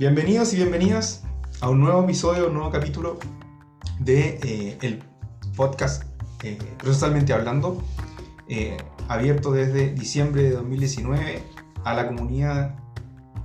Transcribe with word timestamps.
Bienvenidos 0.00 0.54
y 0.54 0.56
bienvenidas 0.56 1.24
a 1.60 1.68
un 1.68 1.78
nuevo 1.78 2.02
episodio, 2.04 2.46
un 2.46 2.54
nuevo 2.54 2.70
capítulo 2.70 3.18
de 3.98 4.40
eh, 4.42 4.78
el 4.80 5.02
podcast 5.54 6.04
eh, 6.42 6.56
Procesalmente 6.78 7.34
Hablando, 7.34 7.82
eh, 8.48 8.78
abierto 9.08 9.52
desde 9.52 9.92
diciembre 9.92 10.44
de 10.44 10.52
2019 10.52 11.42
a 11.84 11.92
la 11.92 12.06
comunidad 12.06 12.76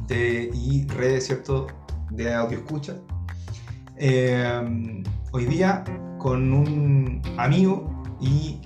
de, 0.07 0.50
y 0.54 0.88
redes 0.88 1.25
¿cierto? 1.25 1.68
de 2.11 2.33
audio 2.33 2.60
escucha. 2.60 2.96
hoy 5.33 5.46
día 5.47 5.83
con 6.19 6.54
un 6.54 7.21
amigo 7.37 8.01
y 8.21 8.61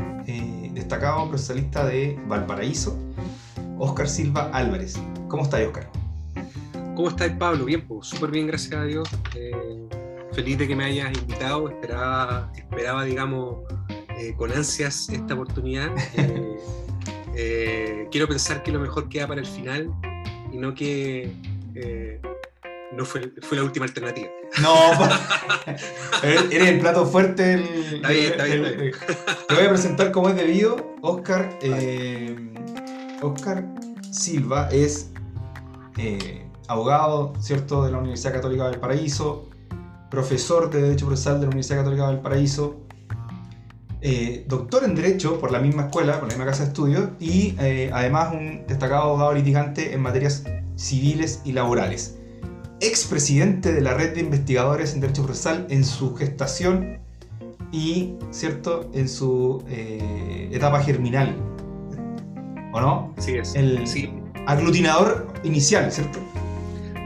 destacado 0.76 1.28
procesalista 1.28 1.88
de 1.88 2.22
Valparaíso, 2.28 2.96
Oscar 3.80 4.08
Silva 4.08 4.52
Álvarez. 4.54 4.94
¿Cómo 5.28 5.42
estás, 5.42 5.62
Oscar? 5.66 5.89
¿Cómo 7.00 7.12
estás, 7.12 7.32
Pablo? 7.40 7.64
Bien, 7.64 7.88
pues, 7.88 8.08
súper 8.08 8.30
bien, 8.30 8.48
gracias 8.48 8.74
a 8.74 8.84
Dios. 8.84 9.08
Eh, 9.34 9.88
feliz 10.34 10.58
de 10.58 10.68
que 10.68 10.76
me 10.76 10.84
hayas 10.84 11.18
invitado. 11.18 11.70
Esperaba, 11.70 12.52
esperaba 12.54 13.06
digamos, 13.06 13.60
eh, 14.20 14.34
con 14.36 14.52
ansias 14.52 15.08
esta 15.08 15.34
oportunidad. 15.34 15.92
Eh, 17.42 18.10
quiero 18.12 18.28
pensar 18.28 18.64
que 18.64 18.72
lo 18.72 18.82
mejor 18.82 19.08
queda 19.08 19.26
para 19.26 19.40
el 19.40 19.48
final 19.48 19.90
y 20.52 20.58
no 20.58 20.74
que 20.74 21.32
no 22.92 23.06
fue, 23.06 23.32
fue, 23.44 23.58
la 23.58 23.64
última 23.64 23.86
alternativa. 23.86 24.28
No, 24.62 24.76
eres 26.24 26.52
el 26.52 26.80
plato 26.82 27.06
fuerte. 27.06 27.64
está 27.94 28.10
bien, 28.10 28.32
está 28.32 28.44
bien, 28.44 28.92
Te 29.48 29.56
voy 29.56 29.64
a 29.64 29.70
presentar 29.70 30.12
como 30.12 30.28
es 30.28 30.36
debido. 30.36 30.98
Oscar, 31.02 31.58
Oscar 33.22 33.64
Silva 34.12 34.68
es 34.74 35.14
abogado, 36.70 37.34
¿cierto?, 37.40 37.84
de 37.84 37.92
la 37.92 37.98
Universidad 37.98 38.34
Católica 38.34 38.70
del 38.70 38.80
Paraíso, 38.80 39.50
profesor 40.12 40.70
de 40.70 40.84
Derecho 40.84 41.08
Procesal 41.08 41.36
de 41.36 41.42
la 41.42 41.48
Universidad 41.48 41.80
Católica 41.80 42.08
del 42.08 42.20
Paraíso, 42.20 42.78
eh, 44.02 44.46
doctor 44.48 44.84
en 44.84 44.94
Derecho 44.94 45.40
por 45.40 45.52
la 45.52 45.60
misma 45.60 45.88
escuela, 45.88 46.20
por 46.20 46.30
la 46.30 46.36
misma 46.36 46.46
casa 46.46 46.64
de 46.64 46.70
estudios, 46.70 47.10
y 47.20 47.56
eh, 47.60 47.90
además 47.92 48.34
un 48.34 48.66
destacado 48.68 49.02
abogado 49.02 49.34
litigante 49.34 49.94
en 49.94 50.02
materias 50.02 50.44
civiles 50.76 51.42
y 51.44 51.54
laborales. 51.54 52.20
Expresidente 52.82 53.74
de 53.74 53.82
la 53.82 53.96
red 53.96 54.14
de 54.14 54.22
investigadores 54.22 54.94
en 54.94 55.02
Derecho 55.02 55.24
Procesal 55.24 55.66
en 55.72 55.84
su 55.84 56.16
gestación 56.16 57.00
y, 57.72 58.14
¿cierto?, 58.30 58.90
en 58.94 59.10
su 59.10 59.64
eh, 59.68 60.50
etapa 60.54 60.82
germinal. 60.82 61.36
¿O 62.74 62.80
no? 62.80 63.16
Sí, 63.18 63.36
es. 63.36 63.56
El 63.56 63.84
aglutinador 64.46 65.34
inicial, 65.44 65.92
¿cierto? 65.92 66.20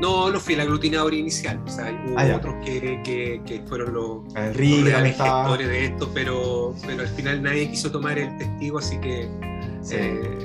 No, 0.03 0.29
no 0.29 0.37
fui 0.37 0.55
el 0.55 0.59
aglutinador 0.59 1.13
inicial. 1.13 1.61
O 1.65 1.69
sea, 1.69 1.97
hubo 2.05 2.19
ah, 2.19 2.35
otros 2.35 2.55
que, 2.65 3.01
que, 3.45 3.63
fueron 3.69 3.93
los, 3.93 4.35
el 4.35 4.53
reales 4.53 5.15
gestores 5.15 5.65
de 5.65 5.85
esto, 5.85 6.11
pero, 6.13 6.75
pero 6.85 7.03
al 7.03 7.07
final 7.07 7.41
nadie 7.41 7.69
quiso 7.69 7.89
tomar 7.89 8.19
el 8.19 8.37
testigo, 8.37 8.79
así 8.79 8.97
que 8.99 9.29
eh, 9.91 10.37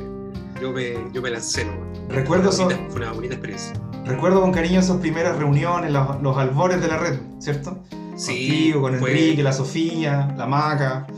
yo, 0.63 0.71
me, 0.71 0.95
yo 1.13 1.21
me 1.21 1.31
lancé. 1.31 1.67
Recuerdo 2.09 2.53
fue 2.53 2.67
una, 2.95 3.11
bonita, 3.11 3.35
experiencia. 3.35 3.73
Recuerdo 4.05 4.41
con 4.43 4.53
cariño 4.53 4.79
esas 4.79 4.99
primeras 4.99 5.37
reuniones, 5.37 5.91
los, 5.91 6.23
los 6.23 6.37
albores 6.37 6.81
de 6.81 6.87
la 6.87 6.99
red, 6.99 7.19
¿cierto? 7.41 7.83
Sí. 8.15 8.71
Contigo, 8.71 8.81
con 8.83 8.95
Enrique, 8.95 9.43
la 9.43 9.53
Sofía, 9.53 10.33
la 10.39 10.47
Maca. 10.47 11.09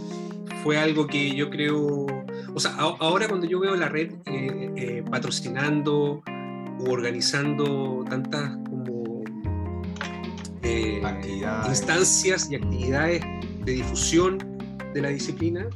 Fue 0.64 0.78
algo 0.78 1.06
que 1.06 1.34
yo 1.36 1.50
creo. 1.50 2.06
O 2.54 2.58
sea, 2.58 2.72
ahora 2.78 3.28
cuando 3.28 3.46
yo 3.46 3.60
veo 3.60 3.76
la 3.76 3.90
red 3.90 4.14
eh, 4.24 4.72
eh, 4.76 5.04
patrocinando 5.10 6.22
organizando 6.88 8.04
tantas 8.08 8.56
como 8.68 9.22
eh, 10.62 11.02
instancias 11.68 12.50
y 12.50 12.54
actividades 12.54 13.22
de 13.64 13.72
difusión 13.72 14.38
de 14.94 15.02
la 15.02 15.08
disciplina, 15.08 15.66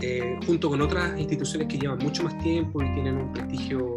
eh, 0.00 0.38
junto 0.46 0.68
con 0.68 0.80
otras 0.80 1.18
instituciones 1.18 1.68
que 1.68 1.78
llevan 1.78 1.98
mucho 1.98 2.24
más 2.24 2.36
tiempo 2.38 2.82
y 2.82 2.92
tienen 2.94 3.16
un 3.16 3.32
prestigio 3.32 3.96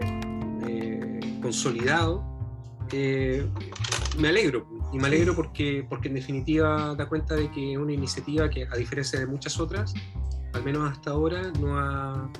eh, 0.67 1.19
consolidado, 1.41 2.23
me 4.17 4.27
alegro. 4.29 4.67
Y 4.93 4.97
me 4.97 5.07
alegro 5.07 5.35
porque, 5.35 5.85
porque 5.89 6.07
en 6.07 6.13
definitiva 6.13 6.95
da 6.95 7.09
cuenta 7.09 7.35
de 7.35 7.51
que 7.51 7.73
es 7.73 7.77
una 7.77 7.91
iniciativa 7.91 8.49
que, 8.49 8.65
a 8.65 8.77
diferencia 8.77 9.19
de 9.19 9.25
muchas 9.25 9.59
otras, 9.59 9.93
al 10.53 10.63
menos 10.63 10.89
hasta 10.89 11.11
ahora, 11.11 11.51
no 11.59 11.77
ha, 11.77 12.31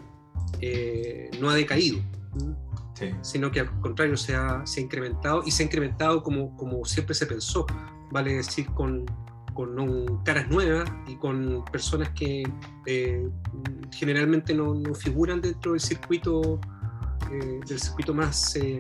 no 1.42 1.50
ha 1.50 1.56
decaído 1.56 2.00
sino 3.22 3.52
que 3.52 3.62
al 3.62 3.80
contrario 3.80 4.18
se 4.18 4.36
ha, 4.36 4.66
se 4.66 4.80
ha, 4.80 4.84
incrementado 4.84 5.44
y 5.46 5.52
se 5.52 5.64
ha 5.64 5.66
incrementado 5.66 6.24
como, 6.24 6.56
como 6.56 6.86
siempre 6.86 7.14
se 7.16 7.26
pensó, 7.26 7.66
vale 8.12 8.36
decir, 8.36 8.68
con, 8.68 9.06
con 9.54 10.24
caras 10.24 10.50
nuevas 10.50 10.90
y 11.08 11.16
con 11.16 11.64
personas 11.72 12.10
que 12.10 12.44
eh, 12.86 13.28
generalmente 13.92 14.54
no, 14.54 14.76
no, 14.76 14.94
figuran 14.94 15.42
dentro 15.42 15.72
del 15.72 15.82
circuito, 15.82 16.60
eh, 17.32 17.60
del 17.68 17.80
circuito 17.80 18.14
más 18.14 18.56
eh, 18.56 18.80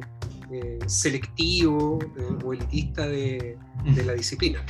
selectivo 0.85 1.99
o 2.43 2.53
elitista 2.53 3.07
de, 3.07 3.57
de, 3.83 4.03
la 4.05 4.13
disciplina. 4.13 4.63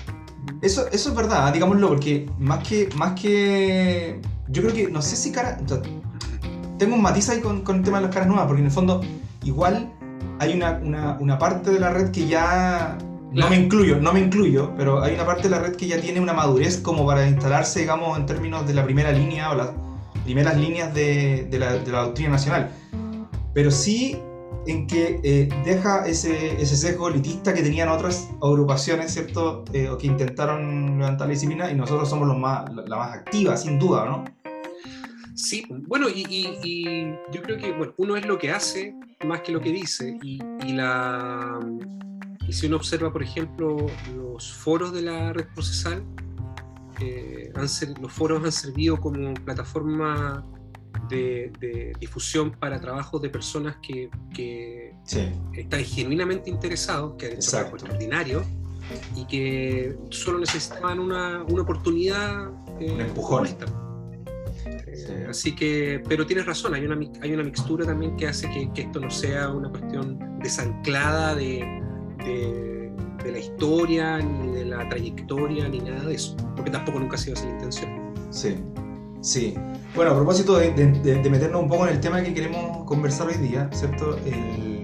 Eso, 0.61 0.87
eso 0.91 1.09
es 1.09 1.15
verdad, 1.15 1.51
digámoslo, 1.53 1.89
porque 1.89 2.29
más 2.39 2.67
que, 2.67 2.89
más 2.95 3.19
que. 3.19 4.21
Yo 4.47 4.61
creo 4.61 4.73
que, 4.73 4.91
no 4.91 5.01
sé 5.01 5.15
si 5.15 5.31
cara. 5.31 5.59
tengo 6.77 6.95
un 6.95 7.01
matiz 7.01 7.29
ahí 7.29 7.41
con, 7.41 7.61
con 7.61 7.77
el 7.77 7.83
tema 7.83 7.97
de 7.97 8.03
las 8.03 8.13
caras 8.13 8.27
nuevas, 8.27 8.45
porque 8.45 8.61
en 8.61 8.67
el 8.67 8.71
fondo 8.71 9.01
igual 9.45 9.93
hay 10.39 10.53
una, 10.53 11.17
una, 11.19 11.39
parte 11.39 11.71
de 11.71 11.79
la 11.79 11.91
red 11.91 12.11
que 12.11 12.27
ya 12.27 12.97
no 13.31 13.49
me 13.49 13.55
incluyo, 13.55 13.99
no 13.99 14.11
me 14.11 14.19
incluyo, 14.19 14.73
pero 14.75 15.01
hay 15.01 15.13
una 15.13 15.25
parte 15.25 15.43
de 15.43 15.49
la 15.49 15.59
red 15.59 15.75
que 15.75 15.87
ya 15.87 15.99
tiene 16.01 16.19
una 16.19 16.33
madurez 16.33 16.77
como 16.77 17.05
para 17.05 17.27
instalarse, 17.27 17.81
digamos, 17.81 18.17
en 18.17 18.25
términos 18.25 18.67
de 18.67 18.73
la 18.73 18.83
primera 18.83 19.11
línea 19.11 19.51
o 19.51 19.55
las 19.55 19.69
primeras 20.23 20.57
líneas 20.57 20.93
de, 20.93 21.47
de, 21.49 21.59
la, 21.59 21.73
de 21.73 21.91
la, 21.91 22.03
doctrina 22.03 22.31
nacional. 22.31 22.71
Pero 23.53 23.71
sí 23.71 24.17
en 24.67 24.87
que 24.87 25.19
eh, 25.23 25.49
deja 25.63 26.05
ese, 26.07 26.59
ese, 26.61 26.75
sesgo 26.75 27.09
elitista 27.09 27.53
que 27.53 27.61
tenían 27.61 27.89
otras 27.89 28.29
agrupaciones, 28.41 29.13
¿cierto? 29.13 29.63
Eh, 29.73 29.89
o 29.89 29.97
que 29.97 30.07
intentaron 30.07 30.97
levantar 30.97 31.27
la 31.27 31.33
disciplina 31.33 31.71
y 31.71 31.75
nosotros 31.75 32.09
somos 32.09 32.27
los 32.27 32.37
más, 32.37 32.65
la 32.73 32.97
más 32.97 33.13
activa, 33.13 33.55
sin 33.57 33.77
duda, 33.77 34.05
¿no? 34.05 34.23
Sí, 35.35 35.65
bueno, 35.69 36.07
y, 36.09 36.25
y, 36.63 37.05
yo 37.31 37.41
creo 37.41 37.57
que 37.57 37.73
bueno, 37.73 37.93
uno 37.97 38.15
es 38.15 38.25
lo 38.25 38.37
que 38.37 38.51
hace 38.51 38.95
más 39.25 39.41
que 39.41 39.51
lo 39.51 39.59
que 39.59 39.71
dice. 39.71 40.17
Y, 40.23 40.39
la, 40.73 41.59
y 42.47 42.53
si 42.53 42.67
uno 42.67 42.77
observa, 42.77 43.11
por 43.11 43.21
ejemplo, 43.21 43.75
los 44.15 44.53
foros 44.53 44.93
de 44.93 45.01
la 45.01 45.33
red 45.33 45.47
procesal, 45.53 46.03
eh, 47.01 47.51
han 47.53 47.67
los 48.01 48.11
foros 48.13 48.43
han 48.43 48.51
servido 48.51 48.97
como 48.97 49.33
plataforma 49.33 50.45
de, 51.09 51.93
difusión 51.99 52.51
para 52.51 52.79
trabajos 52.79 53.21
de 53.21 53.29
personas 53.29 53.75
que, 53.81 54.09
que 54.33 54.95
están 55.53 55.83
genuinamente 55.83 56.49
interesados, 56.49 57.15
que 57.17 57.27
han 57.27 57.33
hecho 57.33 57.51
trabajo 57.51 57.75
extraordinario 57.75 58.45
y 59.15 59.25
que 59.25 59.97
solo 60.11 60.39
necesitaban 60.39 60.99
una, 60.99 61.43
una 61.43 61.61
oportunidad. 61.63 62.49
Eh, 62.79 62.91
un 62.91 63.01
empujón. 63.01 63.47
Así 65.29 65.55
que, 65.55 66.01
pero 66.07 66.25
tienes 66.25 66.45
razón, 66.45 66.73
hay 66.73 66.85
una, 66.85 66.97
hay 67.21 67.33
una 67.33 67.43
mixtura 67.43 67.85
también 67.85 68.15
que 68.17 68.27
hace 68.27 68.49
que, 68.49 68.81
esto 68.81 68.99
no 68.99 69.09
sea 69.09 69.49
una 69.49 69.69
cuestión 69.69 70.39
desanclada 70.39 71.35
de, 71.35 71.81
de, 72.25 73.31
la 73.31 73.39
historia, 73.39 74.19
ni 74.19 74.51
de 74.51 74.65
la 74.65 74.87
trayectoria, 74.87 75.67
ni 75.67 75.79
nada 75.79 76.05
de 76.05 76.13
eso, 76.13 76.35
porque 76.55 76.69
tampoco 76.69 76.99
nunca 76.99 77.15
ha 77.15 77.17
sido 77.17 77.33
esa 77.33 77.45
la 77.45 77.51
intención. 77.51 78.13
Sí, 78.29 78.55
sí. 79.21 79.55
Bueno, 79.95 80.11
a 80.11 80.15
propósito 80.15 80.57
de, 80.57 80.69
meternos 81.29 81.63
un 81.63 81.69
poco 81.69 81.87
en 81.87 81.95
el 81.95 81.99
tema 81.99 82.21
que 82.21 82.33
queremos 82.33 82.85
conversar 82.85 83.27
hoy 83.27 83.35
día, 83.35 83.67
¿cierto? 83.73 84.17
El, 84.25 84.74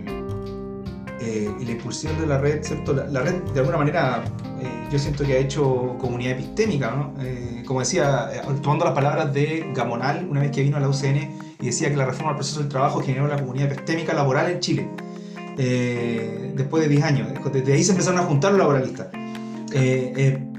eh, 1.24 1.48
y 1.60 1.66
la 1.66 1.72
impulsión 1.72 2.20
de 2.20 2.26
la 2.26 2.40
red, 2.40 2.64
¿cierto? 2.64 2.94
La, 2.94 3.22
red, 3.22 3.36
de 3.54 3.60
alguna 3.60 3.78
manera, 3.78 4.24
eh, 4.60 4.88
yo 4.92 4.98
siento 4.98 5.24
que 5.24 5.34
ha 5.34 5.38
hecho 5.38 5.96
comunidad 6.00 6.34
epistémica, 6.34 6.90
¿no? 6.90 7.14
Eh, 7.24 7.64
como 7.68 7.82
decía, 7.82 8.32
tomando 8.64 8.86
las 8.86 8.96
palabras 8.96 9.32
de 9.32 9.72
Gamonal, 9.76 10.28
una 10.28 10.42
vez 10.42 10.50
que 10.50 10.64
vino 10.64 10.78
a 10.78 10.80
la 10.80 10.90
UCN 10.90 11.38
y 11.60 11.66
decía 11.68 11.90
que 11.92 11.96
la 11.96 12.06
reforma 12.06 12.30
del 12.30 12.38
proceso 12.38 12.62
del 12.62 12.70
trabajo 12.70 13.02
generó 13.02 13.28
la 13.28 13.38
comunidad 13.38 13.72
epistémica 13.72 14.14
laboral 14.14 14.50
en 14.50 14.60
Chile, 14.62 14.90
después 16.56 16.82
de 16.82 16.90
10 16.90 17.04
años. 17.04 17.28
Desde 17.54 17.74
ahí 17.74 17.84
se 17.84 17.92
empezaron 17.92 18.20
a 18.20 18.24
juntar 18.24 18.52
los 18.52 18.60
laboralistas. 18.60 19.08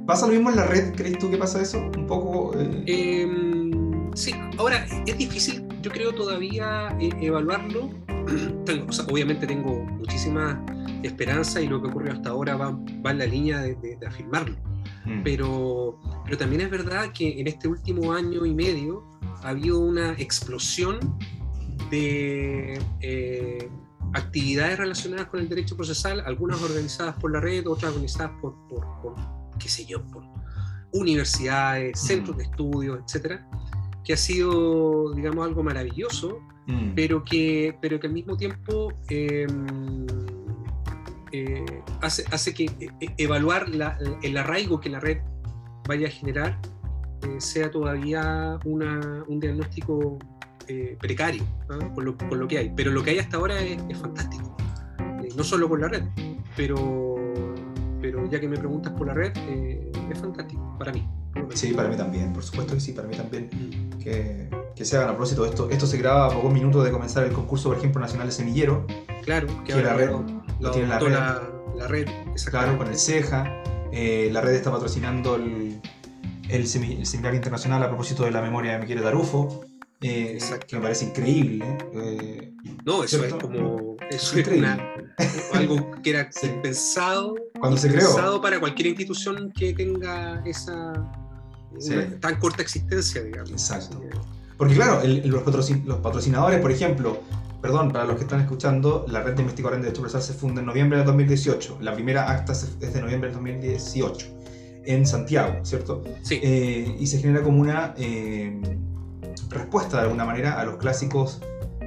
¿Pasa 0.07 0.27
lo 0.27 0.33
mismo 0.33 0.51
en 0.51 0.57
la 0.57 0.65
red? 0.65 0.95
¿Crees 0.95 1.19
tú 1.19 1.29
que 1.29 1.39
pasa 1.39 1.61
eso? 1.61 1.79
Un 1.79 2.07
poco... 2.07 2.53
Em, 2.87 4.15
sí, 4.15 4.33
ahora 4.59 4.87
es 5.07 5.19
difícil, 5.19 5.65
yo 5.81 5.91
creo 5.91 6.13
todavía 6.13 6.97
evaluarlo 7.01 7.91
obviamente 9.11 9.47
tengo 9.47 9.85
muchísima 9.85 10.65
esperanza 11.03 11.61
y 11.61 11.69
lo 11.69 11.81
que 11.83 11.89
ocurrió 11.89 12.13
hasta 12.13 12.31
ahora 12.31 12.57
va, 12.57 12.71
en 13.11 13.19
la 13.19 13.27
línea 13.27 13.61
de, 13.61 13.99
afirmarlo. 14.07 14.57
Mm. 15.05 15.23
Pero, 15.23 16.01
pero 16.25 16.39
también 16.39 16.63
es 16.63 16.71
verdad 16.71 17.13
que 17.13 17.41
en 17.41 17.47
este 17.47 17.69
último 17.69 18.13
año 18.13 18.47
y 18.47 18.55
medio 18.55 19.05
ha 19.43 19.49
habido 19.49 19.81
una 19.81 20.13
explosión 20.13 20.99
de, 21.91 22.81
eh, 23.01 23.69
actividades 24.15 24.79
relacionadas 24.79 25.27
con 25.27 25.41
el 25.41 25.49
derecho 25.49 25.77
procesal, 25.77 26.21
algunas 26.21 26.63
organizadas 26.63 27.17
por 27.17 27.33
la 27.33 27.41
red, 27.41 27.67
otras 27.67 27.93
organizadas 27.93 28.33
por, 28.41 28.55
por, 28.69 28.85
por 29.01 29.15
qué 29.59 29.69
sé 29.69 29.85
yo, 29.87 30.05
por 30.07 30.23
universidades, 30.93 31.99
centros 31.99 32.37
de 32.37 32.45
estudios, 32.45 33.01
etcétera, 33.05 33.49
que 34.05 34.13
ha 34.13 34.17
sido, 34.17 35.15
digamos, 35.15 35.47
algo 35.47 35.63
maravilloso, 35.63 36.41
Mm. 36.67 36.93
pero 36.95 37.25
que, 37.25 37.77
pero 37.83 37.99
que 37.99 38.07
al 38.07 38.13
mismo 38.13 38.37
tiempo 38.37 38.93
eh, 39.09 39.47
eh, 41.33 41.65
hace, 42.01 42.25
hace 42.31 42.55
que 42.55 42.65
eh, 42.65 42.89
eh, 43.01 43.15
evaluar 43.19 43.69
la- 43.69 43.99
el 44.23 44.37
arraigo 44.37 44.81
que 44.81 44.91
la 44.91 45.01
red 45.01 45.19
vaya 45.89 46.07
a 46.09 46.11
generar 46.11 46.59
sea 47.39 47.71
todavía 47.71 48.59
una- 48.65 49.25
un 49.29 49.41
diagnóstico 49.41 50.19
precario 51.01 51.45
con, 51.95 52.05
lo, 52.05 52.17
con 52.17 52.39
lo 52.41 52.49
que 52.49 52.57
hay. 52.59 52.73
Pero 52.75 52.91
lo 52.93 53.03
que 53.03 53.11
hay 53.11 53.19
hasta 53.19 53.37
ahora 53.37 53.61
es, 53.61 53.79
es 53.91 53.99
fantástico. 53.99 54.57
No 55.37 55.45
solo 55.45 55.69
con 55.69 55.81
la 55.83 55.89
red, 55.89 56.03
pero, 56.57 57.17
pero 58.01 58.29
ya 58.31 58.41
que 58.41 58.49
me 58.49 58.57
preguntas 58.57 58.93
por 58.95 59.07
la 59.07 59.13
red, 59.15 59.33
es 60.11 60.19
fantástico 60.19 60.77
para 60.79 60.93
mí. 60.93 61.07
Sí, 61.55 61.73
para 61.75 61.89
mí 61.91 61.97
también, 61.97 62.33
por 62.33 62.43
supuesto 62.43 62.73
que 62.75 62.81
sí, 62.81 62.93
para 62.93 63.07
mí 63.07 63.15
también. 63.17 63.51
Mm. 63.53 63.92
Que, 64.03 64.49
que 64.75 64.85
se 64.85 64.97
hagan 64.97 65.09
a 65.09 65.13
propósito 65.13 65.45
esto. 65.47 65.69
Esto 65.71 65.87
se 65.87 65.97
graba 65.99 66.27
a 66.27 66.31
pocos 66.31 66.53
minutos 66.53 66.85
de 66.85 66.91
comenzar 66.91 67.25
el 67.25 67.33
concurso, 67.33 67.69
por 67.69 67.79
ejemplo, 67.79 68.01
nacional 68.01 68.27
de 68.29 68.33
semillero. 68.33 68.87
Claro, 69.25 69.47
Que 69.65 69.73
ahora 69.75 69.91
la 69.93 69.95
red 69.95 70.11
lo- 70.11 70.43
lo 70.61 70.71
tiene 70.71 70.89
la 70.89 70.99
red. 70.99 71.13
la, 71.13 71.43
la 71.77 71.89
red, 71.89 72.07
Claro, 72.51 72.79
con 72.79 72.89
el 72.89 72.97
CEJA. 72.99 73.63
Eh, 73.93 74.29
la 74.33 74.41
red 74.41 74.55
está 74.55 74.71
patrocinando 74.71 75.37
el, 75.37 75.81
el, 76.49 76.67
semi- 76.67 76.99
el 76.99 77.07
seminario 77.07 77.37
internacional 77.37 77.83
a 77.83 77.89
propósito 77.89 78.25
de 78.25 78.31
la 78.31 78.41
memoria 78.41 78.73
de 78.73 78.79
Miquel 78.79 79.03
Tarufo. 79.03 79.65
eh, 80.01 80.39
que 80.67 80.77
me 80.77 80.83
parece 80.83 81.05
increíble. 81.05 81.79
eh, 81.95 82.53
No, 82.85 83.05
eso 83.05 83.19
¿Cierto? 83.19 83.37
es 83.37 83.43
como. 83.43 83.97
Eso 84.11 84.37
Es 84.39 84.49
una- 84.49 84.79
algo 85.55 85.91
que 86.03 86.11
era 86.11 86.29
Sí. 86.33 86.51
pensado, 86.63 87.35
Cuando 87.61 87.77
se 87.79 87.89
creó. 87.89 88.07
pensado 88.09 88.41
para 88.41 88.59
cualquier 88.59 88.89
institución 88.89 89.53
que 89.53 89.73
tenga 89.75 90.43
esa 90.45 90.93
Sí. 91.79 91.93
una 91.93 92.21
tan 92.21 92.37
corta 92.39 92.63
existencia, 92.63 93.23
digamos. 93.23 93.51
Exacto. 93.51 94.01
Porque 94.57 94.75
claro, 94.75 95.01
el- 95.03 95.27
los, 95.29 95.43
patrocin- 95.45 95.85
los 95.85 95.99
patrocinadores, 95.99 96.61
por 96.61 96.71
ejemplo, 96.71 97.21
perdón, 97.61 97.91
para 97.93 98.05
los 98.05 98.17
que 98.17 98.23
están 98.23 98.41
escuchando, 98.41 99.05
la 99.09 99.23
red 99.23 99.35
de 99.35 99.43
investigadores 99.43 99.79
en 99.79 99.83
derecho 99.83 100.03
procesal 100.03 100.23
se 100.23 100.35
funda 100.39 100.61
en 100.61 100.67
noviembre 100.67 100.99
del 100.99 101.07
2018. 101.07 101.79
La 101.81 101.95
primera 101.95 102.31
acta 102.31 102.53
es 102.53 102.79
de 102.81 103.01
noviembre 103.01 103.29
del 103.31 103.37
2018 103.39 104.27
en 104.85 105.07
Santiago, 105.07 105.55
¿cierto? 105.65 106.03
Sí, 106.23 106.41
Eh, 106.43 106.97
y 106.99 107.07
se 107.07 107.19
genera 107.19 107.43
como 107.43 107.61
una 107.61 107.95
eh, 107.97 108.61
respuesta 109.51 109.99
de 109.99 110.03
alguna 110.05 110.25
manera 110.25 110.61
a 110.61 110.65
los 110.65 110.77
clásicos, 110.77 111.41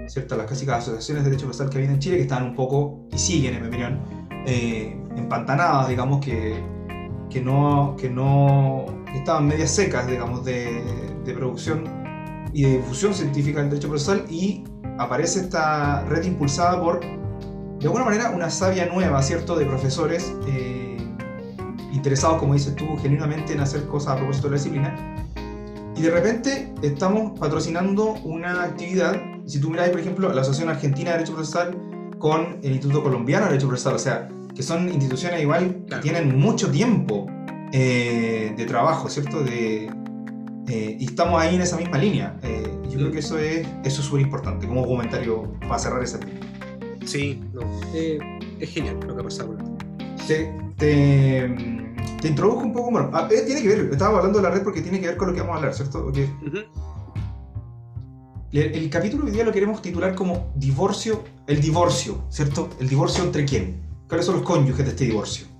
¿cierto? 0.07 0.35
A 0.35 0.37
las 0.37 0.47
clásicas 0.47 0.79
asociaciones 0.83 1.23
de 1.23 1.29
derecho 1.31 1.45
procesal 1.47 1.69
que 1.69 1.77
había 1.79 1.89
en 1.91 1.99
Chile, 1.99 2.17
que 2.17 2.23
estaban 2.23 2.43
un 2.45 2.55
poco, 2.55 3.07
y 3.11 3.17
siguen 3.17 3.55
en 3.55 3.61
mi 3.63 3.67
opinión, 3.67 3.99
eh, 4.47 4.95
empantanadas, 5.17 5.89
digamos, 5.89 6.23
que, 6.23 6.61
que 7.29 7.41
no, 7.41 7.95
que 7.99 8.09
no 8.09 8.85
que 9.15 9.19
estaban 9.19 9.47
medias 9.47 9.71
secas, 9.71 10.07
digamos, 10.07 10.43
de, 10.43 10.83
de 11.23 11.33
producción 11.33 11.85
y 12.53 12.63
de 12.63 12.77
difusión 12.77 13.13
científica 13.13 13.61
del 13.61 13.69
derecho 13.69 13.87
procesal 13.87 14.25
y 14.29 14.65
aparece 14.97 15.39
esta 15.39 16.03
red 16.03 16.25
impulsada 16.25 16.81
por, 16.81 16.99
de 16.99 17.85
alguna 17.85 18.03
manera, 18.03 18.31
una 18.31 18.49
savia 18.49 18.87
nueva, 18.87 19.21
¿cierto?, 19.23 19.55
de 19.55 19.65
profesores 19.65 20.33
eh, 20.49 20.97
interesados, 21.93 22.39
como 22.39 22.55
dices 22.55 22.75
tú, 22.75 22.85
genuinamente 23.01 23.53
en 23.53 23.61
hacer 23.61 23.85
cosas 23.87 24.13
a 24.13 24.15
propósito 24.17 24.47
de 24.47 24.51
la 24.51 24.57
disciplina. 24.57 25.15
Y 25.95 26.01
de 26.01 26.11
repente 26.11 26.73
estamos 26.81 27.39
patrocinando 27.39 28.15
una 28.25 28.63
actividad, 28.63 29.15
si 29.45 29.61
tú 29.61 29.69
miras, 29.69 29.89
por 29.91 30.01
ejemplo, 30.01 30.33
la 30.33 30.41
Asociación 30.41 30.69
Argentina 30.69 31.11
de 31.11 31.19
Derecho 31.19 31.35
Procesal 31.35 31.77
con 32.19 32.59
el 32.63 32.71
Instituto 32.73 33.01
Colombiano 33.01 33.45
de 33.45 33.51
Derecho 33.51 33.69
Procesal, 33.69 33.95
o 33.95 33.99
sea, 33.99 34.27
que 34.53 34.61
son 34.61 34.89
instituciones 34.89 35.41
igual 35.41 35.83
Claro. 35.87 36.03
que 36.03 36.09
tienen 36.09 36.37
mucho 36.37 36.69
tiempo 36.69 37.27
eh, 37.71 38.53
de 38.55 38.65
trabajo, 38.65 39.09
¿cierto? 39.09 39.43
De, 39.43 39.89
eh, 40.67 40.97
y 40.99 41.05
estamos 41.05 41.41
ahí 41.41 41.55
en 41.55 41.61
esa 41.61 41.77
misma 41.77 41.97
línea. 41.97 42.39
Eh, 42.43 42.63
yo 42.89 42.97
creo 42.99 43.11
que 43.11 43.19
eso 43.19 43.37
es 43.37 43.67
eso 43.83 44.01
es 44.01 44.07
súper 44.07 44.21
importante 44.21 44.67
como 44.67 44.85
comentario 44.85 45.53
para 45.61 45.79
cerrar 45.79 46.03
ese 46.03 46.19
tema. 46.19 46.39
sí, 47.05 47.41
no. 47.53 47.61
es 47.93 48.69
genial 48.69 48.99
lo 49.05 49.15
que 49.15 49.21
ha 49.21 49.23
pasado. 49.23 49.57
Te, 50.27 50.51
te, 50.77 51.55
te 52.21 52.27
introduzco 52.27 52.61
un 52.61 52.73
poco, 52.73 52.91
bueno, 52.91 53.11
ah, 53.13 53.27
tiene 53.27 53.61
que 53.61 53.67
ver, 53.67 53.89
estaba 53.91 54.17
hablando 54.17 54.39
de 54.39 54.43
la 54.43 54.51
red 54.51 54.63
porque 54.63 54.81
tiene 54.81 54.99
que 54.99 55.07
ver 55.07 55.17
con 55.17 55.27
lo 55.27 55.33
que 55.33 55.41
vamos 55.41 55.55
a 55.55 55.57
hablar, 55.57 55.73
¿cierto? 55.73 56.07
Ujú. 56.07 56.17
el, 58.51 58.73
el 58.73 58.89
capítulo 58.89 59.25
hoy 59.25 59.31
día 59.31 59.43
lo 59.43 59.51
queremos 59.51 59.81
titular 59.81 60.15
como 60.15 60.51
divorcio, 60.55 61.23
el 61.47 61.61
divorcio, 61.61 62.23
¿cierto? 62.29 62.69
El 62.79 62.89
divorcio 62.89 63.23
entre 63.23 63.45
quién? 63.45 63.83
¿Cuáles 64.07 64.25
son 64.25 64.35
los 64.35 64.43
cónyuges 64.43 64.85
de 64.85 64.91
este 64.91 65.05
divorcio? 65.05 65.54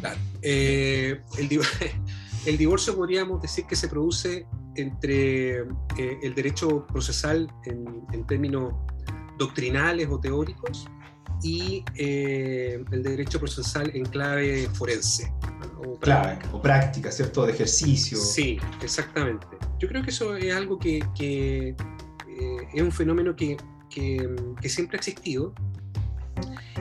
Claro. 0.00 0.18
Eh, 0.42 1.20
el, 1.38 1.48
div- 1.48 1.66
el 2.46 2.56
divorcio 2.58 2.94
podríamos 2.96 3.42
decir 3.42 3.64
que 3.66 3.76
se 3.76 3.88
produce 3.88 4.46
entre 4.76 5.60
eh, 5.60 6.18
el 6.22 6.34
derecho 6.34 6.86
procesal 6.86 7.52
en, 7.64 8.02
en 8.12 8.26
términos 8.26 8.72
doctrinales 9.38 10.08
o 10.10 10.18
teóricos 10.20 10.86
y 11.42 11.82
eh, 11.96 12.82
el 12.90 13.02
derecho 13.02 13.38
procesal 13.40 13.90
en 13.94 14.04
clave 14.04 14.68
forense. 14.74 15.32
¿no? 15.74 15.80
O 15.92 15.98
Clave, 15.98 16.38
o 16.52 16.60
práctica, 16.60 17.10
¿cierto? 17.10 17.46
De 17.46 17.52
ejercicio. 17.52 18.18
Sí, 18.18 18.58
exactamente. 18.82 19.46
Yo 19.78 19.88
creo 19.88 20.02
que 20.02 20.10
eso 20.10 20.36
es 20.36 20.54
algo 20.54 20.78
que, 20.78 21.02
que, 21.16 21.68
eh, 21.68 21.76
es 22.74 22.82
un 22.82 22.92
fenómeno 22.92 23.34
que, 23.34 23.56
que- 23.88 24.28
que 24.60 24.68
siempre 24.68 24.96
ha 24.96 25.00
existido 25.00 25.54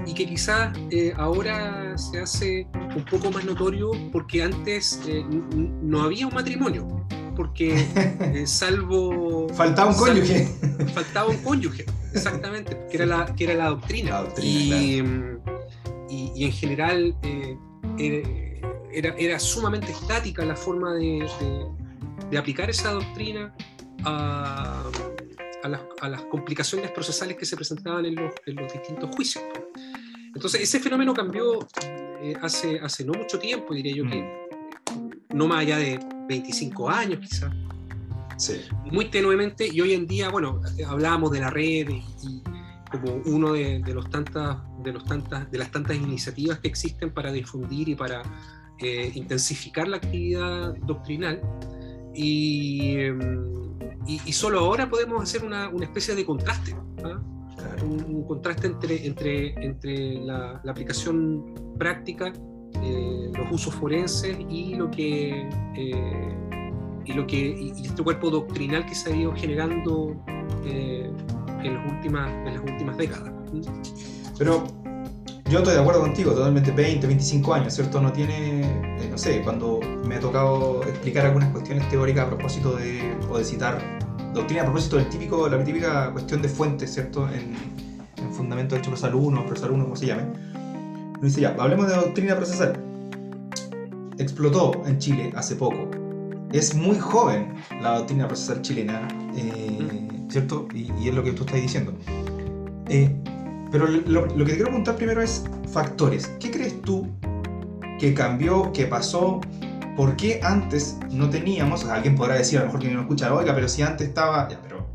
y 0.06 0.14
que 0.14 0.26
quizás 0.28 0.76
eh, 0.92 1.14
ahora 1.18 1.98
se 1.98 2.20
hace 2.22 2.68
un 2.96 3.06
poco 3.06 3.32
más 3.32 3.44
notorio 3.46 3.92
porque 4.12 4.44
antes 4.44 5.02
eh, 5.08 5.24
no 5.82 6.02
había 6.04 6.28
un 6.28 6.34
matrimonio, 6.34 7.06
porque 7.36 7.74
eh, 8.22 8.48
salvo... 8.48 9.48
Faltaba 9.54 9.92
un 9.92 9.98
cónyuge. 9.98 10.48
faltaba 10.94 11.30
un 11.30 11.38
cónyuge, 11.38 11.86
exactamente, 12.14 12.78
que 12.90 12.98
era 12.98 13.06
la, 13.06 13.36
que 13.36 13.44
era 13.46 13.54
la 13.56 13.70
doctrina. 13.70 14.10
La 14.12 14.22
doctrina, 14.24 14.76
y, 14.78 15.02
mm, 15.02 15.40
y- 16.10 16.32
y 16.36 16.46
en 16.46 16.52
general 16.52 17.16
era, 18.94 19.14
era 19.18 19.40
sumamente 19.40 19.92
estática 19.92 20.44
la 20.46 20.56
forma 20.56 20.94
de, 20.94 21.28
de- 21.40 21.66
de 22.32 22.38
aplicar 22.38 22.70
esa 22.70 22.92
doctrina 22.92 23.54
a, 24.06 24.84
a 25.64 25.70
las, 25.70 25.82
a 26.02 26.10
las 26.10 26.22
complicaciones 26.24 26.92
procesales 26.92 27.38
que 27.38 27.46
se 27.46 27.56
presentaban 27.56 28.06
en 28.06 28.16
los, 28.16 28.34
en 28.46 28.56
los 28.56 28.72
distintos 28.72 29.14
juicios. 29.16 29.44
Entonces, 30.34 30.62
ese 30.62 30.80
fenómeno 30.80 31.14
cambió 31.14 31.68
eh, 32.22 32.34
hace, 32.42 32.80
hace 32.80 33.04
no 33.06 33.14
mucho 33.14 33.40
tiempo, 33.40 33.74
diría 33.74 33.96
yo 33.96 34.04
que 34.06 34.48
no 35.34 35.48
más 35.48 35.60
allá 35.60 35.78
de 35.78 36.00
25 36.28 36.90
años 36.90 37.20
quizás 37.20 37.52
Sí. 38.38 38.62
muy 38.86 39.10
tenuemente 39.10 39.68
y 39.68 39.82
hoy 39.82 39.92
en 39.94 40.08
día, 40.08 40.30
bueno, 40.30 40.62
hablábamos 40.88 41.30
de 41.32 41.42
la 41.42 41.50
red 41.50 41.90
y, 41.90 42.02
y 42.26 42.42
como 42.90 43.22
uno 43.26 43.54
de, 43.54 43.80
de 43.80 43.94
los 43.94 44.10
tantas, 44.10 44.58
de, 44.82 44.94
los 44.94 45.04
tantas, 45.04 45.52
de 45.52 45.58
las 45.58 45.70
tantas 45.72 45.98
iniciativas 45.98 46.60
que 46.60 46.70
existen 46.70 47.12
para 47.12 47.32
difundir 47.32 47.90
y 47.90 47.96
para 47.96 48.22
eh, 48.80 49.12
intensificar 49.14 49.88
la 49.88 49.98
actividad 49.98 50.74
doctrinal. 50.86 51.42
Y, 52.16 52.96
em, 52.98 53.49
y, 54.08 54.22
y 54.26 54.34
solo 54.34 54.60
ahora 54.60 54.90
podemos 54.90 55.22
hacer 55.22 55.44
una, 55.44 55.70
una 55.70 55.86
especie 55.86 56.16
de 56.16 56.26
contraste, 56.26 56.76
¿ah? 57.04 57.20
Un, 57.84 58.04
un 58.16 58.24
contraste 58.26 58.68
entre, 58.68 59.06
entre, 59.06 59.54
entre 59.66 60.14
la, 60.26 60.62
la 60.64 60.72
aplicación 60.72 61.44
práctica, 61.78 62.32
eh, 62.82 63.32
los 63.36 63.52
usos 63.52 63.76
forenses 63.76 64.38
y 64.50 64.76
lo 64.76 64.90
que 64.90 65.50
eh, 65.76 66.38
y 67.06 67.14
lo 67.14 67.28
que 67.28 67.38
y, 67.38 67.74
y 67.76 67.86
este 67.88 68.02
cuerpo 68.04 68.30
doctrinal 68.30 68.86
que 68.86 68.96
se 68.96 69.12
ha 69.12 69.16
ido 69.16 69.34
generando 69.36 70.16
eh, 70.64 71.12
en, 71.64 71.74
las 71.74 71.92
últimas, 71.92 72.30
en 72.48 72.54
las 72.54 72.64
últimas 72.64 72.98
décadas. 72.98 73.34
Pero 74.38 74.64
yo 75.50 75.60
estoy 75.60 75.74
de 75.74 75.80
acuerdo 75.80 76.02
contigo, 76.02 76.32
totalmente 76.34 76.72
20, 76.72 77.08
25 77.08 77.54
años, 77.54 77.74
¿cierto? 77.74 78.00
No 78.00 78.12
tiene, 78.12 78.62
eh, 78.62 79.08
no 79.10 79.18
sé, 79.18 79.42
cuando 79.42 79.80
me 80.06 80.16
ha 80.16 80.20
tocado 80.20 80.84
explicar 80.84 81.26
algunas 81.26 81.50
cuestiones 81.50 81.90
teóricas 81.90 82.26
a 82.26 82.28
propósito 82.28 82.76
de, 82.76 83.18
o 83.30 83.38
de 83.38 83.44
citar 83.44 84.00
doctrina 84.34 84.62
a 84.62 84.66
propósito 84.66 84.98
del 84.98 85.10
típico, 85.10 85.50
la 85.50 85.64
típica 85.64 86.12
cuestión 86.12 86.42
de 86.44 86.50
fuentes, 86.50 86.94
¿cierto? 86.94 87.28
En, 87.30 87.56
en 88.18 88.34
Fundamento 88.34 88.76
de 88.76 88.82
Hecho 88.82 88.92
Procesal 88.92 89.16
1, 89.16 89.46
Procesal 89.46 89.72
1, 89.72 89.84
como 89.84 89.96
se 89.96 90.06
llame. 90.06 90.24
Uno 90.24 91.20
dice 91.22 91.42
ya, 91.42 91.56
hablemos 91.58 91.88
de 91.88 91.96
doctrina 91.96 92.36
procesal. 92.36 92.80
Explotó 94.20 94.84
en 94.86 95.00
Chile 95.00 95.34
hace 95.36 95.56
poco. 95.56 95.90
Es 96.52 96.76
muy 96.76 96.98
joven 96.98 97.56
la 97.82 97.98
doctrina 97.98 98.28
procesal 98.28 98.62
chilena, 98.62 99.08
eh, 99.36 100.08
¿cierto? 100.30 100.68
Y, 100.74 100.92
y 101.02 101.10
es 101.10 101.16
lo 101.16 101.24
que 101.24 101.32
tú 101.32 101.44
estás 101.44 101.62
diciendo. 101.62 101.94
Eh, 102.88 103.16
pero 103.72 103.88
lo, 103.88 104.26
lo 104.26 104.46
que 104.46 104.52
te 104.52 104.56
quiero 104.56 104.66
preguntar 104.66 104.96
primero 104.96 105.22
es 105.22 105.46
factores. 105.72 106.28
¿Qué 106.40 106.52
crees 106.52 106.82
tú 106.82 107.08
que 108.00 108.14
cambió, 108.14 108.72
que 108.72 108.86
pasó? 108.86 109.42
¿Por 109.96 110.16
qué 110.16 110.40
antes 110.44 110.98
no 111.12 111.30
teníamos? 111.30 111.86
alguien 111.86 112.16
podrá 112.16 112.36
decir, 112.36 112.58
a 112.58 112.62
lo 112.62 112.68
mejor 112.68 112.82
que 112.82 112.90
no 112.90 113.02
escucha, 113.02 113.34
oiga, 113.34 113.54
pero 113.54 113.68
si 113.68 113.82
antes 113.82 114.08
estaba. 114.08 114.48
Ya, 114.48 114.62
pero. 114.62 114.88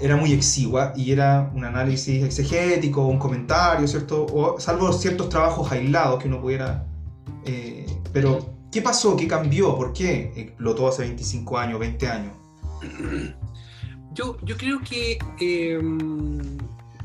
era 0.00 0.16
muy 0.16 0.32
exigua 0.32 0.92
y 0.96 1.12
era 1.12 1.50
un 1.54 1.64
análisis 1.64 2.24
exegético, 2.24 3.06
un 3.06 3.18
comentario, 3.18 3.86
¿cierto? 3.86 4.56
Salvo 4.58 4.92
ciertos 4.92 5.28
trabajos 5.28 5.70
aislados 5.70 6.20
que 6.20 6.28
uno 6.28 6.40
pudiera... 6.40 6.86
eh, 7.44 7.86
pero, 8.12 8.54
¿qué 8.72 8.82
pasó? 8.82 9.16
¿Qué 9.16 9.28
cambió? 9.28 9.76
¿Por 9.76 9.92
qué 9.92 10.32
explotó 10.34 10.88
hace 10.88 11.02
25 11.02 11.58
años, 11.58 11.78
20 11.78 12.08
años? 12.08 12.32
Yo, 14.14 14.36
yo 14.42 14.58
creo 14.58 14.80
que 14.80 15.18
eh, 15.40 15.80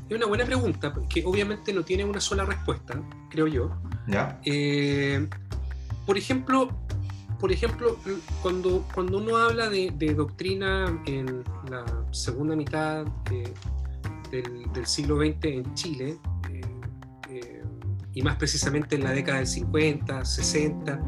es 0.10 0.16
una 0.16 0.26
buena 0.26 0.46
pregunta, 0.46 0.94
que 1.10 1.24
obviamente 1.26 1.74
no 1.74 1.84
tiene 1.84 2.06
una 2.06 2.20
sola 2.20 2.46
respuesta, 2.46 3.02
creo 3.30 3.48
yo. 3.48 3.72
¿Ya? 4.08 4.40
Eh, 4.46 5.28
por 6.06 6.18
ejemplo, 6.18 6.70
por 7.40 7.52
ejemplo, 7.52 8.00
cuando, 8.42 8.86
cuando 8.94 9.18
uno 9.18 9.38
habla 9.38 9.70
de, 9.70 9.92
de 9.96 10.14
doctrina 10.14 11.02
en 11.06 11.44
la 11.70 11.86
segunda 12.12 12.56
mitad 12.56 13.06
eh, 13.32 13.54
del, 14.32 14.72
del 14.72 14.86
siglo 14.86 15.18
XX 15.18 15.46
en 15.46 15.74
Chile, 15.76 16.18
eh, 17.30 17.64
y 18.14 18.22
más 18.22 18.38
precisamente 18.38 18.96
en 18.96 19.04
la 19.04 19.12
década 19.12 19.40
del 19.40 19.48
50, 19.48 20.24
60 20.24 21.02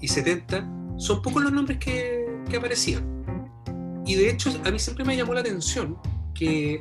y 0.00 0.08
70, 0.08 0.68
son 0.98 1.22
pocos 1.22 1.42
los 1.42 1.52
nombres 1.52 1.78
que, 1.78 2.42
que 2.48 2.56
aparecían. 2.58 3.16
Y 4.04 4.14
de 4.14 4.30
hecho, 4.30 4.50
a 4.64 4.70
mí 4.70 4.78
siempre 4.78 5.04
me 5.04 5.16
llamó 5.16 5.34
la 5.34 5.40
atención 5.40 5.96
que 6.32 6.80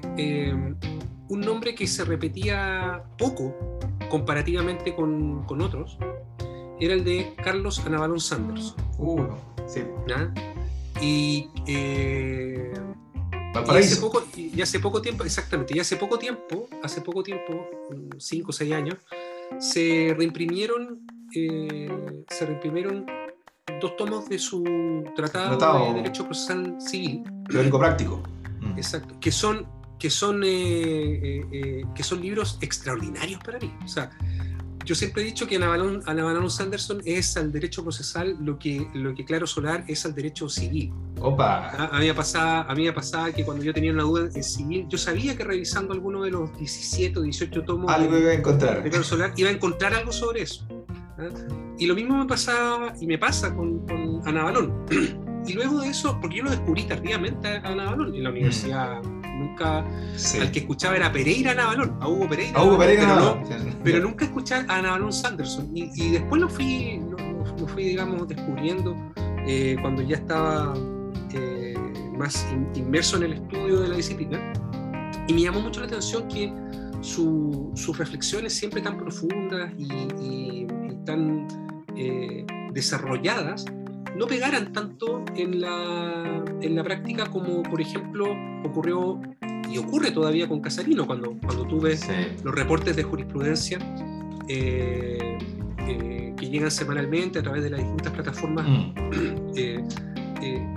un 1.30 1.42
nombre 1.42 1.76
que 1.76 1.88
se 1.88 2.06
repetía 2.06 3.04
poco 3.18 3.56
comparativamente 4.10 4.96
con, 4.96 5.44
con 5.46 5.62
otros 5.62 5.98
era 6.80 6.94
el 6.94 7.04
de 7.04 7.34
Carlos 7.44 7.80
Anabalón 7.86 8.20
Sanders. 8.20 8.76
Uh, 8.98 9.26
sí. 9.68 9.82
Y, 11.02 11.50
eh, 11.68 12.74
y 13.54 13.78
hace, 13.78 13.98
poco, 13.98 14.24
y 14.36 14.62
hace 14.62 14.80
poco 14.80 15.02
tiempo, 15.02 15.24
exactamente, 15.24 15.76
y 15.76 15.80
hace 15.80 15.98
poco 15.98 16.18
tiempo, 16.18 16.68
hace 16.84 17.02
poco 17.02 17.24
tiempo, 17.24 17.68
5 18.18 18.50
o 18.50 18.54
6 18.54 18.74
años, 18.74 18.98
se 19.60 20.14
reimprimieron, 20.18 21.06
eh, 21.34 22.24
se 22.30 22.46
reimprimieron 22.46 23.06
dos 23.82 23.96
tomos 23.98 24.30
de 24.30 24.40
su 24.40 24.64
tratado, 25.16 25.58
Tratado. 25.58 25.86
de 25.88 25.94
Derecho 25.96 26.26
Procesal 26.26 26.76
Civil, 26.80 27.24
Teórico 27.50 27.80
práctico. 27.80 28.24
Mm. 28.62 28.78
exacto, 28.78 29.20
que 29.20 29.32
son, 29.32 29.68
que 30.00 30.10
son, 30.10 30.44
eh, 30.44 30.48
eh, 30.48 31.46
eh, 31.52 31.84
que 31.96 32.04
son 32.04 32.22
libros 32.22 32.58
extraordinarios 32.62 33.40
para 33.44 33.60
mí. 33.60 33.74
O 33.84 33.88
sea, 33.88 34.12
yo 34.86 34.94
siempre 34.94 35.24
he 35.24 35.26
dicho 35.26 35.48
que 35.48 35.56
Anabalón, 35.56 36.04
Anabalón 36.06 36.50
Sanderson 36.50 37.02
es 37.06 37.38
al 37.38 37.52
derecho 37.52 37.82
procesal 37.82 38.38
lo 38.40 38.60
que, 38.60 38.88
lo 38.94 39.16
que 39.16 39.26
Claro 39.26 39.48
Solar 39.48 39.84
es 39.88 40.06
al 40.06 40.14
derecho 40.14 40.48
civil. 40.48 40.94
Opa. 41.20 41.70
A, 41.70 41.98
a 41.98 42.00
mí 42.00 42.06
me 42.06 42.14
pasaba, 42.14 42.62
a 42.64 42.76
mí 42.76 42.84
me 42.84 42.94
pasaba 42.94 43.32
que 43.32 43.44
cuando 43.44 43.64
yo 43.64 43.74
tenía 43.74 43.92
una 43.92 44.04
duda 44.04 44.30
en 44.34 44.44
civil, 44.44 44.86
yo 44.88 44.98
sabía 44.98 45.36
que 45.36 45.44
revisando 45.44 45.94
alguno 45.94 46.24
de 46.24 46.32
los 46.32 46.56
17 46.58 47.18
o 47.18 47.22
18 47.24 47.64
tomos 47.64 47.92
Algo 47.92 48.14
de, 48.14 48.22
iba 48.22 48.32
a 48.32 48.34
encontrar. 48.36 48.84
de 48.84 48.90
Claro 48.90 49.04
Solar 49.04 49.34
iba 49.38 49.50
a 49.50 49.54
encontrar 49.54 49.94
algo 49.96 50.12
sobre 50.12 50.44
eso. 50.44 50.68
¿ah? 51.18 51.30
Y 51.80 51.88
lo 51.88 51.96
mismo 51.96 52.18
me 52.18 52.26
pasaba 52.26 52.94
y 53.02 53.08
me 53.08 53.18
pasa 53.18 53.56
con, 53.56 53.88
con 53.88 54.22
Ana 54.28 54.44
Balón. 54.44 54.86
Y 55.48 55.54
luego 55.54 55.82
de 55.82 55.90
eso, 55.90 56.18
porque 56.20 56.38
yo 56.38 56.44
lo 56.44 56.50
descubrí 56.50 56.84
tardíamente 56.86 57.48
a 57.48 57.58
Ana 57.58 57.92
Balón 57.92 58.16
en 58.16 58.24
la 58.24 58.32
universidad, 58.32 59.00
nunca. 59.36 59.86
Sí. 60.16 60.40
Al 60.40 60.52
que 60.52 60.60
escuchaba 60.60 60.96
era 60.96 61.12
Pereira 61.12 61.52
a 62.00 62.08
Hugo 62.10 62.28
Pereira. 62.30 62.60
A 62.60 62.64
Hugo 62.64 62.78
Pereira 62.78 63.04
pero, 63.04 63.16
no. 63.16 63.36
no- 63.36 63.84
pero 63.84 64.00
nunca 64.02 64.26
escuché 64.26 64.56
a 64.56 64.66
Ana 64.68 64.92
Balón 64.92 65.14
Sanderson. 65.14 65.70
Y, 65.76 65.90
y 65.96 66.12
después 66.12 66.42
lo 66.42 66.50
fui, 66.50 67.00
lo, 67.10 67.18
lo 67.58 67.68
fui, 67.68 67.84
digamos, 67.86 68.28
descubriendo 68.28 68.96
eh, 69.48 69.76
cuando 69.82 70.02
ya 70.02 70.16
estaba 70.18 70.74
eh, 71.34 71.76
más 72.18 72.48
in- 72.52 72.68
inmerso 72.76 73.18
en 73.18 73.24
el 73.24 73.34
estudio 73.34 73.80
de 73.82 73.88
la 73.90 73.96
disciplina. 73.98 74.54
Y 75.28 75.34
me 75.34 75.42
llamó 75.42 75.60
mucho 75.62 75.80
la 75.82 75.88
atención 75.88 76.28
que 76.28 76.52
su- 77.02 77.72
sus 77.76 77.98
reflexiones 77.98 78.54
siempre 78.54 78.82
tan 78.82 78.98
profundas 78.98 79.72
y, 79.78 79.84
y- 80.22 80.68
y 80.92 80.96
tan 81.06 81.48
eh, 81.96 82.46
desarrolladas 82.74 83.66
no 84.16 84.28
pegaran 84.28 84.72
tanto 84.74 85.24
en 85.36 85.60
la, 85.62 86.44
en 86.62 86.76
la 86.76 86.84
práctica 86.84 87.26
como, 87.30 87.64
por 87.64 87.82
ejemplo, 87.82 88.26
ocurrió 88.64 89.20
y 89.70 89.78
ocurre 89.78 90.12
todavía 90.12 90.48
con 90.48 90.62
Casarino, 90.62 91.06
cuando, 91.06 91.36
cuando 91.44 91.66
tú 91.66 91.82
ves 91.82 92.02
Sí. 92.02 92.14
los 92.44 92.54
reportes 92.56 92.96
de 92.96 93.04
jurisprudencia 93.04 93.78
eh, 94.48 95.38
eh, 95.80 96.34
que 96.38 96.50
llegan 96.50 96.72
semanalmente 96.72 97.40
a 97.40 97.44
través 97.44 97.64
de 97.64 97.70
las 97.72 97.80
distintas 97.82 98.14
plataformas, 98.14 98.68
Mm. 98.68 98.94
eh, 99.56 99.84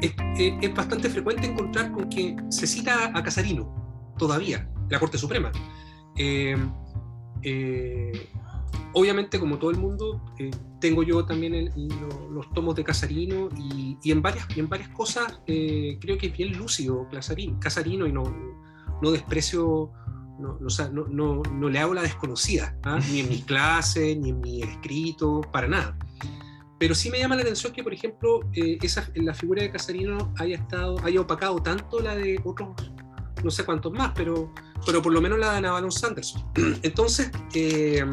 es, 0.01 0.13
es- 0.39 0.55
es 0.63 0.75
bastante 0.75 1.09
frecuente 1.11 1.47
encontrar 1.47 1.93
con 1.93 2.09
que 2.09 2.35
se 2.49 2.67
cita 2.67 3.11
a 3.15 3.23
Casarino 3.23 4.15
todavía, 4.19 4.69
la 4.89 4.99
Corte 4.99 5.19
Suprema. 5.19 5.53
Obviamente, 8.95 9.39
como 9.39 9.59
todo 9.59 9.71
el 9.71 9.77
mundo, 9.79 10.21
eh, 10.39 10.51
tengo 10.81 11.03
yo 11.03 11.25
también 11.25 11.55
el- 11.55 11.73
lo- 12.01 12.31
los 12.31 12.51
tomos 12.55 12.75
de 12.75 12.85
Casarino 12.85 13.49
y, 13.57 13.99
y 14.03 14.13
en, 14.13 14.23
varias, 14.23 14.47
y 14.57 14.61
en 14.61 14.69
varias 14.69 14.89
cosas 14.91 15.41
eh, 15.47 15.99
creo 16.01 16.17
que 16.19 16.29
es 16.29 16.37
bien 16.37 16.57
lúcido 16.57 17.07
Casarino, 17.11 17.59
Casarino 17.61 18.07
y 18.07 18.13
no, 18.13 18.23
no 19.03 19.11
desprecio, 19.11 19.91
no, 20.41 20.57
no, 20.61 20.67
o 20.67 20.71
sea, 20.71 20.89
no- 20.89 21.07
no- 21.09 21.43
no 21.53 21.69
le 21.69 21.79
hago 21.79 21.95
la 21.95 22.03
desconocida, 22.03 22.77
¿ah? 22.85 22.99
ni 23.13 23.21
en 23.21 23.29
mis 23.29 23.45
clases, 23.45 24.17
ni 24.19 24.31
en 24.31 24.41
mi 24.41 24.63
escrito, 24.63 25.41
para 25.53 25.69
nada. 25.69 25.97
Pero 26.79 26.95
sí 26.95 27.11
me 27.11 27.19
llama 27.19 27.35
la 27.35 27.43
atención 27.43 27.73
que, 27.73 27.83
por 27.83 27.93
ejemplo, 27.93 28.41
eh, 28.55 28.79
esa, 28.83 29.11
la 29.17 29.35
figura 29.35 29.63
de 29.63 29.71
Casarino 29.73 30.33
haya, 30.39 30.57
estado, 30.57 30.97
haya 31.05 31.21
opacado 31.21 31.61
tanto 31.61 31.99
la 32.01 32.15
de 32.15 32.41
otros, 32.45 32.69
no 33.43 33.51
sé 33.51 33.65
cuántos 33.65 33.93
más, 33.93 34.13
pero, 34.15 34.53
pero 34.87 35.03
por 35.03 35.13
lo 35.13 35.21
menos 35.21 35.41
la 35.41 35.55
de 35.55 35.61
Navalon 35.61 35.91
Sanderson. 35.91 36.41
Entonces, 36.83 37.33
eh, 37.53 38.05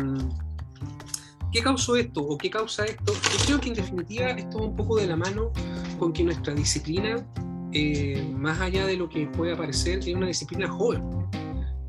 ¿qué 1.55 1.63
causó 1.63 1.95
esto 1.95 2.19
o 2.21 2.37
qué 2.37 2.49
causa 2.49 2.83
esto? 2.83 3.13
Yo 3.13 3.45
creo 3.45 3.61
que 3.61 3.69
en 3.69 3.75
definitiva 3.75 4.29
esto 4.31 4.59
va 4.59 4.65
un 4.65 4.75
poco 4.75 4.97
de 4.97 5.07
la 5.07 5.15
mano 5.15 5.53
con 5.97 6.11
que 6.11 6.21
nuestra 6.21 6.53
disciplina, 6.53 7.25
eh, 7.71 8.29
más 8.37 8.59
allá 8.59 8.85
de 8.85 8.97
lo 8.97 9.07
que 9.07 9.25
puede 9.27 9.55
parecer, 9.55 9.99
es 9.99 10.13
una 10.13 10.27
disciplina 10.27 10.67
joven. 10.67 11.01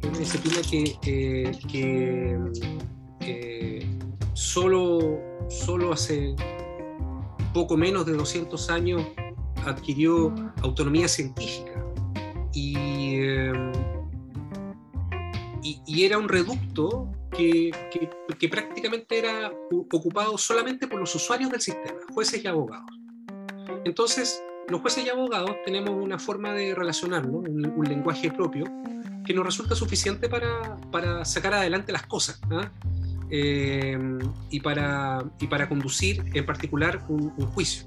Es 0.00 0.08
una 0.08 0.18
disciplina 0.20 0.58
que, 0.70 0.96
eh, 1.02 2.38
eh, 3.22 3.98
solo, 4.34 5.18
solo 5.48 5.92
hace 5.92 6.36
poco 7.52 7.76
menos 7.76 8.06
de 8.06 8.12
200 8.12 8.70
años 8.70 9.02
adquirió 9.64 10.32
autonomía 10.62 11.08
científica 11.08 11.84
y, 12.52 12.76
eh, 13.16 13.52
y 15.60 16.04
era 16.04 16.18
un 16.18 16.28
reducto 16.28 17.10
que, 17.30 17.70
prácticamente 18.50 19.18
era 19.18 19.52
ocupado 19.70 20.38
solamente 20.38 20.86
por 20.86 21.00
los 21.00 21.14
usuarios 21.14 21.50
del 21.50 21.60
sistema, 21.60 21.98
jueces 22.12 22.44
y 22.44 22.46
abogados. 22.46 22.90
Entonces, 23.84 24.42
los 24.68 24.80
jueces 24.80 25.04
y 25.04 25.08
abogados 25.08 25.56
tenemos 25.64 25.90
una 25.90 26.18
forma 26.18 26.52
de 26.52 26.74
relacionarnos, 26.74 27.48
un, 27.48 27.84
lenguaje 27.88 28.30
propio, 28.30 28.64
que 29.24 29.34
nos 29.34 29.44
resulta 29.44 29.74
suficiente 29.74 30.28
para, 30.28 31.24
sacar 31.24 31.54
adelante 31.54 31.92
las 31.92 32.06
cosas. 32.06 32.40
¿ah? 32.50 32.70
eh, 33.30 33.98
y, 34.50 34.60
para, 34.60 35.22
conducir 35.68 36.24
en 36.34 36.46
particular 36.46 37.04
un, 37.08 37.30
juicio. 37.46 37.86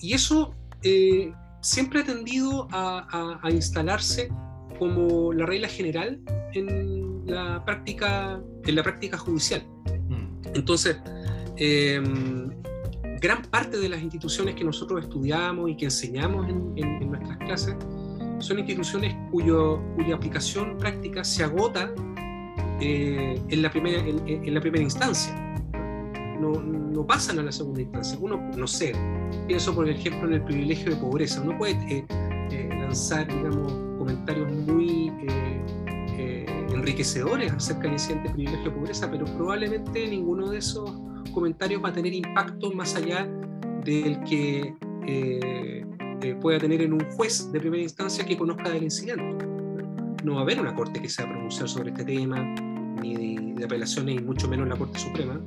Y 0.00 0.14
eso 0.14 0.54
eh, 0.82 1.32
siempre 1.60 2.00
ha 2.00 2.04
tendido 2.04 2.68
a 2.72 3.38
instalarse 3.50 4.30
como 4.78 5.32
la 5.34 5.44
regla 5.44 5.68
general 5.68 6.20
en 6.54 7.09
la 7.26 7.64
práctica, 7.64 8.40
en 8.64 8.74
la 8.74 8.82
práctica 8.82 9.18
judicial. 9.18 9.62
Mm. 10.08 10.42
Entonces, 10.54 10.96
eh, 11.56 12.02
gran 13.20 13.42
parte 13.42 13.78
de 13.78 13.88
las 13.88 14.00
instituciones 14.02 14.54
que 14.54 14.64
nosotros 14.64 15.02
estudiamos 15.02 15.70
y 15.70 15.76
que 15.76 15.86
enseñamos 15.86 16.48
en, 16.48 16.72
en- 16.76 17.02
en 17.02 17.10
nuestras 17.10 17.36
clases 17.38 17.76
son 18.38 18.58
instituciones 18.58 19.14
cuyo, 19.30 19.80
cuya 19.96 20.14
aplicación 20.14 20.78
práctica 20.78 21.22
se 21.24 21.44
agota 21.44 21.92
eh, 22.80 23.38
en, 23.48 23.62
la 23.62 23.70
primera, 23.70 24.00
en, 24.00 24.26
en 24.26 24.54
la 24.54 24.60
primera 24.60 24.82
instancia. 24.82 25.34
No, 26.40 26.52
no 26.52 27.06
pasan 27.06 27.38
a 27.38 27.42
la 27.42 27.52
segunda 27.52 27.82
instancia. 27.82 28.16
Uno, 28.18 28.40
no 28.56 28.66
sé, 28.66 28.94
pienso 29.46 29.74
por 29.74 29.86
ejemplo 29.86 30.26
en 30.26 30.34
el 30.34 30.42
privilegio 30.44 30.90
de 30.94 30.96
pobreza. 30.96 31.42
Uno 31.42 31.58
puede 31.58 31.74
eh, 31.94 32.06
eh, 32.50 32.68
lanzar, 32.70 33.28
digamos, 33.28 33.70
comentarios 33.98 34.50
muy 34.50 35.12
enriquecedores 36.80 37.52
acerca 37.52 37.82
del 37.82 37.92
incidente 37.92 38.30
privilegio 38.30 38.74
pobreza, 38.74 39.10
pero 39.10 39.24
probablemente 39.24 40.06
ninguno 40.08 40.50
de 40.50 40.58
esos 40.58 40.90
comentarios 41.32 41.82
va 41.82 41.90
a 41.90 41.92
tener 41.92 42.12
impacto 42.12 42.72
más 42.72 42.96
allá 42.96 43.28
del 43.84 44.20
que 44.24 44.74
eh, 45.06 45.84
eh, 46.22 46.34
pueda 46.40 46.58
tener 46.58 46.82
en 46.82 46.92
un 46.92 47.04
juez 47.12 47.50
de 47.52 47.60
primera 47.60 47.82
instancia 47.82 48.24
que 48.24 48.36
conozca 48.36 48.70
del 48.70 48.82
incidente. 48.82 49.46
No 50.24 50.34
va 50.34 50.40
a 50.40 50.42
haber 50.42 50.60
una 50.60 50.74
corte 50.74 51.00
que 51.00 51.08
se 51.08 51.22
va 51.22 51.28
a 51.28 51.32
pronunciar 51.32 51.68
sobre 51.68 51.90
este 51.90 52.04
tema, 52.04 52.42
ni 53.00 53.14
de, 53.14 53.54
de 53.54 53.64
apelaciones, 53.64 54.16
y 54.16 54.22
mucho 54.22 54.48
menos 54.48 54.68
la 54.68 54.76
Corte 54.76 54.98
Suprema. 54.98 55.40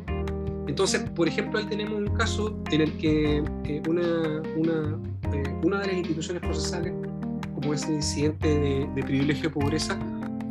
Entonces, 0.68 1.08
por 1.12 1.28
ejemplo, 1.28 1.60
ahí 1.60 1.66
tenemos 1.66 1.94
un 1.94 2.16
caso 2.16 2.58
en 2.72 2.82
el 2.82 2.98
que 2.98 3.44
eh, 3.66 3.84
una, 3.88 4.42
una, 4.56 5.00
eh, 5.34 5.56
una 5.63 5.80
de 5.80 5.88
las 5.88 5.96
instituciones 5.96 6.42
procesales, 6.42 6.94
como 6.94 7.63
como 7.63 7.74
ese 7.74 7.94
incidente 7.94 8.48
de, 8.48 8.90
de 8.94 9.04
privilegio 9.04 9.44
de 9.44 9.50
pobreza, 9.52 9.98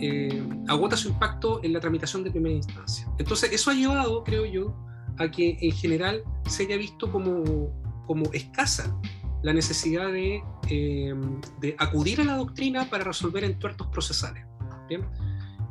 eh, 0.05 0.43
agota 0.67 0.97
su 0.97 1.11
impacto 1.11 1.61
en 1.63 1.73
la 1.73 1.79
tramitación 1.79 2.25
de 2.25 2.33
primera 2.33 2.57
instancia. 2.57 3.07
Entonces, 3.19 3.53
eso 3.53 3.71
ha 3.71 3.75
llevado, 3.75 4.25
creo 4.25 4.45
yo, 4.45 4.77
a 5.19 5.31
que 5.31 5.57
en 5.61 5.71
general 5.71 6.25
se 6.49 6.65
haya 6.65 6.77
visto 6.77 7.11
como, 7.13 7.71
como 8.07 8.25
escasa 8.33 8.99
la 9.45 9.53
necesidad 9.53 10.11
de, 10.11 10.43
eh, 10.69 11.15
de 11.61 11.77
acudir 11.79 12.21
a 12.21 12.25
la 12.25 12.37
doctrina 12.37 12.91
para 12.91 13.05
resolver 13.05 13.45
entuertos 13.45 13.87
procesales. 13.89 14.45
¿bien? 14.89 15.07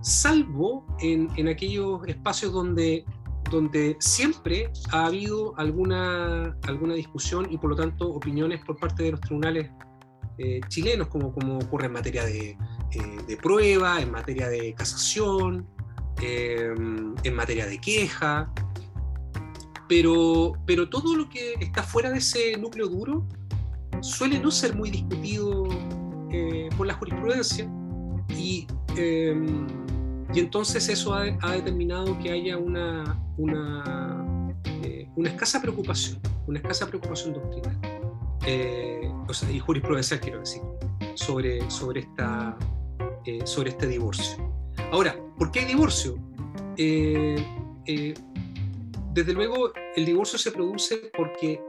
Salvo 0.02 0.86
en, 1.02 1.30
en 1.36 1.50
aquellos 1.50 2.00
espacios 2.08 2.54
donde 2.54 3.06
donde 3.50 3.98
siempre 4.00 4.72
ha 4.92 5.08
habido 5.08 5.54
alguna, 5.58 6.58
alguna 6.64 6.94
discusión 6.94 7.52
y 7.52 7.58
por 7.58 7.72
lo 7.72 7.76
tanto 7.76 8.08
opiniones 8.10 8.64
por 8.64 8.78
parte 8.78 9.04
de 9.04 9.12
los 9.12 9.20
tribunales 9.20 9.72
eh, 10.38 10.62
chilenos, 10.70 11.10
como, 11.10 11.34
como 11.34 11.58
ocurre 11.58 11.88
en 11.88 11.92
materia 11.92 12.24
de, 12.24 12.58
eh, 12.93 13.17
de 13.27 13.38
prueba, 13.38 14.01
en 14.01 14.12
materia 14.12 14.50
de 14.50 14.74
casación, 14.74 15.67
eh, 16.21 16.74
en 17.24 17.36
materia 17.36 17.65
de 17.65 17.79
queja, 17.79 18.51
pero, 19.88 20.53
pero 20.65 20.89
todo 20.89 21.15
lo 21.15 21.29
que 21.29 21.53
está 21.60 21.83
fuera 21.83 22.10
de 22.10 22.19
ese 22.19 22.57
núcleo 22.57 22.88
duro 22.88 23.27
suele 24.01 24.39
no 24.39 24.51
ser 24.51 24.75
muy 24.75 24.89
discutido 24.89 25.67
por 26.77 26.88
la 26.88 26.93
jurisprudencia. 26.93 27.69
Y, 28.29 28.65
y 28.95 30.39
entonces 30.39 30.88
eso 30.88 31.13
ha, 31.13 31.51
determinado 31.51 32.17
que 32.19 32.31
haya 32.31 32.57
una, 32.57 33.21
una, 33.38 34.24
una 35.17 35.29
escasa 35.29 35.62
preocupación, 35.62 36.19
una 36.48 36.60
escasa 36.60 36.88
preocupación 36.88 37.33
doctrinal 37.33 37.77
eh, 38.45 39.12
o 39.27 39.33
sea, 39.33 39.51
y 39.51 39.60
jurisprudencial 39.60 40.19
quiero 40.19 40.39
decir, 40.39 40.62
sobre, 41.15 41.69
sobre, 41.69 42.01
esta, 42.01 42.57
eh, 43.25 43.42
sobre 43.46 43.72
este 43.72 43.88
divorcio. 43.88 44.38
Ahora, 44.92 45.16
¿por 45.38 45.51
qué 45.51 45.62
hay 45.62 45.66
divorcio? 45.66 46.18
Eh, 46.78 47.36
eh, 47.86 48.13
desde 49.13 49.34
luego, 49.34 49.72
el 49.96 50.06
divorcio 50.06 50.38
se 50.38 50.51
produce 50.51 51.12
porque 51.18 51.62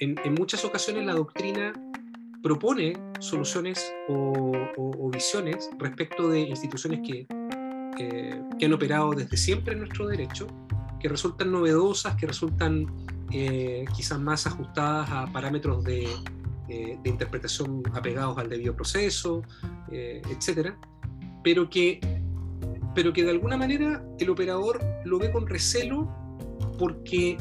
en, 0.00 0.16
en, 0.24 0.34
muchas 0.34 0.64
ocasiones 0.64 1.06
la 1.06 1.14
doctrina 1.14 1.72
propone 2.42 2.94
soluciones 3.20 3.92
o, 4.08 4.52
o, 4.76 5.06
o 5.06 5.10
visiones 5.10 5.70
respecto 5.78 6.28
de 6.28 6.40
instituciones 6.40 7.00
que, 7.06 7.26
que 8.58 8.66
han 8.66 8.72
operado 8.72 9.12
desde 9.12 9.36
siempre 9.36 9.74
en 9.74 9.80
nuestro 9.80 10.06
derecho, 10.06 10.46
que 11.00 11.08
resultan 11.08 11.52
novedosas, 11.52 12.16
que 12.16 12.26
resultan 12.26 12.86
eh, 13.30 13.84
quizás 13.96 14.18
más 14.20 14.46
ajustadas 14.46 15.10
a 15.10 15.26
parámetros 15.32 15.84
de, 15.84 16.08
eh, 16.68 16.98
de, 17.02 17.10
interpretación 17.10 17.82
apegados 17.92 18.38
al 18.38 18.48
debido 18.48 18.74
proceso, 18.74 19.42
eh, 19.90 20.22
etcétera, 20.30 20.78
pero 21.42 21.68
que, 21.68 22.00
pero 22.94 23.12
que 23.12 23.22
de 23.22 23.30
alguna 23.30 23.56
manera 23.56 24.04
el 24.18 24.30
operador 24.30 24.80
lo 25.04 25.18
ve 25.18 25.30
con 25.30 25.46
recelo 25.46 26.08
porque 26.78 27.36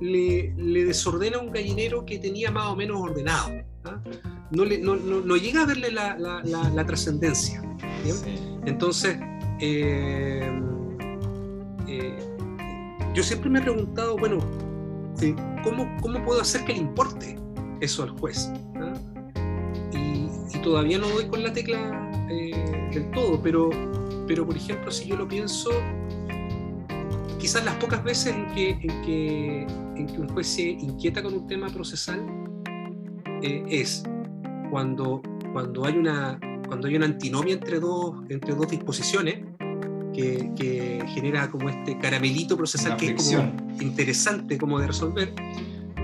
le, 0.00 0.54
le 0.56 0.84
desordena 0.84 1.38
un 1.38 1.50
gallinero 1.50 2.04
que 2.04 2.18
tenía 2.18 2.50
más 2.50 2.66
o 2.66 2.76
menos 2.76 3.00
ordenado. 3.00 3.50
¿ah? 3.84 4.00
No, 4.50 4.64
le, 4.64 4.78
no, 4.78 4.96
no, 4.96 5.20
no, 5.20 5.36
llega 5.36 5.62
a 5.62 5.66
verle 5.66 5.90
la, 5.90 6.16
la, 6.16 6.42
la, 6.44 6.70
la 6.70 6.86
trascendencia. 6.86 7.60
Sí. 8.04 8.38
Entonces, 8.66 9.18
eh, 9.60 10.48
yo 13.14 13.22
siempre 13.22 13.48
me 13.48 13.60
he 13.60 13.62
preguntado, 13.62 14.16
bueno, 14.16 14.38
¿cómo, 15.62 15.96
¿cómo 16.00 16.24
puedo 16.24 16.40
hacer 16.40 16.64
que 16.64 16.72
le 16.72 16.80
importe 16.80 17.38
eso 17.80 18.02
al 18.02 18.10
juez? 18.10 18.50
¿Ah? 18.76 18.94
Y, 19.92 20.56
y, 20.56 20.58
todavía 20.62 20.98
no 20.98 21.08
doy 21.08 21.26
con 21.26 21.42
la 21.42 21.52
tecla 21.52 22.10
eh, 22.30 22.90
del 22.92 23.10
todo, 23.10 23.40
pero, 23.42 23.70
pero 24.26 24.46
por 24.46 24.56
ejemplo, 24.56 24.90
si 24.90 25.08
yo 25.08 25.16
lo 25.16 25.28
pienso, 25.28 25.70
quizás 27.38 27.64
las 27.64 27.74
pocas 27.76 28.02
veces 28.02 28.34
en 28.34 28.46
que, 28.54 28.70
en 28.70 29.02
que, 29.02 29.66
en 29.96 30.06
que 30.06 30.18
un 30.18 30.28
juez 30.28 30.46
se 30.46 30.62
inquieta 30.62 31.22
con 31.22 31.34
un 31.34 31.46
tema 31.46 31.68
procesal 31.68 32.24
eh, 33.42 33.62
es 33.68 34.02
cuando, 34.70 35.20
cuando, 35.52 35.84
hay 35.84 35.98
una, 35.98 36.40
cuando 36.66 36.88
hay 36.88 36.96
una 36.96 37.06
antinomia 37.06 37.54
entre 37.54 37.80
dos, 37.80 38.14
entre 38.30 38.54
dos 38.54 38.70
disposiciones 38.70 39.44
que, 40.14 40.50
que, 40.56 41.04
genera 41.08 41.50
como 41.50 41.68
este 41.68 41.98
caramelito 41.98 42.56
procesal 42.56 42.96
que 42.96 43.10
es 43.10 43.30
como 43.30 43.52
interesante 43.80 44.56
como 44.56 44.78
de 44.78 44.86
resolver, 44.86 45.34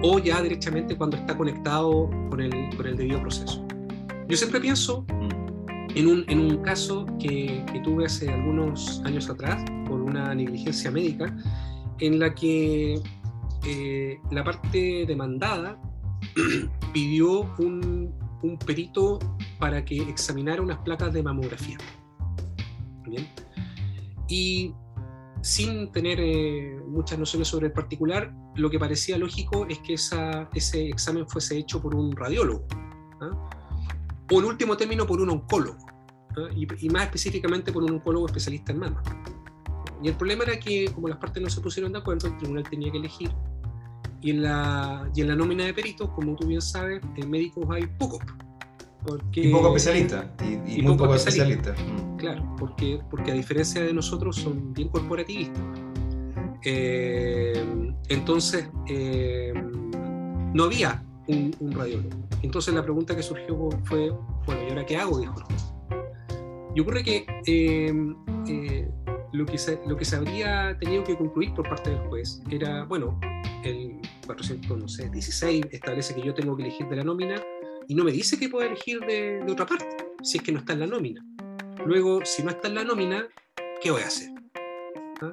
o 0.02 0.18
ya 0.18 0.42
directamente 0.42 0.96
cuando 0.96 1.16
está 1.16 1.36
conectado 1.36 2.08
con 2.30 2.40
el, 2.40 2.76
con 2.76 2.86
el 2.86 2.96
debido 2.96 3.20
proceso. 3.20 3.66
Yo 4.28 4.36
siempre 4.36 4.60
pienso 4.60 5.04
en 5.94 6.06
un, 6.06 6.24
en 6.28 6.40
un 6.40 6.58
caso 6.62 7.06
que, 7.18 7.64
que, 7.72 7.80
tuve 7.80 8.06
hace 8.06 8.28
algunos 8.28 9.02
años 9.04 9.28
atrás 9.28 9.64
por 9.86 10.00
una 10.00 10.34
negligencia 10.34 10.90
médica, 10.90 11.36
en 11.98 12.18
la 12.18 12.34
que 12.34 13.00
eh, 13.66 14.18
la 14.30 14.44
parte 14.44 15.04
demandada 15.06 15.80
pidió 16.92 17.40
un, 17.58 18.14
un 18.42 18.58
perito 18.58 19.18
para 19.58 19.84
que 19.84 20.00
examinara 20.02 20.62
unas 20.62 20.78
placas 20.78 21.12
de 21.12 21.22
mamografía. 21.22 21.76
Bien 23.06 23.26
y 24.30 24.72
sin 25.42 25.90
tener 25.92 26.18
eh, 26.20 26.78
muchas 26.86 27.18
nociones 27.18 27.48
sobre 27.48 27.68
el 27.68 27.72
particular, 27.72 28.32
lo 28.56 28.70
que 28.70 28.78
parecía 28.78 29.16
lógico 29.16 29.66
es 29.68 29.78
que 29.78 29.94
ese 29.94 30.88
examen 30.88 31.26
fuese 31.28 31.58
hecho 31.58 31.80
por 31.80 31.94
un 31.94 32.14
radiólogo, 32.14 32.66
¿ah? 33.20 33.48
o 34.30 34.38
en 34.38 34.44
último 34.44 34.76
término 34.76 35.06
por 35.06 35.20
un 35.20 35.30
oncólogo, 35.30 35.78
¿ah? 36.36 36.48
y, 36.54 36.88
más 36.90 37.04
específicamente 37.04 37.72
por 37.72 37.84
un 37.84 37.92
oncólogo 37.92 38.26
especialista 38.26 38.72
en 38.72 38.80
mama. 38.80 39.02
Y 40.02 40.08
el 40.08 40.14
problema 40.14 40.44
era 40.44 40.58
que 40.58 40.90
como 40.92 41.08
las 41.08 41.18
partes 41.18 41.42
no 41.42 41.50
se 41.50 41.60
pusieron 41.60 41.92
de 41.92 41.98
acuerdo, 41.98 42.28
el 42.28 42.36
tribunal 42.38 42.64
tenía 42.68 42.90
que 42.90 42.98
elegir, 42.98 43.30
y 44.22 44.30
en 44.30 44.42
la, 44.42 45.10
y 45.14 45.22
en 45.22 45.28
la 45.28 45.36
nómina 45.36 45.64
de 45.64 45.72
peritos, 45.72 46.10
como 46.10 46.36
tú 46.36 46.46
bien 46.46 46.60
sabes, 46.60 47.00
en 47.16 47.30
médicos 47.30 47.66
hay 47.70 47.86
pocos. 47.98 48.20
Porque, 49.04 49.40
y 49.40 49.52
poco 49.52 49.68
especialista, 49.68 50.30
y, 50.42 50.72
y, 50.72 50.78
y 50.78 50.82
muy 50.82 50.92
poco, 50.92 51.04
poco 51.04 51.14
especialista. 51.14 51.70
especialista. 51.70 52.04
Mm. 52.04 52.16
Claro, 52.18 52.56
porque, 52.58 53.00
porque 53.10 53.30
a 53.30 53.34
diferencia 53.34 53.82
de 53.82 53.92
nosotros 53.94 54.36
son 54.36 54.74
bien 54.74 54.88
corporativistas. 54.88 55.62
Eh, 56.64 57.64
entonces, 58.08 58.68
eh, 58.88 59.54
no 60.52 60.64
había 60.64 61.02
un, 61.28 61.54
un, 61.60 61.72
radiólogo. 61.72 62.10
Entonces 62.42 62.74
la 62.74 62.82
pregunta 62.82 63.16
que 63.16 63.22
surgió 63.22 63.70
fue, 63.84 64.10
bueno, 64.46 64.62
¿y 64.66 64.68
ahora 64.70 64.84
qué 64.84 64.96
hago? 64.96 65.18
Dijo. 65.18 65.34
Y 66.74 66.80
ocurre 66.80 67.02
que 67.02 67.26
eh, 67.46 68.88
lo 69.32 69.46
que, 69.46 69.58
se, 69.58 69.80
lo 69.86 69.96
que 69.96 70.04
se 70.04 70.16
habría 70.16 70.76
tenido 70.78 71.04
que 71.04 71.16
concluir 71.16 71.54
por 71.54 71.68
parte 71.68 71.90
del 71.90 72.00
juez 72.08 72.42
era, 72.50 72.84
bueno, 72.84 73.18
el 73.64 74.00
416 74.26 75.66
establece 75.70 76.14
que 76.14 76.22
yo 76.22 76.34
tengo 76.34 76.56
que 76.56 76.62
elegir 76.62 76.88
de 76.88 76.96
la 76.96 77.04
nómina 77.04 77.42
y 77.90 77.94
no 77.96 78.04
me 78.04 78.12
dice 78.12 78.38
que 78.38 78.48
puedo 78.48 78.64
elegir 78.64 79.00
de, 79.00 79.44
otra 79.50 79.66
parte, 79.66 79.84
si 80.22 80.38
es 80.38 80.44
que 80.44 80.52
no 80.52 80.60
está 80.60 80.74
en 80.74 80.80
la 80.80 80.86
nómina. 80.86 81.26
Luego, 81.84 82.24
si 82.24 82.44
no 82.44 82.50
está 82.50 82.68
en 82.68 82.76
la 82.76 82.84
nómina, 82.84 83.26
¿qué 83.82 83.90
voy 83.90 84.02
a 84.02 84.06
hacer? 84.06 84.30
¿Ah? 85.20 85.32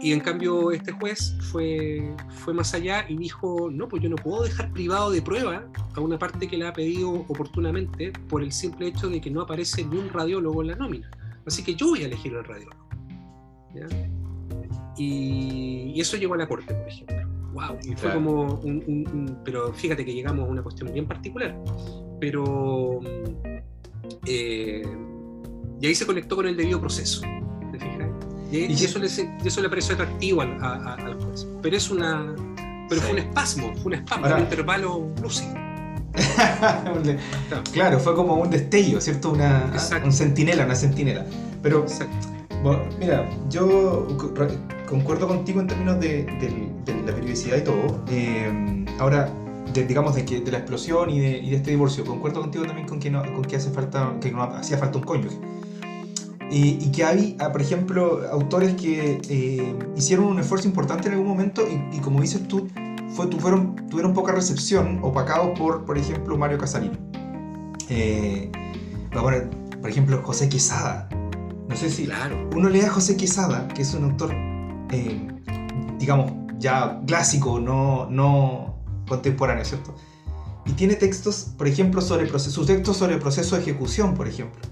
Y 0.00 0.12
en 0.12 0.20
cambio 0.20 0.70
este 0.70 0.92
juez 0.92 1.34
fue, 1.50 2.14
fue 2.44 2.54
más 2.54 2.72
allá 2.72 3.04
y 3.08 3.16
dijo, 3.16 3.68
no, 3.68 3.88
pues 3.88 4.00
yo 4.00 4.10
no 4.10 4.14
puedo 4.14 4.44
dejar 4.44 4.72
privado 4.72 5.10
de 5.10 5.22
prueba 5.22 5.66
a 5.96 6.00
una 6.00 6.20
parte 6.20 6.46
que 6.46 6.56
la 6.56 6.68
ha 6.68 6.72
pedido 6.72 7.10
oportunamente 7.10 8.12
por 8.28 8.40
el 8.40 8.52
simple 8.52 8.86
hecho 8.86 9.08
de 9.08 9.20
que 9.20 9.28
no 9.28 9.40
aparece 9.40 9.84
ni 9.84 9.98
un 9.98 10.10
radiólogo 10.10 10.62
en 10.62 10.68
la 10.68 10.76
nómina. 10.76 11.10
Así 11.44 11.64
que 11.64 11.74
yo 11.74 11.88
voy 11.88 12.04
a 12.04 12.06
elegir 12.06 12.36
al 12.36 12.44
radiólogo. 12.44 12.88
Y, 14.96 15.94
y, 15.96 16.00
eso 16.00 16.16
llegó 16.16 16.34
a 16.34 16.36
la 16.36 16.46
corte, 16.46 16.72
por 16.72 16.86
ejemplo. 16.86 17.23
Wow, 17.54 17.78
y 17.84 17.94
fue 17.94 18.12
como 18.12 18.60
un, 18.64 18.82
un, 18.86 19.08
un, 19.12 19.38
Pero 19.44 19.72
fíjate 19.72 20.04
que 20.04 20.12
llegamos 20.12 20.46
a 20.46 20.50
una 20.50 20.62
cuestión 20.62 20.92
bien 20.92 21.06
particular. 21.06 21.56
Pero... 22.20 23.00
Eh, 24.26 24.82
y 25.80 25.86
ahí 25.86 25.94
se 25.94 26.04
conectó 26.04 26.36
con 26.36 26.46
el 26.46 26.56
debido 26.56 26.80
proceso. 26.80 27.22
¿Te 27.70 27.78
fijas? 27.78 28.08
Y, 28.50 28.72
y, 28.72 28.84
eso, 28.84 28.98
le, 28.98 29.06
eso 29.06 29.60
le 29.60 29.68
pareció 29.68 29.94
atractivo 29.94 30.42
al, 30.42 30.62
a, 30.62 30.94
al 30.94 31.14
juez. 31.22 31.46
Pero 31.62 31.76
es 31.76 31.90
una. 31.90 32.34
Pero 32.88 33.00
sí. 33.00 33.06
fue 33.06 33.12
un 33.12 33.18
espasmo, 33.18 33.72
fue 33.74 33.86
un 33.86 33.94
espasmo, 33.94 34.24
Ahora, 34.26 34.36
un 34.36 34.42
intervalo 34.42 35.10
lúcido. 35.22 35.54
claro, 37.72 37.98
fue 37.98 38.14
como 38.14 38.34
un 38.34 38.50
destello, 38.50 39.00
¿cierto? 39.00 39.32
Una, 39.32 39.72
un 40.04 40.12
centinela, 40.12 40.64
una 40.64 40.74
centinela. 40.74 41.24
Pero, 41.62 41.86
bueno, 42.62 42.82
mira, 42.98 43.28
yo 43.50 44.06
concuerdo 44.88 45.28
contigo 45.28 45.60
en 45.60 45.66
términos 45.66 46.00
de, 46.00 46.24
de, 46.24 46.72
de 46.84 47.00
la 47.02 47.14
periodicidad 47.14 47.56
y 47.58 47.64
todo. 47.64 48.04
Eh, 48.08 48.84
ahora, 48.98 49.30
de, 49.72 49.84
digamos, 49.86 50.14
de, 50.14 50.24
que, 50.24 50.40
de 50.40 50.50
la 50.52 50.58
explosión 50.58 51.10
y 51.10 51.20
de, 51.20 51.38
y 51.38 51.54
este 51.54 51.70
divorcio, 51.70 52.04
concuerdo 52.04 52.40
contigo 52.40 52.64
también 52.64 52.86
con 52.86 53.00
que, 53.00 53.10
no, 53.10 53.22
con 53.22 53.42
que, 53.42 53.56
hace 53.56 53.70
falta, 53.70 54.14
que 54.20 54.30
no 54.30 54.42
hacía 54.42 54.78
falta 54.78 54.98
un 54.98 55.04
cónyuge. 55.04 55.38
Y, 56.50 56.78
y, 56.84 56.92
que 56.92 57.04
hay, 57.04 57.36
ah, 57.40 57.50
por 57.50 57.62
ejemplo, 57.62 58.20
autores 58.30 58.74
que 58.74 59.20
eh, 59.28 59.76
hicieron 59.96 60.26
un 60.26 60.38
esfuerzo 60.38 60.68
importante 60.68 61.08
en 61.08 61.14
algún 61.14 61.26
momento 61.28 61.62
y, 61.66 61.96
y 61.96 62.00
como 62.00 62.20
dices 62.20 62.46
tú, 62.46 62.68
fue, 63.08 63.26
tuvieron, 63.26 63.74
tuvieron 63.88 64.12
poca 64.12 64.32
recepción, 64.32 65.00
opacados 65.02 65.58
por, 65.58 65.84
por 65.84 65.98
ejemplo, 65.98 66.36
Mario 66.36 66.58
Casalino. 66.58 66.98
Eh, 67.88 68.50
por 69.80 69.90
ejemplo, 69.90 70.20
José 70.22 70.48
Quesada. 70.48 71.08
No 71.68 71.76
sé 71.76 71.90
si 71.90 72.04
Claro. 72.04 72.48
uno 72.54 72.68
lee 72.68 72.80
a 72.82 72.90
José 72.90 73.16
Quesada, 73.16 73.66
que 73.68 73.82
es 73.82 73.94
un 73.94 74.04
autor, 74.04 74.34
eh, 74.90 75.28
digamos, 75.98 76.32
ya 76.58 77.00
clásico, 77.06 77.60
no, 77.60 78.08
no 78.10 78.80
contemporáneo, 79.08 79.64
¿cierto? 79.64 79.94
Y 80.66 80.72
tiene 80.72 80.94
textos, 80.94 81.48
por 81.58 81.68
ejemplo, 81.68 82.00
sobre 82.00 82.26
proceso, 82.26 82.52
sus 82.52 82.66
textos 82.66 82.96
sobre 82.96 83.18
proceso 83.18 83.56
de 83.56 83.62
ejecución, 83.62 84.14
por 84.14 84.28
ejemplo. 84.28 84.62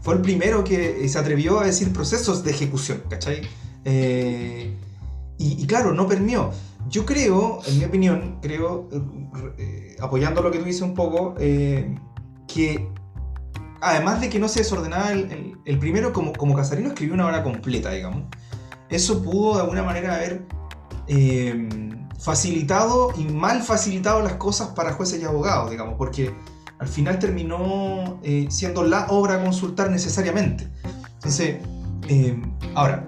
Fue 0.00 0.14
el 0.14 0.20
primero 0.20 0.64
que 0.64 1.08
se 1.08 1.18
atrevió 1.18 1.60
a 1.60 1.66
decir 1.66 1.92
procesos 1.92 2.42
de 2.44 2.50
ejecución, 2.50 3.02
¿cachai? 3.08 3.42
Eh, 3.84 4.76
y, 5.38 5.66
claro, 5.66 5.92
no 5.94 6.06
permió. 6.08 6.50
Yo 6.88 7.04
creo, 7.04 7.60
en 7.66 7.78
mi 7.78 7.84
opinión, 7.84 8.38
creo, 8.40 8.88
eh, 8.92 9.00
eh, 9.58 9.96
apoyando 10.00 10.42
lo 10.42 10.50
que 10.50 10.58
tú 10.58 10.64
dices 10.64 10.82
un 10.82 10.94
poco, 10.94 11.34
eh, 11.38 11.94
que 12.48 12.88
además 13.80 14.20
de 14.20 14.28
que 14.30 14.38
no 14.38 14.48
se 14.48 14.60
desordenaba 14.60 15.12
el, 15.12 15.30
el- 15.30 15.52
el 15.64 15.78
primero, 15.78 16.12
como, 16.12 16.32
como 16.32 16.54
Casarino 16.54 16.88
escribió 16.88 17.14
una 17.14 17.26
obra 17.26 17.42
completa, 17.42 17.90
digamos, 17.90 18.22
eso 18.90 19.22
pudo 19.22 19.54
de 19.56 19.60
alguna 19.62 19.82
manera 19.82 20.14
haber 20.16 20.46
eh, 21.08 21.68
facilitado 22.18 23.10
y 23.16 23.24
mal 23.24 23.62
facilitado 23.62 24.22
las 24.22 24.34
cosas 24.34 24.68
para 24.68 24.92
jueces 24.92 25.20
y 25.20 25.24
abogados, 25.24 25.70
digamos, 25.70 25.94
porque 25.98 26.34
al 26.78 26.88
final 26.88 27.18
terminó 27.18 28.20
eh, 28.22 28.46
siendo 28.50 28.82
la 28.84 29.06
obra 29.08 29.34
a 29.36 29.42
consultar 29.44 29.90
necesariamente. 29.90 30.68
Entonces, 31.14 31.56
eh, 32.08 32.40
ahora, 32.74 33.06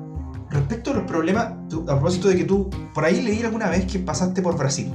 respecto 0.51 0.91
a 0.91 0.95
los 0.95 1.05
problemas, 1.05 1.53
tú- 1.69 1.83
a 1.83 1.95
propósito 1.95 2.29
de 2.29 2.37
que 2.37 2.45
tú 2.45 2.71
por 2.95 3.05
ahí 3.05 3.21
leí 3.23 3.43
alguna 3.43 3.69
vez 3.69 3.85
que 3.91 3.99
pasaste 3.99 4.41
por 4.43 4.57
Brasil, 4.57 4.93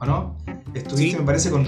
¿o 0.00 0.06
no? 0.06 0.36
Estuviste, 0.74 1.12
Sí. 1.12 1.16
me 1.16 1.24
parece, 1.24 1.50
con, 1.50 1.66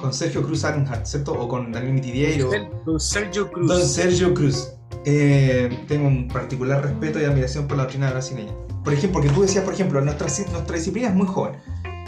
con 0.00 0.12
Sergio 0.12 0.42
Cruz 0.42 0.64
Arenhardt, 0.64 1.06
¿cierto? 1.06 1.32
O 1.32 1.48
con 1.48 1.72
Daniel 1.72 1.94
Mitidiero. 1.94 2.50
Don 2.84 3.00
Sergio 3.00 3.50
Cruz. 3.50 3.68
Don 3.68 3.82
Sergio 3.82 4.34
Cruz. 4.34 4.68
Eh, 5.04 5.84
tengo 5.86 6.06
un 6.08 6.28
particular 6.28 6.82
respeto 6.82 7.20
y 7.20 7.24
admiración 7.24 7.66
por 7.68 7.76
la 7.76 7.82
doctrina 7.84 8.10
brasileña. 8.10 8.52
Por 8.82 8.92
ejemplo, 8.92 9.20
porque 9.20 9.34
tú 9.34 9.42
decías, 9.42 9.64
por 9.64 9.74
ejemplo, 9.74 10.00
nuestra, 10.00 10.26
nuestra 10.50 10.76
disciplina 10.76 11.08
es 11.08 11.14
muy 11.14 11.26
joven. 11.26 11.56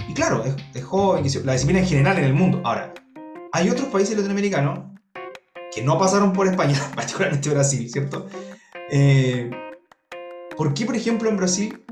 Y 0.09 0.15
claro, 0.15 0.45
es, 0.45 0.55
es 0.75 0.85
joven, 0.85 1.25
la 1.45 1.53
disciplina 1.53 1.81
en 1.81 1.87
general 1.87 2.19
en 2.19 2.25
el 2.25 2.35
mundo. 2.35 2.61
Ahora, 2.65 2.93
hay 3.53 3.69
otros 3.71 3.89
países 3.89 4.15
latinoamericanos 4.17 4.81
que 5.75 5.83
no 5.83 5.99
pasaron 5.99 6.33
por 6.33 6.47
España, 6.47 6.79
particularmente 6.95 7.51
Brasil, 7.51 7.89
¿cierto? 7.91 8.27
Eh, 8.91 9.51
¿Por 10.57 10.73
qué, 10.75 10.87
por 10.87 10.97
ejemplo, 10.97 11.29
en 11.29 11.37
Brasil, 11.37 11.83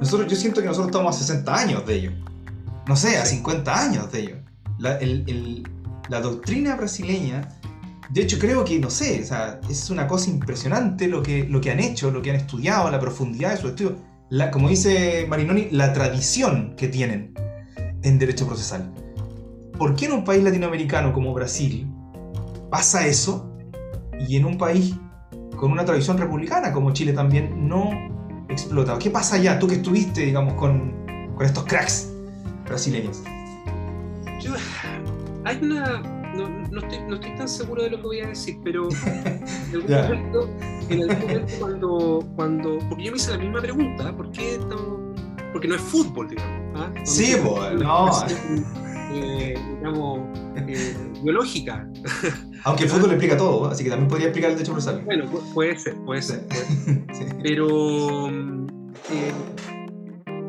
nosotros, 0.00 0.30
yo 0.30 0.36
siento 0.36 0.60
que 0.60 0.66
nosotros 0.68 0.88
estamos 0.90 1.16
a 1.16 1.18
60 1.18 1.54
años 1.56 1.86
de 1.86 1.94
ello? 1.94 2.12
No 2.86 2.96
sé, 2.96 3.16
a 3.16 3.24
Sí. 3.24 3.36
50 3.36 3.80
años 3.80 4.12
de 4.12 4.20
ello. 4.20 4.36
La, 4.78 4.98
el- 4.98 5.24
el- 5.26 5.68
la 6.08 6.20
doctrina 6.20 6.76
brasileña, 6.76 7.48
de 8.10 8.22
hecho 8.22 8.38
creo 8.38 8.64
que, 8.64 8.78
no 8.78 8.90
sé, 8.90 9.20
o 9.22 9.26
sea, 9.26 9.60
es 9.68 9.90
una 9.90 10.06
cosa 10.06 10.30
impresionante 10.30 11.08
lo 11.08 11.22
que, 11.22 11.44
lo 11.44 11.60
que 11.60 11.70
han 11.70 11.80
hecho, 11.80 12.10
lo 12.10 12.22
que 12.22 12.30
han 12.30 12.36
estudiado, 12.36 12.90
la 12.90 13.00
profundidad 13.00 13.50
de 13.52 13.56
su 13.56 13.68
estudio. 13.68 13.96
La, 14.30 14.50
como 14.50 14.68
dice 14.68 15.26
Marinoni, 15.28 15.68
la 15.70 15.92
tradición 15.92 16.74
que 16.76 16.88
tienen 16.88 17.34
en 18.02 18.18
derecho 18.18 18.46
procesal. 18.46 18.92
¿Por 19.78 19.94
qué 19.94 20.06
en 20.06 20.12
un 20.12 20.24
país 20.24 20.42
latinoamericano 20.42 21.12
como 21.12 21.32
Brasil 21.32 21.86
pasa 22.70 23.06
eso 23.06 23.50
y 24.28 24.36
en 24.36 24.44
un 24.44 24.58
país 24.58 24.94
con 25.56 25.72
una 25.72 25.84
tradición 25.84 26.18
republicana 26.18 26.72
como 26.72 26.92
Chile 26.92 27.12
también 27.12 27.68
no 27.68 27.90
explota? 28.48 28.98
¿Qué 28.98 29.10
pasa 29.10 29.36
allá? 29.36 29.58
Tú 29.58 29.66
que 29.66 29.76
estuviste, 29.76 30.22
digamos, 30.22 30.54
con, 30.54 31.06
con 31.34 31.44
estos 31.44 31.64
cracks 31.64 32.10
brasileños. 32.66 33.22
Yo, 34.40 34.52
hay 35.44 35.58
una. 35.62 36.13
No, 36.36 36.48
no 36.48 36.80
estoy, 36.80 36.98
no 37.08 37.14
estoy 37.14 37.36
tan 37.36 37.48
seguro 37.48 37.82
de 37.82 37.90
lo 37.90 37.96
que 37.98 38.02
voy 38.02 38.20
a 38.20 38.28
decir, 38.28 38.56
pero 38.64 38.88
en 39.06 39.74
algún 39.74 39.90
momento, 39.90 40.48
en 40.90 41.02
algún 41.10 41.20
momento 41.28 41.52
cuando, 41.60 42.28
cuando. 42.36 42.78
Porque 42.88 43.04
yo 43.04 43.10
me 43.12 43.16
hice 43.16 43.30
la 43.32 43.38
misma 43.38 43.60
pregunta, 43.60 44.16
¿por 44.16 44.30
qué 44.32 44.54
estamos.? 44.54 45.18
Porque 45.52 45.68
no 45.68 45.76
es 45.76 45.80
fútbol, 45.80 46.28
digamos. 46.28 46.80
¿ah? 46.80 46.92
Sí, 47.04 47.34
una 47.34 47.70
no. 47.74 48.10
eh, 49.14 49.54
digamos, 49.78 50.20
eh, 50.66 50.96
biológica. 51.22 51.88
Aunque 52.64 52.84
el 52.84 52.90
fútbol 52.90 53.10
explica 53.10 53.36
todo, 53.36 53.66
así 53.66 53.84
que 53.84 53.90
también 53.90 54.08
podría 54.08 54.26
explicar 54.28 54.50
el 54.50 54.56
derecho 54.56 54.72
procesal. 54.72 55.02
Bueno, 55.04 55.26
pu- 55.30 55.54
puede 55.54 55.78
ser, 55.78 55.94
puede 56.04 56.22
ser. 56.22 56.40
puede 56.48 56.64
ser. 56.64 57.04
Sí. 57.14 57.24
Pero. 57.42 58.28
mm, 58.30 58.66
eh, 59.12 59.32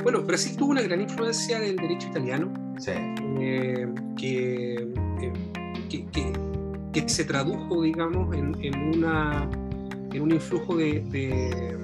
bueno, 0.03 0.21
Brasil 0.23 0.55
tuvo 0.57 0.71
una 0.71 0.81
gran 0.81 1.01
influencia 1.01 1.59
del 1.59 1.75
derecho 1.75 2.07
italiano. 2.07 2.51
Sí. 2.79 2.91
eh, 3.39 3.87
que, 4.17 4.73
eh, 4.75 4.93
que- 5.19 5.33
que 7.03 7.09
se 7.09 7.25
tradujo, 7.25 7.81
digamos, 7.81 8.33
en, 8.35 8.55
en 8.63 8.95
una, 8.97 9.49
en 10.13 10.21
un 10.21 10.31
influjo 10.31 10.77
de, 10.77 11.01
de- 11.11 11.75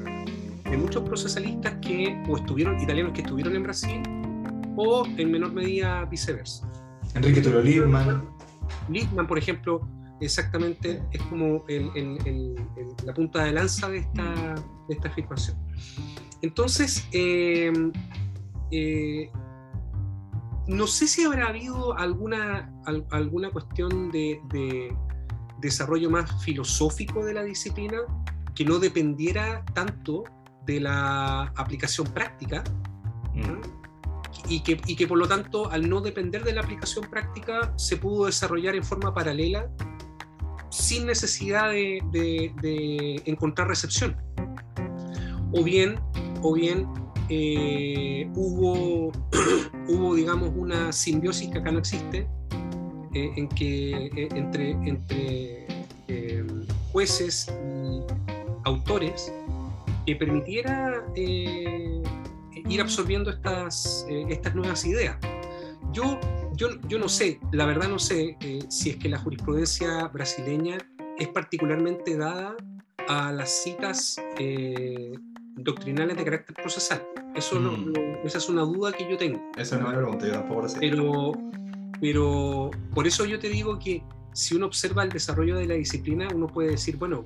de 0.69 0.77
muchos 0.77 1.03
procesalistas 1.03 1.73
que 1.81 2.23
o 2.29 2.37
estuvieron, 2.37 2.79
italianos 2.79 3.11
que 3.11 3.19
estuvieron 3.21 3.53
en 3.57 3.63
Brasil, 3.63 4.01
o 4.77 5.05
en 5.17 5.29
menor 5.29 5.51
medida 5.51 6.05
viceversa. 6.05 6.65
Enrique 7.13 7.41
Toro 7.41 7.61
Liebman. 7.61 8.23
Littman, 8.89 9.27
por 9.27 9.37
ejemplo, 9.37 9.85
exactamente 10.21 11.03
es 11.11 11.21
como 11.23 11.65
el- 11.67 11.89
el- 11.95 12.17
el- 12.25 12.55
el- 12.77 13.05
la 13.05 13.13
punta 13.13 13.43
de 13.43 13.51
lanza 13.51 13.89
de 13.89 13.97
esta, 13.97 14.55
de 14.87 14.95
esta 14.95 15.09
afirmación. 15.09 15.57
Entonces, 16.41 17.05
eh, 17.11 17.73
eh, 18.71 19.29
no 20.71 20.87
sé 20.87 21.07
si 21.07 21.23
habrá 21.23 21.47
habido 21.49 21.97
alguna, 21.97 22.71
al- 22.85 23.05
alguna 23.11 23.49
cuestión 23.51 24.09
de, 24.11 24.39
de 24.49 24.95
desarrollo 25.59 26.09
más 26.09 26.43
filosófico 26.43 27.23
de 27.25 27.33
la 27.33 27.43
disciplina 27.43 27.97
que 28.55 28.65
no 28.65 28.79
dependiera 28.79 29.63
tanto 29.73 30.23
de 30.65 30.79
la 30.81 31.43
aplicación 31.55 32.07
práctica 32.07 32.63
Mm. 33.33 33.61
y 34.49 34.59
que, 34.61 34.81
y 34.87 34.95
que 34.97 35.07
por 35.07 35.17
lo 35.17 35.25
tanto 35.27 35.71
al 35.71 35.89
no 35.89 36.01
depender 36.01 36.43
de 36.43 36.51
la 36.53 36.59
aplicación 36.61 37.09
práctica 37.09 37.73
se 37.77 37.95
pudo 37.95 38.25
desarrollar 38.25 38.75
en 38.75 38.83
forma 38.83 39.13
paralela 39.13 39.69
sin 40.69 41.05
necesidad 41.05 41.69
de, 41.69 42.01
de- 42.11 42.53
de 42.61 43.21
encontrar 43.25 43.67
recepción. 43.69 44.17
O 45.53 45.63
bien, 45.63 45.99
o 46.41 46.53
bien 46.53 46.87
eh, 47.33 48.29
hubo, 48.35 49.09
hubo, 49.87 50.15
digamos, 50.15 50.51
una 50.53 50.91
simbiosis 50.91 51.47
que 51.47 51.59
acá 51.59 51.71
no 51.71 51.79
existe, 51.79 52.27
eh, 53.13 53.31
en 53.37 53.47
que 53.47 54.07
eh, 54.07 54.27
entre, 54.35 54.71
entre 54.71 55.65
jueces 56.91 57.47
y 57.47 58.01
autores 58.65 59.31
que 60.05 60.13
permitiera 60.17 61.05
ir 61.15 62.81
absorbiendo 62.81 63.29
estas, 63.29 64.05
estas 64.09 64.53
nuevas 64.53 64.83
ideas. 64.85 65.15
Yo, 65.93 66.19
yo, 66.57 66.81
yo 66.89 66.99
no 66.99 67.07
sé, 67.07 67.39
la 67.53 67.65
verdad 67.65 67.87
no 67.87 67.97
sé 67.97 68.35
si 68.67 68.89
es 68.89 68.97
que 68.97 69.07
la 69.07 69.19
jurisprudencia 69.19 70.05
brasileña 70.09 70.77
es 71.17 71.29
particularmente 71.29 72.17
dada 72.17 72.57
a 73.07 73.31
las 73.31 73.49
citas 73.63 74.17
doctrinales 75.63 76.17
de 76.17 76.23
carácter 76.23 76.55
procesal. 76.55 77.05
Eso 77.35 77.59
no- 77.59 77.71
Mm. 77.73 77.91
no- 77.93 78.01
esa 78.25 78.37
es 78.37 78.49
una 78.49 78.61
duda 78.61 78.91
que 78.91 79.09
yo 79.09 79.17
tengo. 79.17 79.41
Esa 79.57 79.75
es 79.77 79.81
una 79.81 79.95
pregunta, 79.95 80.25
yo 80.27 80.33
tampoco 80.33 80.61
lo 80.63 80.69
sé. 80.69 80.77
Pero, 80.79 81.31
pero 81.99 82.71
por 82.93 83.07
eso 83.07 83.25
yo 83.25 83.39
te 83.39 83.49
digo 83.49 83.79
que 83.79 84.03
si 84.33 84.55
uno 84.55 84.65
observa 84.67 85.03
el 85.03 85.09
desarrollo 85.09 85.55
de 85.57 85.65
la 85.67 85.73
disciplina, 85.75 86.27
uno 86.33 86.47
puede 86.47 86.71
decir, 86.71 86.97
bueno, 86.97 87.23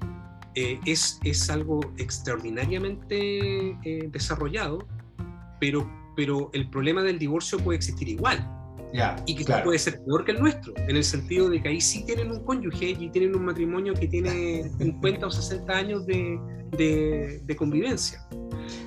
eh, 0.56 0.80
es, 0.86 1.19
es 1.24 1.50
algo 1.50 1.82
extraordinariamente 1.98 3.71
eh, 3.84 4.10
desarrollado, 4.12 4.86
pero, 5.60 5.89
pero 6.15 6.50
el 6.54 6.69
problema 6.69 7.04
del 7.04 7.19
divorcio 7.19 7.58
puede 7.60 7.78
existir 7.78 8.08
igual 8.10 8.48
ya, 8.93 9.15
y 9.26 9.36
que 9.36 9.43
claro. 9.45 9.65
puede 9.65 9.80
ser 9.80 10.02
peor 10.04 10.24
que 10.26 10.32
el 10.32 10.39
nuestro, 10.39 10.74
en 10.78 10.95
el 10.95 11.04
sentido 11.04 11.50
de 11.50 11.62
que 11.62 11.69
ahí 11.69 11.82
sí 11.82 12.06
tienen 12.06 12.32
un 12.32 12.43
cónyuge 12.43 12.89
y 12.98 13.10
tienen 13.10 13.36
un 13.36 13.45
matrimonio 13.45 13.93
que 13.93 14.08
tiene 14.08 14.69
50 14.80 15.28
o 15.28 15.32
60 15.32 15.74
años 15.74 16.06
de, 16.06 16.39
de- 16.78 17.41
de 17.43 17.56
convivencia. 17.56 18.26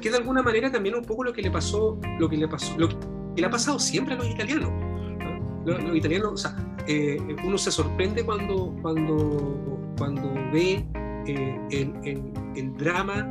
Que 0.00 0.11
de 0.11 0.16
alguna 0.16 0.42
manera 0.42 0.70
también 0.72 0.94
un 0.94 1.04
poco 1.04 1.24
lo 1.24 1.32
que 1.32 1.42
le 1.42 1.50
pasó, 1.50 2.00
lo 2.18 2.28
que 2.28 2.37
le 2.37 2.48
pasó, 2.48 2.76
lo 2.78 2.88
que 2.88 2.96
le 3.37 3.46
ha 3.46 3.50
pasado 3.50 3.78
siempre 3.78 4.14
a 4.14 4.16
los 4.16 4.28
italianos. 4.28 4.70
¿no? 4.70 5.64
Los, 5.64 5.82
los 5.84 5.96
italianos, 5.96 6.32
o 6.32 6.37
sea, 6.37 6.56
eh, 6.87 7.18
uno 7.44 7.58
se 7.58 7.70
sorprende 7.70 8.24
cuando, 8.24 8.74
cuando, 8.82 9.92
cuando 9.98 10.32
ve 10.52 10.84
eh, 11.26 11.61
el, 11.70 11.92
el- 12.04 12.32
el 12.56 12.74
drama 12.76 13.30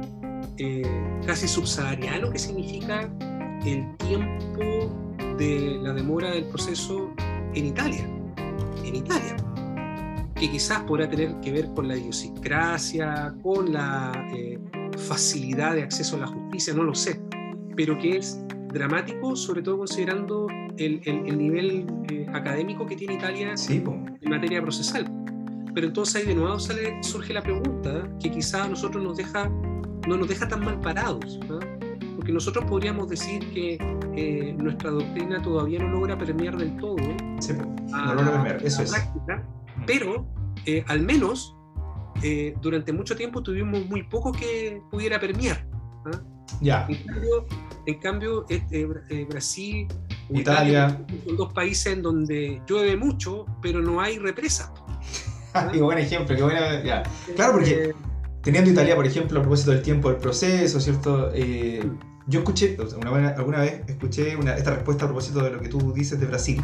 eh, 0.58 0.84
casi 1.26 1.48
subsahariano 1.48 2.32
que 2.32 2.38
significa 2.40 3.10
el 3.66 3.98
tiempo 3.98 5.07
de 5.38 5.80
la 5.82 5.94
demora 5.94 6.32
del 6.32 6.46
proceso 6.46 7.14
en 7.54 7.66
Italia. 7.66 8.10
En 8.84 8.96
Italia. 8.96 9.36
Que 10.36 10.50
quizás 10.52 10.82
podrá 10.84 11.10
tener 11.10 11.40
que 11.42 11.52
ver 11.52 11.70
con 11.74 11.88
la 11.88 11.98
idiosincrasia, 11.98 13.36
con 13.42 13.74
la 13.74 14.12
eh, 14.36 14.60
facilidad 14.98 15.76
de 15.76 15.84
acceso 15.84 16.18
a 16.18 16.20
la 16.20 16.28
justicia, 16.28 16.74
no 16.74 16.84
lo 16.84 16.94
sé. 16.94 17.20
Pero 17.76 17.98
que 17.98 18.18
es 18.18 18.40
dramático, 18.74 19.36
sobre 19.36 19.62
todo 19.62 19.80
considerando 19.80 20.48
el, 20.78 21.02
el, 21.06 21.38
nivel 21.38 21.88
eh, 22.10 22.28
académico 22.34 22.86
que 22.86 22.96
tiene 22.96 23.16
Italia 23.16 23.54
en 23.70 24.30
materia 24.30 24.62
procesal. 24.62 25.06
Pero 25.74 25.88
entonces 25.88 26.16
ahí 26.16 26.28
de 26.28 26.36
nuevo 26.36 26.60
sale, 26.60 26.98
surge 27.04 27.34
la 27.34 27.44
pregunta 27.44 28.10
que 28.20 28.32
quizá 28.32 28.64
a 28.64 28.68
nosotros 28.68 29.04
nos 29.04 29.18
deja, 29.18 29.50
no 30.08 30.18
nos 30.18 30.28
deja 30.28 30.48
tan 30.48 30.64
mal 30.64 30.80
parados. 30.80 31.40
Porque 32.28 32.34
nosotros 32.34 32.66
podríamos 32.66 33.08
decir 33.08 33.40
que 33.54 33.78
eh, 34.18 34.54
nuestra 34.58 34.92
doctrina 34.92 35.42
todavía 35.42 35.80
no 35.80 35.88
logra 35.88 36.18
permear 36.18 36.58
del 36.58 36.76
todo 36.76 36.98
sí, 37.40 37.54
no 37.54 38.16
logra 38.16 38.32
permear, 38.34 38.66
eso 38.66 38.84
es. 38.84 38.92
Práctica, 38.92 39.48
pero 39.86 40.28
eh, 40.66 40.84
al 40.88 41.04
menos 41.04 41.56
durante 42.62 42.92
mucho 42.92 43.16
tiempo 43.16 43.42
tuvimos 43.42 43.86
muy 43.86 44.04
poco 44.04 44.34
que 44.34 44.82
pudiera 44.92 45.22
permear. 45.22 45.66
Ya. 46.60 46.86
En 47.86 48.00
cambio, 48.02 48.46
eh, 48.50 49.26
Brasil, 49.30 49.88
Italia, 50.30 51.02
son 51.26 51.38
dos 51.38 51.54
países 51.54 51.94
en 51.94 52.02
donde 52.02 52.62
llueve 52.68 52.98
mucho, 52.98 53.46
pero 53.62 53.82
no 53.82 54.02
hay 54.02 54.20
represa. 54.20 54.74
qué 55.72 55.82
buen 55.82 55.98
ejemplo, 55.98 56.36
qué 56.36 56.44
buena. 56.44 56.84
Ya. 56.84 57.04
Claro, 57.38 57.54
porque 57.54 57.72
eh, 57.72 57.96
teniendo 58.42 58.70
Italia, 58.70 58.98
por 58.98 59.06
ejemplo, 59.06 59.40
a 59.40 59.42
propósito 59.44 59.72
del 59.72 59.82
tiempo 59.82 60.10
del 60.10 60.18
proceso, 60.18 60.82
¿cierto? 60.82 61.32
Eh, 61.34 61.90
yo 62.28 62.40
escuché, 62.40 62.78
alguna 63.38 63.60
vez 63.60 63.82
escuché 63.88 64.38
esta 64.56 64.72
respuesta 64.72 65.06
a 65.06 65.08
propósito 65.08 65.42
de 65.42 65.52
lo 65.52 65.62
que 65.62 65.70
tú 65.70 65.94
dices 65.94 66.20
de 66.20 66.26
Brasil. 66.26 66.64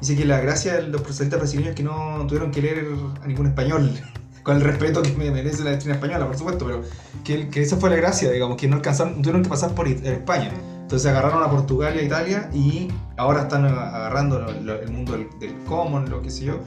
Dice 0.00 0.16
que 0.16 0.24
la 0.24 0.40
gracia 0.40 0.74
de 0.74 0.82
los 0.88 1.00
procesalistas 1.00 1.40
brasileños 1.40 1.70
es 1.70 1.76
que 1.76 1.82
no 1.82 2.24
tuvieron 2.26 2.50
que 2.50 2.62
leer 2.62 2.86
a 3.22 3.26
ningún 3.26 3.46
español 3.46 3.90
con 4.42 4.56
el 4.56 4.62
respeto 4.62 5.02
que 5.02 5.12
me 5.12 5.30
merece 5.30 5.64
la 5.64 5.70
doctrina 5.72 5.94
española, 5.96 6.26
por 6.26 6.36
supuesto, 6.38 6.66
pero 6.66 6.82
que, 7.24 7.48
que, 7.48 7.62
esa 7.62 7.76
fue 7.76 7.90
la 7.90 7.96
gracia, 7.96 8.30
digamos, 8.30 8.56
que 8.56 8.68
no 8.68 8.76
alcanzaron, 8.76 9.14
tuvieron 9.22 9.42
que 9.42 9.48
pasar 9.48 9.74
por 9.74 9.88
España. 9.88 10.52
Entonces 10.82 11.10
agarraron 11.10 11.42
a 11.42 11.50
Portugal 11.50 11.96
y 11.96 11.98
a 11.98 12.02
Italia 12.02 12.48
y 12.54 12.88
ahora 13.16 13.42
están 13.42 13.64
agarrando 13.64 14.46
el 14.48 14.88
mundo 14.92 15.18
del, 15.40 15.52
common, 15.66 16.08
lo 16.08 16.22
que 16.22 16.30
sé 16.30 16.44
yo. 16.44 16.60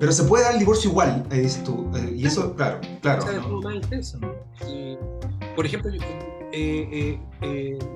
pero 0.00 0.10
se 0.10 0.24
puede 0.24 0.42
dar 0.42 0.54
el 0.54 0.58
divorcio 0.58 0.90
igual, 0.90 1.24
eh, 1.30 1.38
dices 1.38 1.62
tú. 1.62 1.88
Eh, 1.94 2.14
y 2.16 2.26
eso, 2.26 2.56
claro, 2.56 2.80
claro. 3.00 3.24
Por 5.56 5.66
ejemplo, 5.66 5.90
eh, 6.52 7.18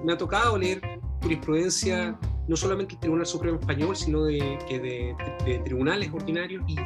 me 0.04 0.12
ha 0.12 0.18
tocado 0.18 0.58
leer 0.58 0.80
jurisprudencia 1.22 2.18
no 2.48 2.56
solamente 2.56 2.94
del 2.94 3.00
Tribunal 3.00 3.26
Supremo 3.26 3.60
Español, 3.60 3.94
sino 3.94 4.24
de, 4.24 4.58
que 4.68 4.80
de, 4.80 5.58
tribunales 5.60 6.10
ordinarios 6.12 6.64
y, 6.66 6.76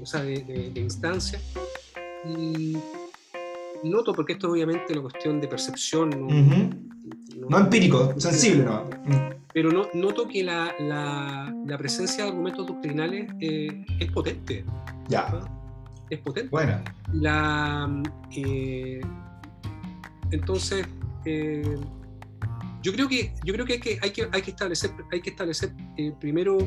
o 0.00 0.04
sea, 0.04 0.22
de, 0.22 0.70
instancia. 0.76 1.40
Y 2.26 2.76
noto, 3.84 4.12
porque 4.12 4.34
esto 4.34 4.48
es 4.48 4.52
obviamente 4.52 4.92
una 4.92 5.02
cuestión 5.02 5.40
de 5.40 5.48
percepción. 5.48 6.10
No, 7.48 7.58
empírico, 7.58 8.14
sensible, 8.20 8.64
¿no? 8.64 8.84
Pero 9.54 9.72
no, 9.72 9.88
noto 9.94 10.28
que 10.28 10.44
la, 10.44 10.74
la, 10.78 11.78
presencia 11.78 12.24
de 12.24 12.30
argumentos 12.30 12.66
doctrinales 12.66 13.30
eh, 13.40 13.86
es 13.98 14.12
potente. 14.12 14.64
Ya. 15.08 15.40
Es 16.10 16.18
potente. 16.18 16.50
Bueno. 16.50 16.82
La, 17.14 18.02
eh, 18.36 19.00
entonces, 20.30 20.86
eh, 21.24 21.76
yo 22.82 22.92
creo 22.92 23.08
que, 23.08 23.32
yo 23.44 23.52
creo 23.54 23.66
que, 23.66 23.74
hay, 23.74 23.80
que, 23.80 24.28
hay, 24.32 24.42
que, 24.42 24.50
establecer, 24.50 24.90
hay 25.10 25.20
que 25.20 25.30
establecer 25.30 25.72
eh, 25.96 26.12
primero 26.18 26.58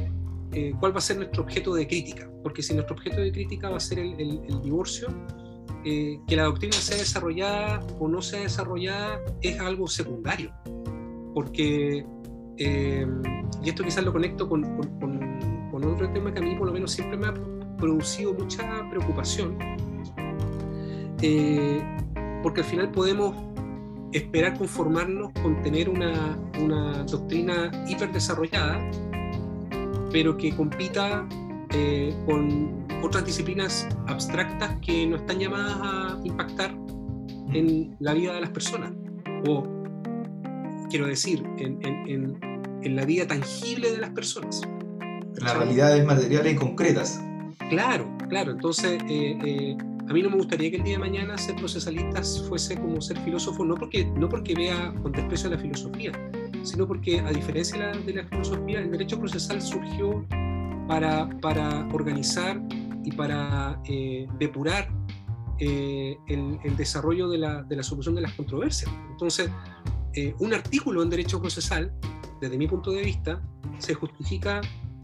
eh, 0.52 0.74
cuál 0.80 0.94
va 0.94 0.98
a 0.98 1.02
ser 1.02 1.18
nuestro 1.18 1.44
objeto 1.44 1.74
de 1.74 1.88
crítica, 1.88 2.30
porque 2.44 2.62
si 2.62 2.74
nuestro 2.74 2.96
objeto 2.96 3.22
de 3.22 3.32
crítica 3.32 3.70
va 3.70 3.78
a 3.78 3.80
ser 3.80 4.00
el, 4.00 4.62
divorcio, 4.62 5.08
que 5.84 6.36
la 6.36 6.44
doctrina 6.44 6.74
sea 6.74 6.98
desarrollada 6.98 7.80
o 8.00 8.08
no 8.08 8.22
sea 8.22 8.42
desarrollada 8.42 9.20
es 9.42 9.60
algo 9.60 9.88
secundario, 9.88 10.54
porque, 11.34 12.06
y 12.58 13.70
esto 13.70 13.84
quizás 13.84 14.04
lo 14.04 14.12
conecto 14.12 14.48
con, 14.48 14.62
con, 15.00 15.70
con, 15.72 15.84
otro 15.86 16.12
tema 16.12 16.32
que 16.32 16.40
a 16.40 16.44
mí 16.44 16.56
por 16.56 16.68
lo 16.68 16.74
menos 16.74 16.92
siempre 16.92 17.18
me 17.18 17.28
ha 17.28 17.34
producido 17.78 18.34
mucha 18.34 18.88
preocupación, 18.92 19.58
porque 22.44 22.62
al 22.62 22.68
final 22.68 22.92
podemos 22.92 23.51
esperar 24.14 24.58
conformarnos 24.58 25.32
con 25.42 25.62
tener 25.62 25.90
una, 25.90 26.38
una 26.60 27.04
doctrina 27.04 27.72
hiperdesarrollada, 27.88 28.80
pero 30.12 30.38
que 30.38 30.56
compita 30.56 31.28
eh, 31.74 32.14
con 32.26 32.86
otras 33.02 33.26
disciplinas 33.26 33.88
abstractas 34.08 34.78
que 34.82 35.08
no 35.08 35.16
están 35.18 35.40
llamadas 35.40 35.78
a 35.82 36.20
impactar 36.24 36.76
en 37.54 37.96
la 38.00 38.14
vida 38.14 38.34
de 38.34 38.42
las 38.42 38.50
personas. 38.50 38.92
O, 39.48 39.64
quiero 40.90 41.08
decir, 41.08 41.44
en, 41.58 41.80
en, 41.86 42.38
en, 42.84 42.96
la 42.96 43.06
vida 43.06 43.28
tangible 43.28 43.92
de 43.92 43.98
las 43.98 44.10
personas. 44.12 44.62
Las 45.36 45.58
realidades 45.58 46.06
materiales 46.06 46.54
y 46.54 46.56
concretas. 46.56 47.22
Claro, 47.70 48.12
claro. 48.28 48.52
Entonces, 48.52 49.02
eh, 49.10 49.38
eh, 49.44 49.78
a 50.12 50.14
mí 50.14 50.22
no 50.22 50.30
me 50.30 50.36
gustaría 50.36 50.70
que 50.70 50.76
el 50.76 50.84
día 50.84 50.96
de 50.96 51.00
mañana 51.00 51.38
ser 51.38 51.56
procesalista 51.56 52.22
fuese 52.50 52.78
como 52.78 53.00
ser 53.00 53.18
filósofo, 53.20 53.64
no 53.64 53.76
porque, 53.76 54.04
no 54.04 54.28
porque 54.28 54.54
vea 54.54 54.94
con 55.02 55.14
desprecio 55.14 55.50
la 55.50 55.58
filosofía, 55.58 56.12
sino 56.64 56.86
porque 56.86 57.22
a 57.22 57.30
diferencia 57.30 57.94
de 57.94 58.14
la, 58.16 58.26
filosofía, 58.26 58.80
el 58.80 58.92
derecho 58.92 59.18
procesal 59.18 59.62
surgió 59.62 60.26
para, 60.86 61.30
para 61.40 61.88
organizar 61.94 62.62
y 63.06 63.12
para 63.14 63.82
eh, 63.86 64.28
depurar 64.38 64.94
eh, 65.60 66.18
el, 66.28 66.76
desarrollo 66.76 67.30
de 67.30 67.38
la, 67.38 67.64
de 67.64 67.78
la, 67.78 67.84
solución 67.84 68.14
de 68.14 68.20
las 68.20 68.34
controversias. 68.34 68.92
Entonces, 69.12 69.50
eh, 70.14 70.36
un 70.40 70.54
artículo 70.54 71.04
en 71.04 71.10
derecho 71.10 71.40
procesal, 71.40 71.90
desde 72.42 72.58
mi 72.58 72.68
punto 72.68 72.92
de 72.92 73.02
vista, 73.02 73.42
se 73.78 73.94
justifica 73.94 74.60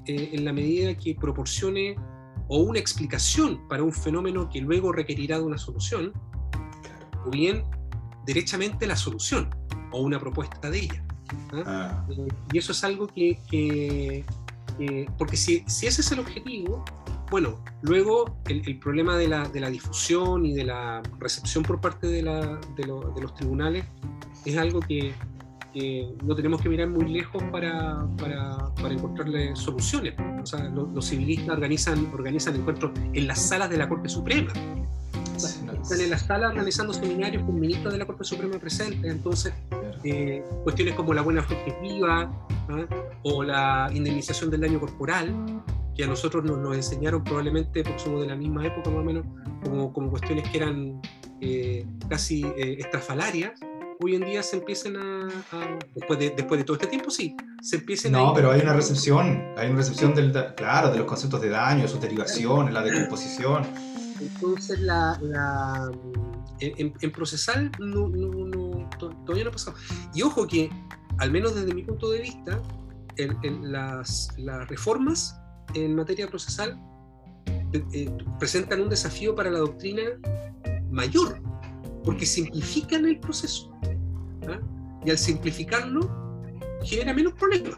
en 0.05 0.43
la 0.43 0.51
medida 0.51 0.95
que 0.95 1.15
proporcione 1.15 1.95
o 2.47 2.59
una 2.59 2.79
explicación 2.79 3.67
para 3.67 3.83
un 3.83 3.91
fenómeno 3.91 4.49
que 4.49 4.61
luego 4.61 4.91
requerirá 4.91 5.37
de 5.37 5.43
una 5.43 5.57
solución, 5.57 6.13
o 7.25 7.29
bien 7.29 7.63
derechamente 8.25 8.87
la 8.87 8.95
solución 8.95 9.49
o 9.91 10.01
una 10.01 10.19
propuesta 10.19 10.69
de 10.69 10.79
ella. 10.79 11.03
¿ah? 11.53 11.63
Ah. 11.65 12.07
Y 12.51 12.57
eso 12.57 12.71
es 12.71 12.83
algo 12.83 13.07
que, 13.07 14.23
porque 15.17 15.37
si, 15.37 15.63
si, 15.67 15.87
ese 15.87 16.01
es 16.01 16.11
el 16.11 16.19
objetivo, 16.19 16.83
bueno, 17.29 17.63
luego 17.81 18.37
el, 18.47 18.79
problema 18.79 19.17
de 19.17 19.27
la, 19.27 19.47
de 19.47 19.59
la, 19.59 19.69
difusión 19.69 20.45
y 20.45 20.53
de 20.53 20.63
la 20.63 21.01
recepción 21.19 21.63
por 21.63 21.81
parte 21.81 22.07
de, 22.07 22.21
la, 22.21 22.57
de, 22.75 22.83
de 22.83 23.21
los 23.21 23.33
tribunales 23.35 23.85
es 24.45 24.57
algo 24.57 24.79
que, 24.79 25.13
no 26.23 26.35
tenemos 26.35 26.61
que 26.61 26.69
mirar 26.69 26.89
muy 26.89 27.07
lejos 27.09 27.43
para, 27.51 28.07
para, 28.17 28.73
para 28.75 28.93
encontrarle 28.93 29.55
soluciones. 29.55 30.15
O 30.41 30.45
sea, 30.45 30.69
los, 30.69 31.05
civilistas 31.05 31.55
organizan, 31.55 32.09
organizan 32.13 32.55
encuentros 32.55 32.91
en 33.13 33.27
las 33.27 33.41
salas 33.41 33.69
de 33.69 33.77
la 33.77 33.87
Corte 33.87 34.09
Suprema. 34.09 34.51
están 35.35 36.01
en 36.01 36.09
las 36.09 36.25
salas 36.25 36.51
organizando 36.51 36.93
seminarios 36.93 37.43
con 37.43 37.59
ministros 37.59 37.93
de 37.93 37.99
la 37.99 38.05
Corte 38.05 38.23
Suprema 38.23 38.57
presentes. 38.59 39.11
Entonces, 39.11 39.53
eh, 40.03 40.43
cuestiones 40.63 40.95
como 40.95 41.13
la 41.13 41.21
buena 41.21 41.45
¿ah? 41.49 42.29
o 43.23 43.43
la 43.43 43.89
indemnización 43.93 44.49
del 44.49 44.61
daño 44.61 44.79
corporal, 44.79 45.33
que 45.95 46.03
a 46.03 46.07
nosotros 46.07 46.43
nos, 46.43 46.57
nos, 46.59 46.75
enseñaron 46.75 47.23
probablemente, 47.23 47.83
porque 47.83 47.99
somos 47.99 48.21
de 48.21 48.27
la 48.27 48.35
misma 48.35 48.65
época 48.65 48.89
más 48.89 48.99
o 48.99 49.03
menos, 49.03 49.25
como, 49.63 49.91
como 49.91 50.09
cuestiones 50.11 50.47
que 50.49 50.57
eran 50.57 51.01
eh, 51.41 51.85
casi 52.09 52.43
eh, 52.43 52.77
estrafalarias, 52.79 53.59
hoy 53.99 54.15
en 54.15 54.25
día 54.25 54.43
se 54.43 54.57
empiecen 54.57 54.95
a, 54.97 55.27
después, 55.95 56.19
de, 56.19 56.31
después 56.31 56.59
de 56.59 56.63
todo 56.63 56.75
este 56.75 56.87
tiempo, 56.87 57.09
sí, 57.09 57.35
se 57.61 57.77
empiecen 57.77 58.11
no, 58.11 58.33
pero 58.33 58.51
hay 58.51 58.61
una 58.61 58.73
recepción, 58.73 59.53
hay 59.57 59.69
una 59.69 59.77
recepción 59.77 60.13
del, 60.13 60.31
claro, 60.55 60.91
de 60.91 60.97
los 60.97 61.07
conceptos 61.07 61.41
de 61.41 61.49
daño, 61.49 61.87
sus 61.87 62.01
derivaciones, 62.01 62.73
la 62.73 62.83
decomposición. 62.83 63.65
Entonces, 64.19 64.79
la, 64.79 65.17
la 65.21 65.91
en, 66.59 66.93
en, 66.99 67.11
procesal 67.11 67.71
no, 67.79 68.09
no, 68.09 68.29
no, 68.45 68.89
todavía 69.25 69.43
no 69.43 69.49
ha 69.49 69.53
pasado. 69.53 69.77
Y 70.13 70.21
ojo 70.21 70.47
que, 70.47 70.69
al 71.19 71.31
menos 71.31 71.55
desde 71.55 71.73
mi 71.73 71.83
punto 71.83 72.09
de 72.09 72.21
vista, 72.21 72.59
en, 73.17 73.71
las, 73.71 74.29
las, 74.37 74.67
reformas 74.67 75.39
en 75.73 75.95
materia 75.95 76.27
procesal 76.27 76.79
eh, 77.73 77.83
eh, 77.91 78.17
presentan 78.39 78.81
un 78.81 78.89
desafío 78.89 79.35
para 79.35 79.49
la 79.49 79.59
doctrina 79.59 80.03
mayor, 80.89 81.41
porque 82.07 82.25
simplifican 82.25 83.05
el 83.05 83.19
proceso. 83.19 83.69
¿ah? 84.47 84.61
Y 85.05 85.09
al 85.09 85.17
simplificarlo, 85.17 86.09
genera 86.81 87.13
menos 87.13 87.33
problemas. 87.33 87.75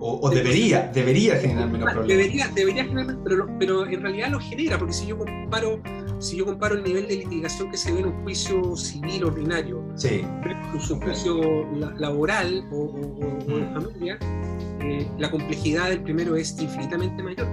O, 0.00 0.28
debería, 0.28 0.90
debería 0.92 1.36
generar 1.36 1.70
menos 1.70 1.92
problemas. 1.92 2.08
Debería, 2.08 2.48
debería 2.48 2.84
generar 2.84 3.16
pero, 3.22 3.48
pero 3.58 3.86
en 3.86 4.02
realidad 4.02 4.30
lo 4.30 4.40
genera, 4.40 4.76
porque 4.76 4.92
si 4.92 5.06
yo 5.06 5.18
comparo 5.18 5.80
si 6.18 6.36
yo 6.36 6.46
comparo 6.46 6.74
el 6.74 6.82
nivel 6.82 7.06
de 7.06 7.18
litigación 7.18 7.70
que 7.70 7.76
se 7.76 7.92
ve 7.92 8.00
en 8.00 8.06
un 8.06 8.22
juicio 8.24 8.76
civil 8.76 9.22
ordinario 9.22 9.84
sí. 9.94 10.24
versus 10.42 10.90
un 10.90 11.00
juicio 11.00 11.64
laboral 11.96 12.66
o, 12.72 12.86
o, 12.86 13.40
mm. 13.46 13.74
familia, 13.74 14.18
eh, 14.80 15.06
la 15.16 15.30
complejidad 15.30 15.90
del 15.90 16.02
primero 16.02 16.34
es 16.34 16.60
infinitamente 16.60 17.22
mayor. 17.22 17.46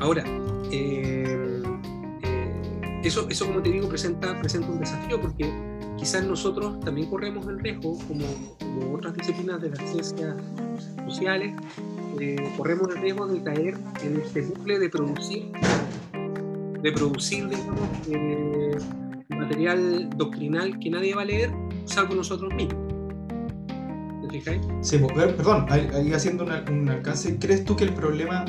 Ahora, 0.00 0.24
eh, 0.72 1.55
eso, 3.06 3.26
eso 3.28 3.46
como 3.46 3.62
te 3.62 3.70
digo, 3.70 3.88
presenta, 3.88 4.38
presenta 4.40 4.68
un 4.68 4.78
desafío 4.80 5.20
porque 5.20 5.50
quizás 5.98 6.24
nosotros 6.24 6.78
también 6.80 7.08
corremos 7.08 7.46
el 7.46 7.58
riesgo, 7.58 7.98
como, 8.08 8.24
como 8.58 8.94
otras 8.94 9.14
disciplinas 9.14 9.60
de 9.60 9.70
las 9.70 9.78
ciencias 9.78 10.34
sociales, 11.06 11.54
eh, 12.20 12.36
corremos 12.56 12.88
el 12.94 13.02
riesgo 13.02 13.26
de 13.26 13.42
caer 13.42 13.76
en 14.02 14.20
este 14.20 14.42
bucle 14.42 14.78
de 14.78 14.88
producir, 14.88 15.50
de 16.82 16.92
producir 16.92 17.48
digamos, 17.48 17.88
eh, 18.10 18.76
material 19.30 20.08
doctrinal 20.16 20.78
que 20.78 20.90
nadie 20.90 21.14
va 21.14 21.22
a 21.22 21.26
leer, 21.26 21.50
salvo 21.84 22.14
nosotros 22.14 22.52
mismos. 22.54 22.82
¿Te 24.22 24.30
fijáis? 24.30 24.60
Sí, 24.80 24.98
pues, 24.98 25.14
ver, 25.14 25.36
perdón, 25.36 25.66
ahí, 25.68 26.12
haciendo 26.12 26.44
un 26.44 26.88
alcance, 26.88 27.38
¿crees 27.38 27.64
tú 27.64 27.76
que 27.76 27.84
el 27.84 27.92
problema, 27.94 28.44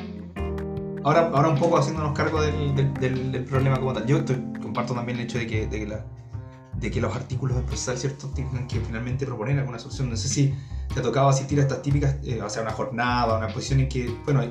ahora, 1.04 1.28
ahora 1.34 1.50
un 1.50 1.60
poco 1.60 1.78
haciéndonos 1.78 2.14
cargo 2.18 2.42
del, 2.42 2.76
del- 2.76 2.94
del- 2.96 3.32
del 3.32 3.44
problema 3.44 3.80
como 3.80 3.94
tal, 3.94 4.06
yo 4.06 4.18
estoy- 4.18 4.44
comparto 4.78 4.94
también 4.94 5.18
el 5.18 5.26
hecho 5.26 5.40
de 5.40 5.48
que, 5.48 5.66
de 5.68 5.80
que, 5.80 5.88
la- 5.88 6.06
de 6.80 6.92
que 6.92 7.02
los 7.02 7.16
artículos 7.16 7.60
procesal, 7.64 7.98
¿cierto?, 7.98 8.28
tienen 8.30 8.68
que 8.68 8.80
finalmente 8.80 9.26
proponer 9.26 9.58
alguna 9.58 9.80
solución. 9.80 10.10
No 10.12 10.16
sé 10.18 10.28
si 10.30 10.54
te 10.94 11.00
ha 11.00 11.04
tocado 11.04 11.30
asistir 11.30 11.58
a 11.60 11.64
estas 11.64 11.82
típicas, 11.82 12.18
eh, 12.24 12.40
o 12.42 12.50
sea, 12.50 12.62
una 12.62 12.72
jornada, 12.72 13.38
una 13.38 13.46
exposición 13.48 13.80
en 13.80 13.90
que, 13.90 14.08
bueno, 14.26 14.44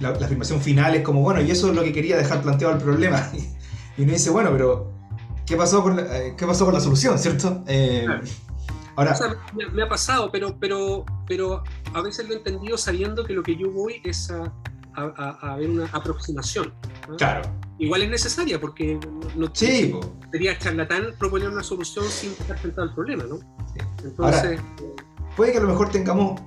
la, 0.00 0.12
la 0.12 0.24
afirmación 0.26 0.60
final 0.62 0.94
es 0.94 1.02
como, 1.02 1.20
bueno, 1.20 1.42
y 1.42 1.50
eso 1.50 1.68
es 1.68 1.76
lo 1.76 1.82
que 1.82 1.92
quería 1.92 2.16
dejar 2.16 2.40
planteado 2.40 2.72
el 2.74 2.80
problema. 2.80 3.28
y 3.98 4.02
uno 4.02 4.12
dice, 4.12 4.30
bueno, 4.30 4.50
pero, 4.52 4.90
¿qué 5.44 5.54
pasó 5.56 5.82
con 5.82 5.96
la, 5.96 6.02
eh, 6.18 6.34
¿qué 6.38 6.46
pasó 6.46 6.64
con 6.64 6.72
la 6.72 6.80
solución, 6.80 7.18
¿cierto? 7.18 7.62
Eh, 7.66 8.04
Claro. 8.06 8.24
ahora, 8.96 9.12
O 9.12 9.16
sea, 9.16 9.28
me, 9.52 9.66
me 9.66 9.82
ha 9.82 9.88
pasado, 9.88 10.30
pero, 10.32 10.56
pero, 10.58 11.04
pero 11.26 11.62
a 11.92 12.00
veces 12.00 12.26
lo 12.26 12.32
he 12.34 12.38
entendido 12.38 12.78
sabiendo 12.78 13.22
que 13.26 13.34
lo 13.34 13.42
que 13.42 13.54
yo 13.56 13.70
voy 13.70 14.00
es 14.04 14.30
a, 14.30 14.50
a- 14.94 15.12
a- 15.42 15.52
a 15.52 15.56
ver 15.56 15.68
una 15.68 15.84
aproximación. 15.92 16.72
¿no? 17.10 17.16
claro, 17.16 17.42
Igual 17.78 18.02
es 18.02 18.10
necesaria 18.10 18.60
porque 18.60 18.98
no, 19.36 19.50
sí, 19.52 19.94
sería 20.30 20.58
charlatán 20.58 21.14
proponer 21.18 21.48
una 21.48 21.62
solución 21.62 22.04
sin 22.08 22.30
estar 22.30 22.58
frente 22.58 22.80
al 22.80 22.94
problema, 22.94 23.24
¿no? 23.24 23.38
Sí. 23.38 23.84
Entonces, 24.04 24.60
puede 25.36 25.52
que 25.52 25.58
a 25.58 25.60
lo 25.60 25.68
mejor 25.68 25.90
tengamos 25.90 26.40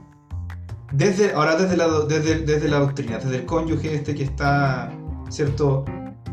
desde 0.94 1.34
ahora 1.34 1.58
desde 1.58 1.76
la 1.76 1.88
desde, 2.06 2.40
desde 2.40 2.70
la 2.70 2.80
doctrina 2.80 3.18
desde 3.18 3.36
el 3.36 3.46
cónyuge 3.46 3.94
este 3.94 4.16
que 4.16 4.24
está 4.24 4.90
cierto 5.30 5.84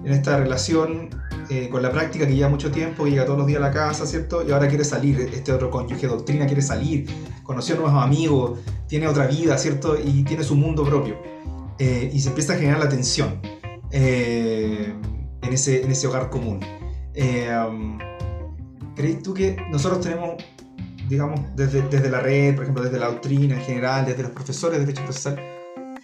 en 0.04 0.12
esta 0.12 0.36
relación 0.36 1.10
eh, 1.50 1.68
con 1.68 1.82
la 1.82 1.90
práctica 1.90 2.24
que 2.24 2.36
lleva 2.36 2.48
mucho 2.48 2.70
tiempo 2.70 3.02
que 3.02 3.10
llega 3.10 3.24
todos 3.24 3.38
los 3.38 3.48
días 3.48 3.58
a 3.58 3.66
la 3.66 3.72
casa 3.72 4.06
cierto 4.06 4.46
y 4.46 4.52
ahora 4.52 4.68
quiere 4.68 4.84
salir 4.84 5.18
este 5.20 5.52
otro 5.52 5.70
cónyuge 5.70 6.06
doctrina 6.06 6.46
quiere 6.46 6.62
salir 6.62 7.10
conoció 7.42 7.74
nuevos 7.74 8.00
amigos 8.00 8.60
tiene 8.86 9.08
otra 9.08 9.26
vida 9.26 9.58
cierto 9.58 9.96
y 9.98 10.22
tiene 10.22 10.44
su 10.44 10.54
mundo 10.54 10.84
propio. 10.84 11.16
Eh, 11.80 12.10
y 12.12 12.20
se 12.20 12.28
empieza 12.28 12.52
a 12.52 12.56
generar 12.56 12.78
la 12.78 12.88
tensión 12.88 13.40
eh, 13.94 14.92
en 15.42 15.52
ese 15.52 15.82
en 15.84 15.90
ese 15.92 16.06
hogar 16.08 16.28
común 16.30 16.60
Eh, 17.14 17.48
um, 17.68 17.96
¿crees 18.96 19.22
tú 19.22 19.32
que 19.32 19.56
nosotros 19.70 20.00
tenemos 20.00 20.34
digamos, 21.08 21.38
desde, 21.54 21.82
desde 21.82 22.08
la 22.10 22.20
red, 22.20 22.54
por 22.54 22.64
ejemplo, 22.64 22.82
desde 22.82 22.98
la 22.98 23.06
doctrina 23.06 23.54
en 23.56 23.60
general, 23.60 24.06
desde 24.06 24.22
los 24.22 24.32
profesores 24.32 24.78
de 24.78 24.86
derecho 24.86 25.04
procesal, 25.04 25.38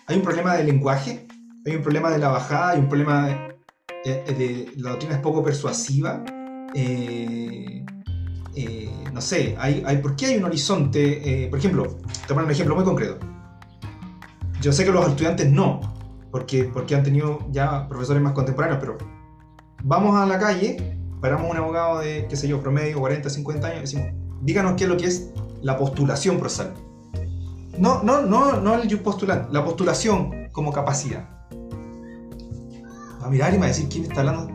hay 0.06 0.16
un 0.16 0.22
problema 0.22 0.54
de 0.56 0.64
lenguaje, 0.64 1.26
hay 1.66 1.74
un 1.74 1.82
problema 1.82 2.10
de 2.10 2.18
la 2.18 2.28
bajada, 2.28 2.70
hay 2.72 2.80
un 2.80 2.88
problema 2.88 3.26
de, 4.04 4.22
de- 4.22 4.34
de- 4.34 4.72
la 4.76 4.90
doctrina 4.90 5.14
es 5.16 5.20
poco 5.22 5.42
persuasiva. 5.42 6.22
eh, 6.74 7.84
eh, 8.54 8.90
no 9.12 9.20
sé, 9.20 9.56
hay, 9.58 9.82
hay, 9.86 9.96
¿por 9.98 10.14
qué 10.16 10.26
hay 10.26 10.36
un 10.36 10.44
horizonte? 10.44 11.44
eh, 11.44 11.48
por 11.48 11.58
ejemplo, 11.58 11.98
te 12.26 12.32
un 12.34 12.50
ejemplo 12.50 12.74
muy 12.76 12.84
concreto. 12.84 13.18
Yo 14.60 14.70
sé 14.72 14.84
que 14.84 14.92
los 14.92 15.08
estudiantes 15.08 15.50
no, 15.50 15.80
porque, 16.30 16.64
porque 16.64 16.94
han 16.94 17.02
tenido 17.02 17.38
ya 17.50 17.88
profesores 17.88 18.22
más 18.22 18.32
contemporáneos, 18.32 18.80
pero 18.80 18.98
vamos 19.82 20.16
a 20.16 20.26
la 20.26 20.38
calle, 20.38 20.98
paramos 21.20 21.50
un 21.50 21.56
abogado 21.56 22.00
de, 22.00 22.26
qué 22.28 22.36
sé 22.36 22.48
yo, 22.48 22.60
promedio, 22.60 22.98
40, 23.00 23.28
50 23.28 23.66
años, 23.66 23.78
y 23.78 23.80
decimos, 23.82 24.08
díganos 24.42 24.74
qué 24.74 24.84
es 24.84 24.90
lo 24.90 24.96
que 24.96 25.06
es 25.06 25.30
la 25.62 25.76
postulación 25.76 26.38
procesal. 26.38 26.74
No, 27.78 28.02
no, 28.02 28.22
no, 28.22 28.60
no 28.60 28.74
el 28.74 29.00
postulante, 29.00 29.48
la 29.52 29.64
postulación 29.64 30.48
como 30.52 30.72
capacidad. 30.72 31.28
Va 33.22 33.26
a 33.26 33.30
mirar 33.30 33.50
y 33.50 33.54
me 33.54 33.60
va 33.60 33.64
a 33.66 33.68
decir 33.68 33.88
quién 33.88 34.04
está 34.04 34.20
hablando. 34.20 34.48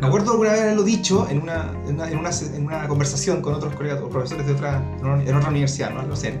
Me 0.00 0.06
acuerdo 0.06 0.32
alguna 0.32 0.52
vez 0.52 0.60
haberlo 0.60 0.82
dicho 0.82 1.26
en 1.30 1.40
una, 1.40 1.72
en 1.86 1.94
una, 1.94 2.10
en 2.10 2.18
una, 2.18 2.30
en 2.30 2.66
una 2.66 2.88
conversación 2.88 3.40
con 3.40 3.54
otros 3.54 3.74
colegas 3.74 4.00
o 4.02 4.08
profesores 4.08 4.46
de 4.46 4.52
otra, 4.52 4.82
en 5.00 5.34
otra 5.34 5.48
universidad, 5.48 5.90
no 5.90 6.02
lo 6.02 6.14
sé. 6.14 6.38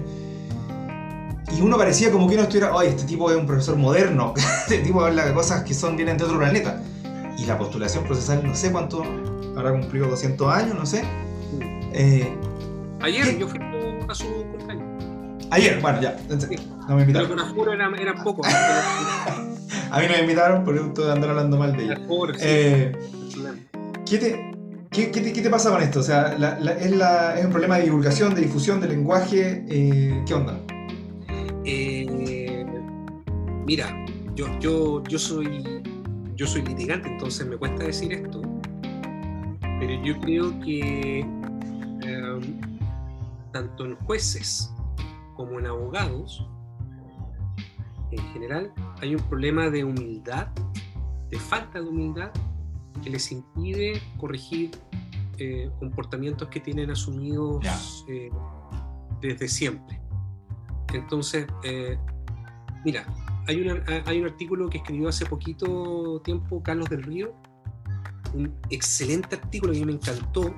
Y 1.56 1.60
uno 1.60 1.76
parecía 1.78 2.10
como 2.10 2.26
que 2.28 2.34
uno 2.34 2.42
estuviera, 2.44 2.74
oye, 2.74 2.88
este 2.90 3.04
tipo 3.04 3.30
es 3.30 3.36
un 3.36 3.46
profesor 3.46 3.76
moderno, 3.76 4.34
este 4.68 4.78
tipo 4.78 5.04
habla 5.04 5.26
de 5.26 5.32
cosas 5.34 5.62
que 5.62 5.74
son 5.74 5.96
vienen 5.96 6.16
de 6.18 6.24
otro 6.24 6.38
planeta. 6.38 6.82
Y 7.38 7.44
la 7.44 7.58
postulación 7.58 8.04
procesal, 8.04 8.42
no 8.46 8.54
sé 8.54 8.72
cuánto, 8.72 9.02
habrá 9.56 9.72
cumplido 9.72 10.08
200 10.08 10.52
años, 10.54 10.74
no 10.74 10.86
sé. 10.86 11.04
Eh, 11.92 12.34
ayer 13.00 13.24
¿qué? 13.26 13.38
yo 13.38 13.48
fui 13.48 13.60
a 14.08 14.14
su 14.14 14.24
cumpleaños. 14.26 14.84
Ayer, 15.50 15.80
bueno, 15.80 16.00
ya. 16.00 16.16
no 16.28 16.36
me 16.36 16.46
Pero 16.46 17.00
invitaron. 17.00 17.28
con 17.28 17.40
aforo 17.40 17.72
eran, 17.72 17.94
eran 17.98 18.22
pocos. 18.24 18.46
A 19.90 20.00
mí 20.00 20.06
no 20.08 20.12
me 20.14 20.20
invitaron 20.20 20.64
por 20.64 20.76
esto 20.76 21.06
de 21.06 21.12
andar 21.12 21.30
hablando 21.30 21.56
mal 21.56 21.76
de 21.76 21.84
ella. 21.84 21.98
Aforo, 22.04 22.34
sí, 22.34 22.40
Eh. 22.42 22.92
¿qué, 24.04 24.18
te, 24.18 24.54
qué, 24.90 25.10
qué 25.12 25.20
te, 25.20 25.32
qué 25.32 25.42
te 25.42 25.48
pasa 25.50 25.70
con 25.70 25.80
esto? 25.82 26.00
O 26.00 26.02
sea, 26.02 26.34
la- 26.38 26.58
la- 26.58 26.72
es, 26.72 26.90
la- 26.90 27.38
es 27.38 27.44
un 27.44 27.52
problema 27.52 27.76
de 27.76 27.84
divulgación, 27.84 28.34
de 28.34 28.40
difusión, 28.42 28.80
de 28.80 28.88
lenguaje. 28.88 29.64
eh, 29.68 30.22
¿Qué 30.26 30.34
onda? 30.34 30.58
Eh, 31.66 32.64
mira, 33.66 34.06
yo, 34.34 34.46
yo, 34.60 35.02
yo 35.04 35.18
soy 35.18 35.82
yo 36.36 36.46
soy 36.46 36.62
litigante, 36.62 37.08
entonces 37.08 37.46
me 37.46 37.56
cuesta 37.56 37.84
decir 37.84 38.12
esto, 38.12 38.42
pero 39.80 40.04
yo 40.04 40.20
creo 40.20 40.60
que 40.60 41.20
eh, 41.20 42.40
tanto 43.52 43.86
en 43.86 43.96
jueces 43.96 44.70
como 45.34 45.58
en 45.58 45.66
abogados, 45.66 46.46
en 48.10 48.18
general, 48.34 48.72
hay 49.00 49.14
un 49.14 49.22
problema 49.28 49.70
de 49.70 49.84
humildad, 49.84 50.48
de 51.30 51.38
falta 51.38 51.80
de 51.80 51.88
humildad, 51.88 52.30
que 53.02 53.10
les 53.10 53.32
impide 53.32 54.00
corregir 54.18 54.70
eh, 55.38 55.70
comportamientos 55.78 56.48
que 56.48 56.60
tienen 56.60 56.90
asumidos 56.90 58.04
eh, 58.08 58.30
desde 59.22 59.48
siempre. 59.48 60.00
Entonces, 60.96 61.46
eh, 61.64 61.96
mira, 62.84 63.04
hay, 63.46 63.60
una- 63.60 63.82
hay 64.06 64.20
un 64.20 64.26
artículo 64.26 64.68
que 64.68 64.78
escribió 64.78 65.08
hace 65.08 65.26
poquito 65.26 66.20
tiempo 66.24 66.62
Carlos 66.62 66.88
del 66.88 67.02
Río, 67.02 67.34
un 68.34 68.52
excelente 68.70 69.36
artículo 69.36 69.72
que 69.72 69.78
a 69.78 69.80
mí 69.80 69.86
me 69.86 69.92
encantó 69.92 70.54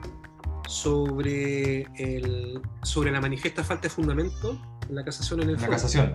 sobre, 0.67 1.83
el, 1.97 2.61
sobre 2.83 3.11
la 3.11 3.21
manifiesta 3.21 3.65
falta 3.65 3.83
de 3.85 3.91
fundamento 3.91 4.61
en 4.89 4.95
la 4.95 5.05
casación 5.05 5.43
en 5.43 5.51
el 5.51 5.61
La 5.61 5.69
casación. 5.69 6.15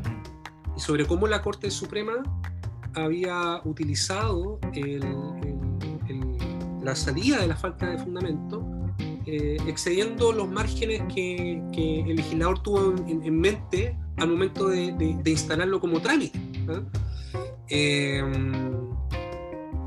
y 0.76 0.80
sobre 0.80 1.06
cómo 1.06 1.28
la 1.28 1.42
Corte 1.42 1.70
Suprema 1.72 2.24
había 2.96 3.60
utilizado 3.66 4.60
el- 4.74 5.04
el- 5.04 6.00
el- 6.08 6.38
la 6.84 6.96
salida 6.96 7.40
de 7.40 7.48
la 7.48 7.56
falta 7.56 7.90
de 7.90 7.98
fundamento, 7.98 8.66
eh, 9.26 9.58
excediendo 9.68 10.32
los 10.34 10.48
márgenes 10.50 11.02
que, 11.14 11.62
que 11.74 12.02
el 12.02 12.16
legislador 12.18 12.62
tuvo 12.62 12.94
en, 13.08 13.24
en 13.24 13.40
mente 13.40 13.98
al 14.18 14.30
momento 14.30 14.68
de, 14.68 14.92
de- 14.94 15.18
de 15.24 15.32
instalarlo 15.32 15.80
como 15.80 16.02
trámite. 16.02 16.40
Eh, 17.70 18.24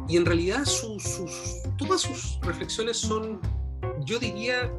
y 0.08 0.16
en 0.16 0.24
realidad 0.24 0.64
sus- 0.64 1.02
sus- 1.02 1.62
todas 1.76 2.00
sus 2.02 2.38
reflexiones 2.42 2.96
son, 2.96 3.40
yo 4.04 4.18
diría, 4.18 4.70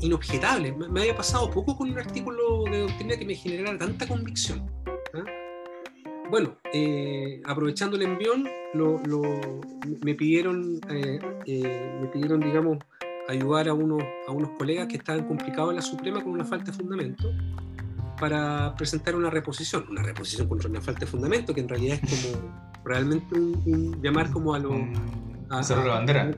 inobjetables. 0.00 0.76
Me, 0.76 0.88
me 0.88 1.00
había 1.00 1.16
pasado 1.16 1.50
poco 1.50 1.76
con 1.76 1.90
un 1.90 1.98
artículo 1.98 2.64
de 2.64 2.80
doctrina 2.80 3.16
que 3.16 3.24
me 3.24 3.34
generara 3.34 3.78
tanta 3.78 4.06
convicción. 4.06 4.70
Bueno, 6.30 6.56
eh, 6.72 7.40
aprovechando 7.44 7.96
el 7.96 8.02
envión, 8.02 8.48
lo- 8.72 8.98
lo- 9.06 9.60
me 10.04 10.14
pidieron, 10.14 10.80
eh, 10.90 11.18
eh, 11.46 11.98
me 12.00 12.08
pidieron, 12.08 12.40
digamos, 12.40 12.78
ayudar 13.28 13.68
a 13.68 13.74
unos, 13.74 14.02
a 14.26 14.32
unos 14.32 14.50
colegas 14.58 14.88
que 14.88 14.96
estaban 14.96 15.26
complicados 15.28 15.70
en 15.70 15.76
la 15.76 15.82
Suprema 15.82 16.22
con 16.22 16.32
una 16.32 16.44
falta 16.44 16.72
de 16.72 16.76
fundamento 16.78 17.30
para 18.16 18.74
presentar 18.76 19.14
una 19.14 19.30
reposición, 19.30 19.86
una 19.90 20.02
reposición 20.02 20.48
contra 20.48 20.68
una 20.68 20.80
falta 20.80 21.00
de 21.00 21.06
fundamento, 21.06 21.54
que 21.54 21.60
en 21.60 21.68
realidad 21.68 21.98
es 22.02 22.10
como 22.10 22.54
realmente 22.84 23.34
un, 23.38 23.62
un 23.66 24.02
llamar 24.02 24.30
como 24.30 24.54
a 24.54 24.58
los... 24.58 24.72
Un- 24.72 25.46
a- 25.50 25.58
un 25.58 25.64
saludo 25.64 25.84
a 25.84 25.88
la 25.88 25.94
bandera. 25.94 26.34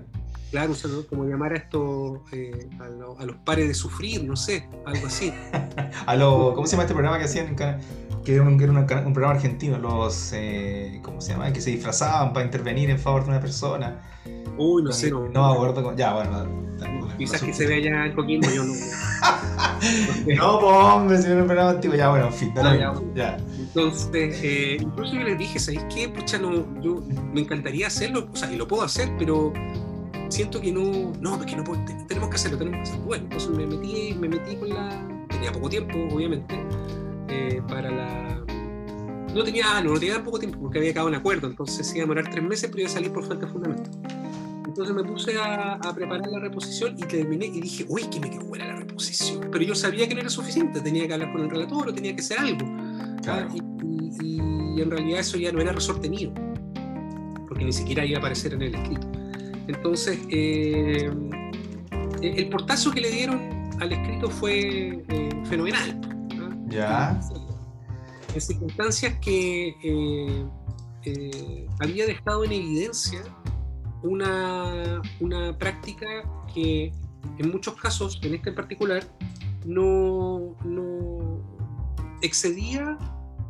Claro, 0.50 0.70
un 0.70 0.76
saludo, 0.76 1.06
como 1.08 1.24
llamar 1.24 1.52
a 1.52 1.56
estos, 1.56 2.20
eh, 2.32 2.68
a, 2.80 2.88
lo- 2.88 3.18
a 3.18 3.24
los 3.24 3.36
pares 3.38 3.66
de 3.68 3.74
sufrir, 3.74 4.22
no 4.24 4.36
sé, 4.36 4.68
algo 4.86 5.06
así. 5.06 5.32
A 6.06 6.14
lo, 6.14 6.52
¿Cómo 6.54 6.66
se 6.66 6.72
llama 6.72 6.84
este 6.84 6.94
programa 6.94 7.18
que 7.18 7.24
hacían 7.24 7.56
Que 7.56 8.34
era 8.34 8.42
un, 8.42 8.56
que 8.58 8.64
era 8.64 8.72
un 8.72 8.78
un 8.78 8.86
programa 8.86 9.30
argentino, 9.34 9.78
los. 9.78 10.30
eh, 10.34 11.00
¿Cómo 11.02 11.20
se 11.20 11.32
llama? 11.32 11.52
Que 11.52 11.60
se 11.60 11.70
disfrazaban 11.70 12.32
para 12.32 12.44
intervenir 12.44 12.90
en 12.90 12.98
favor 12.98 13.24
de 13.24 13.30
una 13.30 13.40
persona. 13.40 14.00
Uy, 14.58 14.82
no 14.82 14.92
sé, 14.92 15.10
no, 15.10 15.28
No 15.28 15.48
me 15.48 15.54
acuerdo. 15.54 15.82
cómo- 15.82 15.96
Ya, 15.96 16.14
bueno. 16.14 16.66
Quizás 17.18 17.42
que 17.42 17.52
se 17.54 17.66
vea 17.66 17.78
ya 17.80 18.06
en 18.06 18.14
Coquimbo, 18.14 18.46
yo 18.50 18.62
no. 18.64 18.74
No, 20.36 20.60
pues, 20.60 20.72
hombre, 20.76 21.18
si 21.18 21.26
era 21.30 21.40
un 21.40 21.46
programa 21.46 21.70
antiguo. 21.70 21.96
Ya, 21.96 22.10
bueno, 22.10 22.26
en 22.26 22.32
fin, 22.32 22.52
da 22.54 22.62
lo 22.62 22.68
Ah, 22.90 23.02
ya. 23.14 23.36
Entonces, 23.58 24.38
eh, 24.42 24.76
incluso 24.80 25.14
yo 25.14 25.22
les 25.22 25.38
dije, 25.38 25.58
¿sabéis 25.58 25.84
qué? 25.94 26.08
Pucha, 26.08 26.38
no, 26.38 26.80
yo 26.82 27.02
me 27.32 27.40
encantaría 27.40 27.86
hacerlo, 27.86 28.28
o 28.32 28.36
sea, 28.36 28.52
y 28.52 28.56
lo 28.56 28.66
puedo 28.68 28.82
hacer, 28.82 29.10
pero 29.18 29.52
siento 30.28 30.60
que 30.60 30.72
no, 30.72 31.12
no, 31.20 31.36
es 31.40 31.46
que 31.46 31.56
no 31.56 31.64
puedo, 31.64 31.80
tenemos 32.08 32.28
que 32.30 32.36
hacerlo, 32.36 32.58
tenemos 32.58 32.78
que 32.78 32.82
hacerlo. 32.90 33.04
Bueno, 33.06 33.24
entonces 33.24 33.50
me 33.50 33.66
metí, 33.66 34.14
me 34.18 34.28
metí 34.28 34.56
con 34.56 34.68
la, 34.70 34.88
tenía 35.28 35.52
poco 35.52 35.68
tiempo, 35.68 35.94
obviamente, 36.14 36.54
eh, 37.28 37.62
para 37.68 37.90
la, 37.90 38.44
no 39.34 39.44
tenía, 39.44 39.80
no, 39.82 39.92
no 39.94 39.98
tenía 40.00 40.22
poco 40.24 40.38
tiempo 40.38 40.58
porque 40.60 40.78
había 40.78 40.90
acabado 40.90 41.08
un 41.10 41.14
acuerdo, 41.16 41.46
entonces 41.46 41.88
iba 41.94 42.04
a 42.04 42.06
demorar 42.08 42.30
tres 42.30 42.42
meses, 42.44 42.68
pero 42.70 42.80
iba 42.82 42.90
a 42.90 42.92
salir 42.92 43.12
por 43.12 43.24
falta 43.24 43.46
de 43.46 43.52
fundamento. 43.52 43.90
Entonces 44.78 44.94
me 44.94 45.04
puse 45.10 45.38
a, 45.38 45.72
a, 45.76 45.94
preparar 45.94 46.26
la 46.30 46.38
reposición 46.38 46.98
y 46.98 47.04
terminé 47.04 47.46
y 47.46 47.62
dije, 47.62 47.86
uy, 47.88 48.02
que 48.10 48.20
me 48.20 48.28
quedó 48.28 48.44
buena 48.44 48.66
la 48.66 48.76
reposición. 48.76 49.48
Pero 49.50 49.64
yo 49.64 49.74
sabía 49.74 50.06
que 50.06 50.14
no 50.14 50.20
era 50.20 50.28
suficiente, 50.28 50.82
tenía 50.82 51.06
que 51.08 51.14
hablar 51.14 51.32
con 51.32 51.44
el 51.44 51.48
relator 51.48 51.88
o 51.88 51.94
tenía 51.94 52.14
que 52.14 52.20
hacer 52.20 52.38
algo. 52.38 52.66
Claro. 53.22 53.48
Y, 53.54 53.62
y, 54.22 54.38
y, 54.76 54.82
en 54.82 54.90
realidad 54.90 55.20
eso 55.20 55.38
ya 55.38 55.50
no 55.50 55.62
era 55.62 55.72
resorte 55.72 56.10
mío, 56.10 56.30
porque 57.48 57.64
ni 57.64 57.72
siquiera 57.72 58.04
iba 58.04 58.18
a 58.18 58.20
aparecer 58.20 58.52
en 58.52 58.60
el 58.60 58.74
escrito. 58.74 59.10
Entonces, 59.66 60.18
eh, 60.28 61.10
el 62.20 62.48
portazo 62.50 62.90
que 62.90 63.00
le 63.00 63.10
dieron 63.10 63.70
al 63.80 63.92
escrito 63.92 64.28
fue 64.28 65.02
eh, 65.08 65.42
fenomenal. 65.48 65.98
¿no? 66.36 66.68
Ya. 66.68 67.18
En 68.34 68.40
circunstancias 68.42 69.14
que 69.22 69.74
eh, 71.02 71.66
había 71.80 72.04
dejado 72.04 72.44
en 72.44 72.52
evidencia 72.52 73.22
una, 74.02 75.02
una 75.20 75.56
práctica 75.58 76.06
que 76.52 76.92
en 77.38 77.50
muchos 77.50 77.74
casos, 77.74 78.20
en 78.22 78.34
este 78.34 78.50
en 78.50 78.54
particular, 78.54 79.04
no, 79.64 80.56
no 80.64 81.42
excedía, 82.22 82.96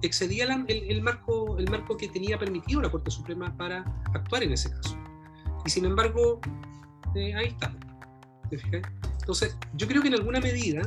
excedía 0.03 0.45
el, 0.45 0.69
el, 0.69 1.03
marco, 1.03 1.59
el 1.59 1.71
marco 1.71 1.97
que 1.97 2.09
tenía 2.09 2.39
permitido 2.39 2.81
la 2.81 2.91
Corte 2.91 3.11
Suprema 3.11 3.55
para 3.57 3.85
actuar 4.15 4.43
en 4.43 4.53
ese 4.53 4.71
caso. 4.71 4.97
Y 5.65 5.71
sin 5.71 5.85
embargo, 5.85 6.41
eh, 7.15 7.35
ahí 7.35 7.49
está. 7.49 7.75
Entonces, 9.21 9.57
yo 9.75 9.89
creo 9.89 10.03
que 10.03 10.09
en 10.09 10.15
alguna 10.15 10.41
medida 10.41 10.83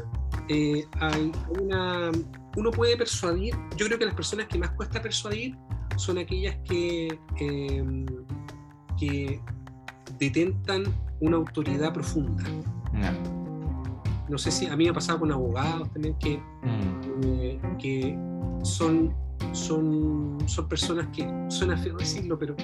eh, 0.48 0.88
hay 1.00 1.32
una, 1.60 2.12
uno 2.56 2.72
puede 2.72 2.96
persuadir, 2.96 3.54
yo 3.76 3.86
creo 3.86 4.00
que 4.00 4.06
las 4.06 4.16
personas 4.16 4.48
que 4.48 4.58
más 4.58 4.72
cuesta 4.72 5.02
persuadir 5.02 5.56
son 5.98 6.18
aquellas 6.18 6.56
que, 6.64 7.08
eh, 7.40 8.06
que 9.00 9.40
detentan 10.18 10.84
una 11.20 11.38
autoridad 11.38 11.94
profunda. 11.94 12.44
No. 12.94 13.12
no. 14.30 14.38
sé 14.38 14.52
si 14.52 14.66
a 14.68 14.76
mí 14.76 14.86
me 14.86 14.90
ha 14.90 14.94
pasado 14.94 15.20
con 15.20 15.32
abogados 15.32 15.90
también 15.92 16.16
que, 16.20 16.40
Mm. 16.64 17.24
eh, 17.24 17.60
que 17.80 18.18
son, 18.64 19.14
son, 19.54 20.38
son 20.46 20.68
personas 20.68 21.08
que, 21.16 21.28
suena 21.50 21.78
feo 21.78 21.98
decirlo, 21.98 22.38
pero 22.38 22.56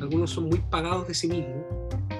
algunos 0.00 0.30
son 0.30 0.44
muy 0.48 0.60
pagados 0.70 1.08
de 1.08 1.14
sí 1.14 1.28
mismos. 1.28 1.64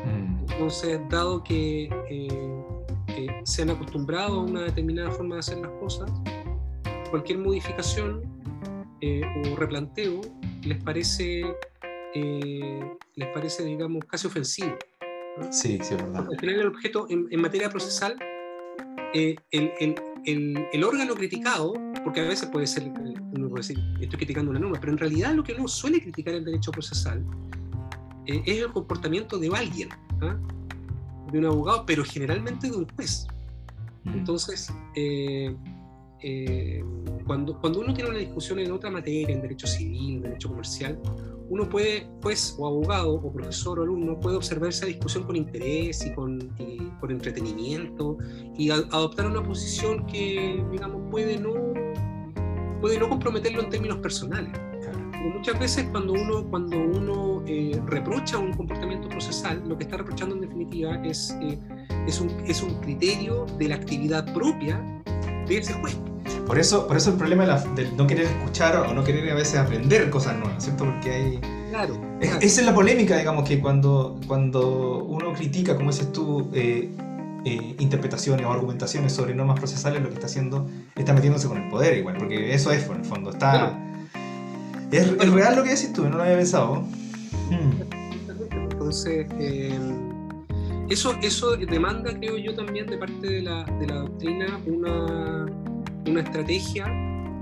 Mm. 0.04 0.52
Entonces, 0.52 1.00
dado 1.08 1.42
que 1.42 1.84
eh, 2.10 2.64
eh, 3.08 3.40
se 3.44 3.62
han 3.62 3.70
acostumbrado 3.70 4.40
a 4.40 4.44
una 4.44 4.62
determinada 4.62 5.10
forma 5.10 5.36
de 5.36 5.40
hacer 5.40 5.58
las 5.58 5.70
cosas, 5.80 6.10
cualquier 7.10 7.38
modificación 7.38 8.22
eh, 9.00 9.22
o 9.44 9.56
replanteo 9.56 10.20
les 10.62 10.82
parece, 10.82 11.44
eh, 12.14 12.96
les 13.14 13.28
parece, 13.28 13.64
digamos, 13.64 14.04
casi 14.04 14.26
ofensivo. 14.26 14.76
¿no? 15.38 15.52
Sí, 15.52 15.78
sí, 15.82 15.94
es 15.94 15.96
verdad. 15.96 16.26
Al 16.30 16.38
final, 16.38 16.60
el 16.60 16.66
objeto 16.66 17.06
en, 17.08 17.26
en 17.30 17.40
materia 17.40 17.70
procesal, 17.70 18.16
eh, 19.14 19.36
el, 19.50 19.72
el, 19.80 19.94
el, 20.24 20.66
el, 20.72 20.84
órgano 20.84 21.14
criticado, 21.14 21.74
porque 22.04 22.20
a 22.20 22.24
veces 22.24 22.48
puede 22.48 22.66
ser, 22.66 22.84
uno 22.84 23.48
puede 23.48 23.60
decir, 23.60 23.78
estoy 24.00 24.18
criticando 24.18 24.50
una 24.50 24.60
norma, 24.60 24.78
pero 24.80 24.92
en 24.92 24.98
realidad 24.98 25.34
lo 25.34 25.42
que 25.42 25.52
uno 25.52 25.68
suele 25.68 26.00
criticar 26.00 26.34
en 26.34 26.44
derecho 26.44 26.70
procesal 26.70 27.24
eh, 28.26 28.42
es 28.46 28.58
el 28.58 28.72
comportamiento 28.72 29.38
de 29.38 29.48
alguien, 29.54 29.88
¿ah? 30.20 30.38
de 31.30 31.38
un 31.38 31.46
abogado, 31.46 31.84
pero 31.86 32.04
generalmente 32.04 32.70
de 32.70 32.76
un 32.76 32.88
juez. 32.94 33.26
Mm. 34.04 34.10
Entonces, 34.14 34.72
eh, 36.22 36.84
cuando, 37.26 37.58
cuando 37.60 37.80
uno 37.80 37.94
tiene 37.94 38.10
una 38.10 38.18
discusión 38.18 38.58
en 38.58 38.72
otra 38.72 38.90
materia, 38.90 39.34
en 39.34 39.42
derecho 39.42 39.66
civil, 39.66 40.16
en 40.16 40.22
derecho 40.22 40.48
comercial, 40.48 40.98
uno 41.48 41.68
puede, 41.68 42.06
pues, 42.20 42.56
o 42.58 42.66
abogado, 42.66 43.14
o 43.14 43.32
profesor, 43.32 43.78
o 43.78 43.82
alumno, 43.82 44.18
puede 44.18 44.36
observar 44.36 44.70
esa 44.70 44.86
discusión 44.86 45.24
con 45.24 45.36
interés 45.36 46.04
y 46.06 46.14
con, 46.14 46.50
y 46.58 46.78
con 46.98 47.10
entretenimiento 47.10 48.16
y 48.56 48.70
a, 48.70 48.76
adoptar 48.76 49.26
una 49.26 49.42
posición 49.42 50.06
que, 50.06 50.64
digamos, 50.70 51.10
puede 51.10 51.38
no, 51.38 51.52
puede 52.80 52.98
no 52.98 53.08
comprometerlo 53.08 53.62
en 53.62 53.70
términos 53.70 53.98
personales. 53.98 54.52
Muchas 55.34 55.58
veces 55.58 55.86
cuando 55.92 56.14
uno, 56.14 56.48
cuando 56.50 56.76
uno 56.76 57.44
eh, 57.46 57.80
reprocha 57.86 58.38
un 58.38 58.52
comportamiento 58.52 59.08
procesal, 59.08 59.62
lo 59.68 59.76
que 59.76 59.84
está 59.84 59.96
reprochando 59.98 60.34
en 60.34 60.40
definitiva 60.40 61.00
es, 61.04 61.36
eh, 61.40 61.58
es, 62.06 62.20
un, 62.20 62.30
es 62.46 62.62
un 62.62 62.80
criterio 62.80 63.46
de 63.58 63.68
la 63.68 63.76
actividad 63.76 64.32
propia 64.34 64.82
de 65.46 65.58
ese 65.58 65.74
juez. 65.74 65.96
Por 66.46 66.58
eso, 66.58 66.86
por 66.86 66.96
eso 66.96 67.10
el 67.10 67.16
problema 67.16 67.42
de, 67.44 67.48
la, 67.48 67.58
de, 67.74 67.92
no 67.92 68.06
querer 68.06 68.26
escuchar 68.26 68.76
o 68.76 68.92
no 68.92 69.04
querer 69.04 69.30
a 69.30 69.34
veces 69.34 69.58
aprender 69.58 70.10
cosas 70.10 70.36
nuevas, 70.36 70.62
¿cierto? 70.62 70.84
Porque 70.84 71.10
hay... 71.10 71.40
Claro. 71.70 71.98
Es, 72.20 72.30
esa 72.40 72.60
es 72.60 72.66
la 72.66 72.74
polémica, 72.74 73.16
digamos, 73.16 73.48
que 73.48 73.60
cuando, 73.60 74.20
cuando 74.26 75.04
uno 75.04 75.32
critica, 75.32 75.76
como 75.76 75.90
dices 75.90 76.12
tú, 76.12 76.50
eh, 76.52 76.90
eh, 77.44 77.76
interpretaciones 77.78 78.44
o 78.46 78.52
argumentaciones 78.52 79.12
sobre 79.12 79.34
normas 79.34 79.58
procesales, 79.58 80.02
lo 80.02 80.08
que 80.08 80.14
está 80.14 80.26
haciendo 80.26 80.68
está 80.94 81.12
metiéndose 81.12 81.48
con 81.48 81.62
el 81.62 81.68
poder 81.68 81.96
igual, 81.96 82.16
porque 82.18 82.54
eso 82.54 82.70
es, 82.70 82.86
en 82.86 82.96
el 82.96 83.04
fondo, 83.04 83.30
está... 83.30 83.50
Claro. 83.50 83.92
Es, 84.90 85.06
es, 85.06 85.32
real 85.32 85.56
lo 85.56 85.62
que 85.62 85.70
decís 85.70 85.92
tú, 85.94 86.06
no 86.06 86.18
lo 86.18 86.22
había 86.22 86.36
pensado. 86.36 86.82
Hmm. 87.50 87.72
Entonces, 88.70 89.26
eh, 89.38 89.78
eso, 90.90 91.16
eso 91.22 91.56
demanda, 91.56 92.14
creo 92.18 92.36
yo, 92.36 92.54
también 92.54 92.86
de 92.86 92.98
parte 92.98 93.26
de 93.26 93.40
la, 93.40 93.64
de 93.64 93.86
la 93.86 93.94
doctrina 93.94 94.60
una, 94.66 95.46
una 96.07 96.20
estrategia 96.20 96.86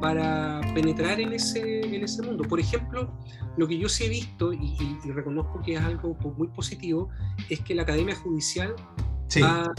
para 0.01 0.61
penetrar 0.75 1.21
en 1.21 1.33
ese, 1.33 1.81
en 1.81 2.03
ese 2.03 2.23
mundo. 2.23 2.45
Por 2.45 2.59
ejemplo, 2.59 3.13
lo 3.57 3.69
que 3.69 3.79
yo 3.79 3.89
sí 3.89 4.05
he 4.05 4.09
visto, 4.09 4.53
y, 4.53 4.57
y, 4.57 4.99
y 5.05 5.11
reconozco 5.13 5.61
que 5.63 5.75
es 5.75 5.81
algo 5.81 6.17
muy 6.37 6.49
positivo, 6.49 7.11
es 7.49 7.61
que 7.61 7.75
la 7.75 7.83
Academia 7.83 8.17
Judicial 8.17 8.75
sí. 9.29 9.43
ha, 9.43 9.71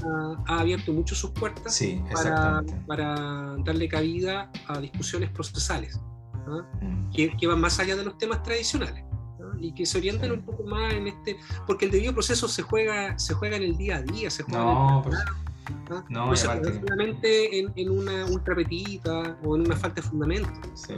ha, 0.47 0.59
abierto 0.59 0.93
mucho 0.93 1.15
sus 1.15 1.31
puertas 1.31 1.73
sí, 1.75 2.01
para, 2.13 2.63
para, 2.87 3.55
darle 3.65 3.87
cabida 3.87 4.51
a 4.67 4.79
discusiones 4.79 5.29
procesales, 5.31 5.99
¿no? 6.45 6.63
mm. 6.81 7.11
que, 7.11 7.35
que, 7.35 7.47
van 7.47 7.59
más 7.59 7.79
allá 7.79 7.95
de 7.95 8.03
los 8.03 8.17
temas 8.17 8.43
tradicionales. 8.43 9.03
¿no? 9.39 9.59
Y 9.59 9.73
que 9.73 9.85
se 9.85 9.97
orientan 9.97 10.29
sí. 10.29 10.35
un 10.35 10.43
poco 10.43 10.63
más 10.63 10.93
en 10.93 11.07
este, 11.07 11.37
porque 11.65 11.85
el 11.85 11.91
debido 11.91 12.13
proceso 12.13 12.47
se 12.47 12.61
juega, 12.61 13.17
se 13.17 13.33
juega 13.33 13.57
en 13.57 13.63
el 13.63 13.77
día 13.77 13.97
a 13.97 14.01
día, 14.01 14.29
se 14.29 14.43
juega 14.43 14.63
no, 14.63 15.03
en 15.05 15.13
el 15.13 15.50
¿no? 15.89 16.05
No, 16.09 16.27
no 16.27 16.35
se 16.35 16.47
solamente 16.47 17.59
en, 17.59 17.71
en, 17.75 17.89
una 17.89 18.25
ultrapetita 18.25 19.37
o 19.43 19.55
en 19.55 19.61
una 19.61 19.75
falta 19.75 20.01
de 20.01 20.07
fundamento. 20.07 20.49
Sí. 20.73 20.95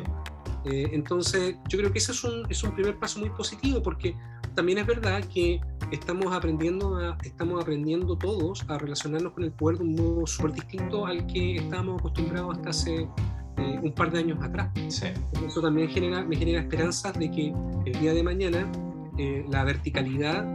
Eh, 0.65 0.89
entonces, 0.93 1.57
yo 1.67 1.79
creo 1.79 1.91
que 1.91 1.99
ese 1.99 2.13
es 2.13 2.23
un, 2.23 2.45
es 2.49 2.63
un 2.63 2.73
primer 2.73 2.97
paso 2.97 3.19
muy 3.19 3.29
positivo 3.29 3.81
porque 3.83 4.15
también 4.55 4.77
es 4.77 4.87
verdad 4.87 5.23
que 5.33 5.59
estamos 5.91 6.33
aprendiendo, 6.33 6.97
a, 6.97 7.17
estamos 7.23 7.61
aprendiendo 7.61 8.15
todos 8.15 8.63
a 8.69 8.77
relacionarnos 8.77 9.33
con 9.33 9.43
el 9.43 9.51
poder 9.51 9.79
de 9.79 9.83
un 9.83 9.95
modo 9.95 10.27
súper 10.27 10.53
distinto 10.53 11.05
al 11.05 11.25
que 11.27 11.57
estábamos 11.57 11.99
acostumbrados 11.99 12.57
hasta 12.57 12.69
hace 12.69 13.07
eh, 13.57 13.79
un 13.81 13.93
par 13.93 14.11
de 14.11 14.19
años 14.19 14.41
atrás. 14.41 14.69
Sí. 14.87 15.07
Eso 15.45 15.61
también 15.61 15.89
genera, 15.89 16.23
me 16.23 16.35
genera 16.35 16.61
esperanzas 16.61 17.17
de 17.17 17.29
que 17.29 17.53
el 17.85 17.99
día 17.99 18.13
de 18.13 18.23
mañana 18.23 18.71
eh, 19.17 19.45
la 19.49 19.63
verticalidad 19.63 20.45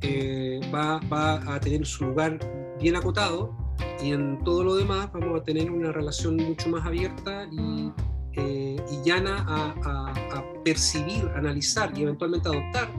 eh, 0.00 0.60
va, 0.74 1.00
va 1.12 1.54
a 1.54 1.60
tener 1.60 1.86
su 1.86 2.04
lugar 2.04 2.38
bien 2.84 2.96
acotado 2.96 3.56
y 4.02 4.12
en 4.12 4.44
todo 4.44 4.62
lo 4.62 4.76
demás 4.76 5.10
vamos 5.10 5.40
a 5.40 5.42
tener 5.42 5.70
una 5.70 5.90
relación 5.90 6.36
mucho 6.36 6.68
más 6.68 6.84
abierta 6.84 7.48
y, 7.50 7.90
eh, 8.34 8.76
y 8.92 9.08
llana 9.08 9.38
a, 9.48 9.74
a, 9.88 10.10
a, 10.38 10.62
percibir, 10.62 11.24
analizar 11.34 11.96
y 11.96 12.02
eventualmente 12.02 12.46
adoptar 12.46 12.90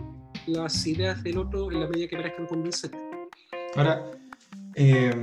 las 0.47 0.87
ideas 0.87 1.21
del 1.21 1.37
otro 1.37 1.71
en 1.71 1.81
la 1.81 1.87
medida 1.87 2.07
que 2.07 2.17
parezcan 2.17 2.47
convincentes. 2.47 2.99
Ahora, 3.75 4.09
eh, 4.73 5.13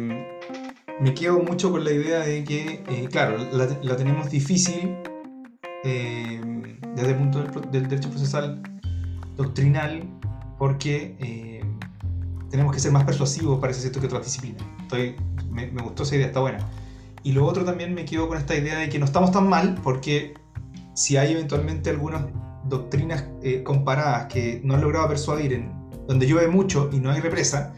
me 1.01 1.13
quedo 1.13 1.41
mucho 1.41 1.73
con 1.73 1.83
la 1.83 1.91
idea 1.91 2.21
de 2.21 2.45
que, 2.45 2.85
eh, 2.89 3.09
claro, 3.11 3.39
la, 3.39 3.67
la, 3.83 3.97
tenemos 3.97 4.31
difícil 4.31 4.95
eh, 5.83 6.41
desde 6.95 7.11
el 7.11 7.17
punto 7.17 7.43
del, 7.43 7.71
del, 7.73 7.89
derecho 7.89 8.11
procesal 8.11 8.63
doctrinal 9.37 10.09
porque 10.57 11.17
eh, 11.19 11.65
tenemos 12.53 12.75
que 12.75 12.81
ser 12.81 12.93
más 12.93 13.05
persuasivos, 13.05 13.59
parece 13.59 13.81
cierto, 13.81 13.99
que 13.99 14.07
otras 14.07 14.27
disciplinas. 14.27 14.63
Estoy, 14.83 15.17
me, 15.51 15.69
me, 15.69 15.83
gustó 15.83 16.03
esa 16.03 16.17
idea, 16.17 16.27
está 16.27 16.41
buena. 16.41 16.59
Y 17.23 17.33
lo 17.33 17.47
otro 17.47 17.65
también 17.65 17.95
me 17.95 18.05
quedo 18.05 18.29
con 18.29 18.37
esta 18.37 18.55
idea 18.55 18.79
de 18.79 18.91
que 18.91 18.99
no 18.99 19.07
estamos 19.07 19.33
tan 19.33 19.49
mal, 19.49 19.81
porque 19.83 20.35
si 20.93 21.17
hay 21.17 21.33
eventualmente 21.33 21.89
algunas 21.89 22.27
doctrinas 22.65 23.25
eh, 23.43 23.63
comparadas 23.63 24.27
que 24.27 24.61
no 24.65 24.75
han 24.75 24.83
logrado 24.83 25.09
persuadir, 25.09 25.55
en 25.55 25.73
donde 26.07 26.27
llueve 26.27 26.49
mucho 26.49 26.91
y 26.93 27.01
no 27.01 27.11
hay 27.11 27.23
represa, 27.23 27.73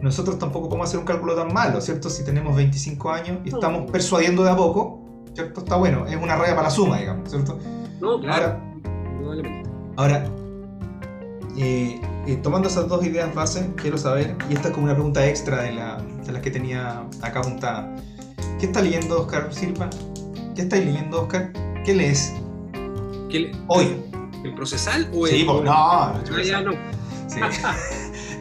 nosotros 0.00 0.38
tampoco 0.38 0.70
podemos 0.70 0.88
hacer 0.88 0.98
un 0.98 1.04
cálculo 1.04 1.34
tan 1.34 1.52
malo, 1.52 1.78
¿cierto? 1.82 2.08
Si 2.08 2.24
tenemos 2.24 2.56
25 2.56 3.10
años 3.10 3.38
y 3.44 3.50
estamos 3.50 3.90
persuadiendo 3.90 4.42
de 4.42 4.52
a 4.52 4.56
poco, 4.56 5.04
¿cierto? 5.34 5.60
Está 5.60 5.76
bueno, 5.76 6.06
es 6.06 6.16
una 6.16 6.36
raya 6.36 6.54
para 6.54 6.68
la 6.68 6.70
suma, 6.70 6.98
digamos, 6.98 7.28
¿cierto? 7.28 7.58
No, 8.00 8.18
claro. 8.20 8.58
Ahora, 9.26 9.62
ahora 9.96 10.30
eh, 11.58 12.00
eh, 12.26 12.36
tomando 12.42 12.68
esas 12.68 12.88
dos 12.88 13.04
ideas 13.04 13.34
base, 13.34 13.70
quiero 13.76 13.98
saber, 13.98 14.36
y 14.50 14.54
esta 14.54 14.68
es 14.68 14.74
como 14.74 14.84
una 14.86 14.94
pregunta 14.94 15.26
extra 15.26 15.62
de, 15.62 15.72
la, 15.72 15.96
de 16.24 16.32
las 16.32 16.42
que 16.42 16.50
tenía 16.50 17.04
acá 17.20 17.40
apuntada. 17.40 17.94
¿Qué 18.60 18.66
está 18.66 18.80
leyendo 18.80 19.22
Oscar 19.22 19.52
Silva? 19.52 19.90
¿Qué 20.54 20.62
estáis 20.62 20.84
leyendo, 20.84 21.22
Oscar? 21.22 21.52
¿Qué 21.84 21.94
lees? 21.94 22.32
¿Qué 23.30 23.40
le- 23.40 23.52
Hoy. 23.68 23.96
¿El 24.44 24.54
procesal 24.54 25.08
o 25.14 25.26
Sí, 25.26 25.40
el.? 25.40 25.46
porque 25.46 25.64
no, 25.64 25.72
Ah, 25.74 26.22
ya 26.44 26.60
no. 26.62 26.72
Sí. 27.28 27.40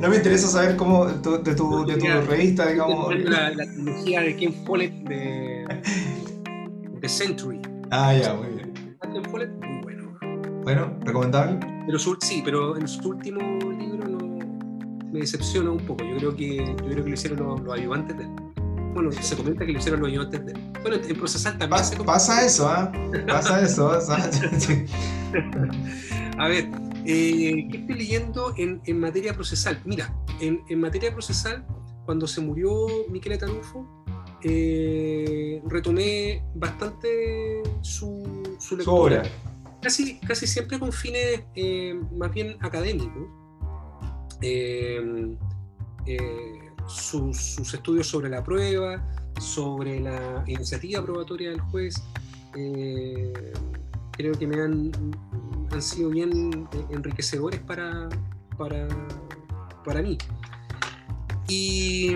No 0.02 0.10
me 0.10 0.16
interesa 0.16 0.48
saber 0.48 0.76
cómo 0.78 1.06
tu- 1.22 1.44
de, 1.44 1.54
tu, 1.54 1.86
de 1.86 1.96
tu 1.96 2.06
Ya. 2.08 2.22
revista, 2.22 2.66
digamos. 2.68 3.14
La, 3.20 3.52
la 3.52 3.66
trilogía 3.66 4.22
de 4.22 4.36
Ken 4.36 4.52
Follett 4.66 4.94
de. 5.08 5.66
de 7.00 7.08
Century. 7.10 7.62
Ah, 7.92 8.12
ya, 8.16 8.34
muy 8.34 8.48
bien. 8.48 8.98
Ken 9.14 9.24
Follett, 9.26 9.52
muy 9.64 9.81
bueno. 10.64 10.98
Recomendable. 11.02 11.60
Pero 11.86 12.00
su- 12.00 12.18
sí, 12.22 12.42
pero 12.44 12.78
en 12.78 12.88
su 12.88 13.10
último 13.10 13.40
libro 13.72 14.08
no 14.08 14.18
me 15.12 15.20
decepciona 15.20 15.72
un 15.72 15.80
poco. 15.86 16.04
Yo 16.04 16.18
creo 16.18 16.36
que, 16.36 16.58
yo 16.58 16.76
creo 16.76 17.04
que 17.04 17.10
lo 17.10 17.14
hicieron 17.14 17.40
los, 17.46 17.62
los 17.62 17.74
ayudantes 17.78 18.18
de 18.18 18.24
él. 18.24 18.30
Bueno, 18.94 19.10
se 19.12 19.36
comenta 19.38 19.66
que 19.66 19.72
lo 19.72 19.80
hicieron 19.80 20.02
los 20.02 20.10
ayudantes 20.10 20.46
de 20.46 20.52
él. 20.52 20.60
Bueno, 20.82 20.98
en 21.08 21.16
procesal 21.18 21.58
también 21.58 21.82
Pas- 21.82 21.86
se 21.86 21.96
comenta. 21.96 22.14
pasa 22.14 22.46
eso, 22.46 22.68
¿ah? 22.70 22.92
Pasa 23.28 23.62
eso. 23.62 23.92
Sí. 24.60 24.86
A 26.38 26.48
ver, 26.48 26.70
eh, 27.06 27.68
¿qué 27.72 27.78
estoy 27.78 27.96
leyendo 27.96 28.54
en, 28.58 28.82
en 28.86 29.00
materia 29.00 29.34
procesal? 29.34 29.80
Mira, 29.86 30.14
en, 30.42 30.60
en 30.70 30.80
materia 30.82 31.12
procesal, 31.14 31.66
cuando 32.06 32.28
se 32.28 32.42
murió 32.42 32.88
Michele 33.10 33.38
Tarufo, 33.38 34.04
eh, 34.44 35.62
retomé 35.68 36.44
bastante 36.56 37.62
su, 37.82 38.44
su 38.60 38.76
lectura. 38.76 39.24
Casi, 39.82 40.20
casi 40.20 40.46
siempre 40.46 40.78
con 40.78 40.92
fines 40.92 41.44
eh, 41.56 42.00
más 42.16 42.32
bien 42.32 42.56
académicos. 42.60 43.28
Eh, 44.42 45.36
eh, 46.06 46.60
sus, 46.88 47.58
estudios 47.74 48.08
sobre 48.08 48.30
la 48.30 48.44
prueba, 48.44 49.04
sobre 49.40 50.00
la 50.00 50.44
iniciativa 50.48 51.04
probatoria 51.04 51.52
del 51.52 51.62
juez, 51.62 51.96
creo 54.12 54.34
que 54.38 54.48
me 54.48 54.62
han, 54.62 54.92
sido 55.80 56.10
bien 56.10 56.68
enriquecedores 56.90 57.62
para, 57.62 58.10
para, 58.58 58.88
para 59.86 60.02
mí. 60.02 60.18
Y, 61.48 62.16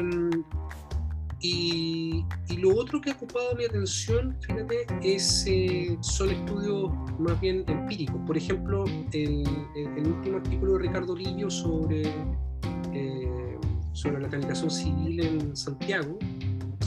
y, 1.47 2.25
y 2.49 2.57
lo 2.57 2.75
otro 2.75 2.99
que 3.01 3.11
ha 3.11 3.13
ocupado 3.13 3.55
mi 3.55 3.65
atención, 3.65 4.35
fíjate, 4.41 4.85
es, 5.03 5.45
eh, 5.47 5.97
son 6.01 6.29
estudios 6.31 6.91
más 7.19 7.39
bien 7.39 7.63
empíricos. 7.67 8.19
Por 8.25 8.35
ejemplo, 8.37 8.85
el, 9.13 9.43
el- 9.75 10.07
último 10.07 10.37
artículo 10.37 10.73
de 10.73 10.79
Ricardo 10.79 11.15
Lillo 11.15 11.49
sobre, 11.49 12.03
eh, 12.93 13.57
sobre 13.93 14.21
la 14.21 14.27
tramitación 14.29 14.71
civil 14.71 15.19
en 15.19 15.55
Santiago. 15.55 16.17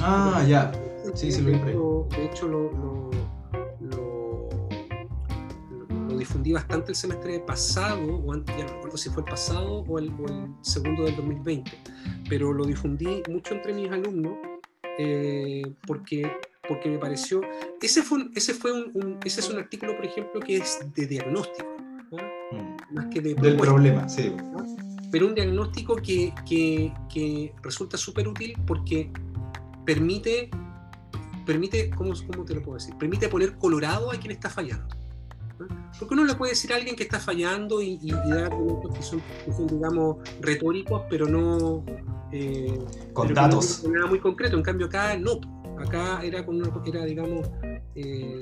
Ah, 0.00 0.44
ya. 0.48 0.72
Sí, 1.14 1.30
sí, 1.32 1.42
lo 1.42 1.50
hecho- 1.50 2.09
De 2.16 2.24
hecho, 2.26 2.48
lo, 2.48 2.70
lo, 2.72 3.11
lo- 3.80 4.48
lo- 5.88 6.09
lo 6.09 6.18
difundí 6.18 6.52
bastante 6.52 6.90
el 6.92 6.96
semestre 6.96 7.38
pasado, 7.40 8.02
o 8.16 8.32
antes, 8.32 8.56
ya 8.56 8.64
no 8.66 8.72
recuerdo 8.74 8.96
si 8.96 9.09
fue 9.11 9.22
el 9.22 9.28
pasado 9.30 9.84
o 9.88 9.98
el, 9.98 10.11
o 10.20 10.26
el 10.26 10.48
segundo 10.62 11.04
del 11.04 11.16
2020, 11.16 11.70
pero 12.28 12.52
lo 12.52 12.64
difundí 12.64 13.22
mucho 13.30 13.54
entre 13.54 13.72
mis 13.72 13.90
alumnos 13.90 14.34
eh, 14.99 15.62
porque, 15.86 16.30
porque 16.68 16.88
me 16.90 16.99
pareció. 16.99 17.40
Ese 17.80 18.03
fue, 18.03 18.18
un- 18.18 18.32
ese, 18.34 18.53
fue 18.55 18.72
un, 18.72 18.90
un- 18.94 19.18
ese 19.24 19.40
es 19.40 19.49
un 19.51 19.59
artículo, 19.59 19.96
por 19.96 20.05
ejemplo, 20.05 20.40
que 20.40 20.57
es 20.59 20.80
de 20.94 21.07
diagnóstico, 21.07 21.68
¿no? 22.11 22.18
Mm. 22.53 22.94
más 22.94 23.07
que 23.07 23.20
de 23.20 23.34
Del 23.34 23.57
problema, 23.57 24.09
sí. 24.09 24.32
pero 25.12 25.26
un 25.26 25.34
diagnóstico 25.34 25.96
que, 25.96 26.32
que- 26.49 26.92
que 27.12 27.53
resulta 27.62 27.96
súper 27.96 28.26
útil 28.28 28.55
porque 28.66 29.11
permite, 29.84 30.51
permite 31.46 31.90
¿cómo, 31.90 32.12
¿cómo 32.30 32.44
te 32.44 32.55
lo 32.55 32.62
puedo 32.62 32.78
decir? 32.78 32.94
Permite 32.99 33.28
poner 33.28 33.55
colorado 33.57 34.11
a 34.11 34.16
quien 34.16 34.32
está 34.32 34.51
fallando. 34.51 34.94
¿no? 35.59 35.66
Porque 35.99 36.14
uno 36.14 36.24
le 36.24 36.34
puede 36.34 36.53
decir 36.53 36.72
a 36.72 36.76
alguien 36.76 36.94
que 36.96 37.03
está 37.05 37.18
fallando 37.20 37.80
y, 37.82 37.99
y- 38.03 38.09
y 38.09 38.30
dar 38.30 38.44
argumentos 38.53 38.96
que 38.96 39.03
son, 39.03 39.22
que 39.44 39.53
son, 39.53 39.66
digamos, 39.66 40.16
retóricos, 40.40 41.03
pero 41.11 41.26
no... 41.26 41.84
eh, 42.33 42.79
Con 43.12 43.33
datos. 43.35 43.85
nada 43.89 44.07
muy 44.07 44.20
concreto. 44.20 44.57
En 44.57 44.62
cambio 44.62 44.87
acá 44.87 45.16
no. 45.16 45.41
Acá 45.79 46.20
era, 46.24 46.45
con 46.45 46.57
una, 46.57 46.68
era 46.87 47.05
digamos, 47.05 47.49
eh, 47.95 48.41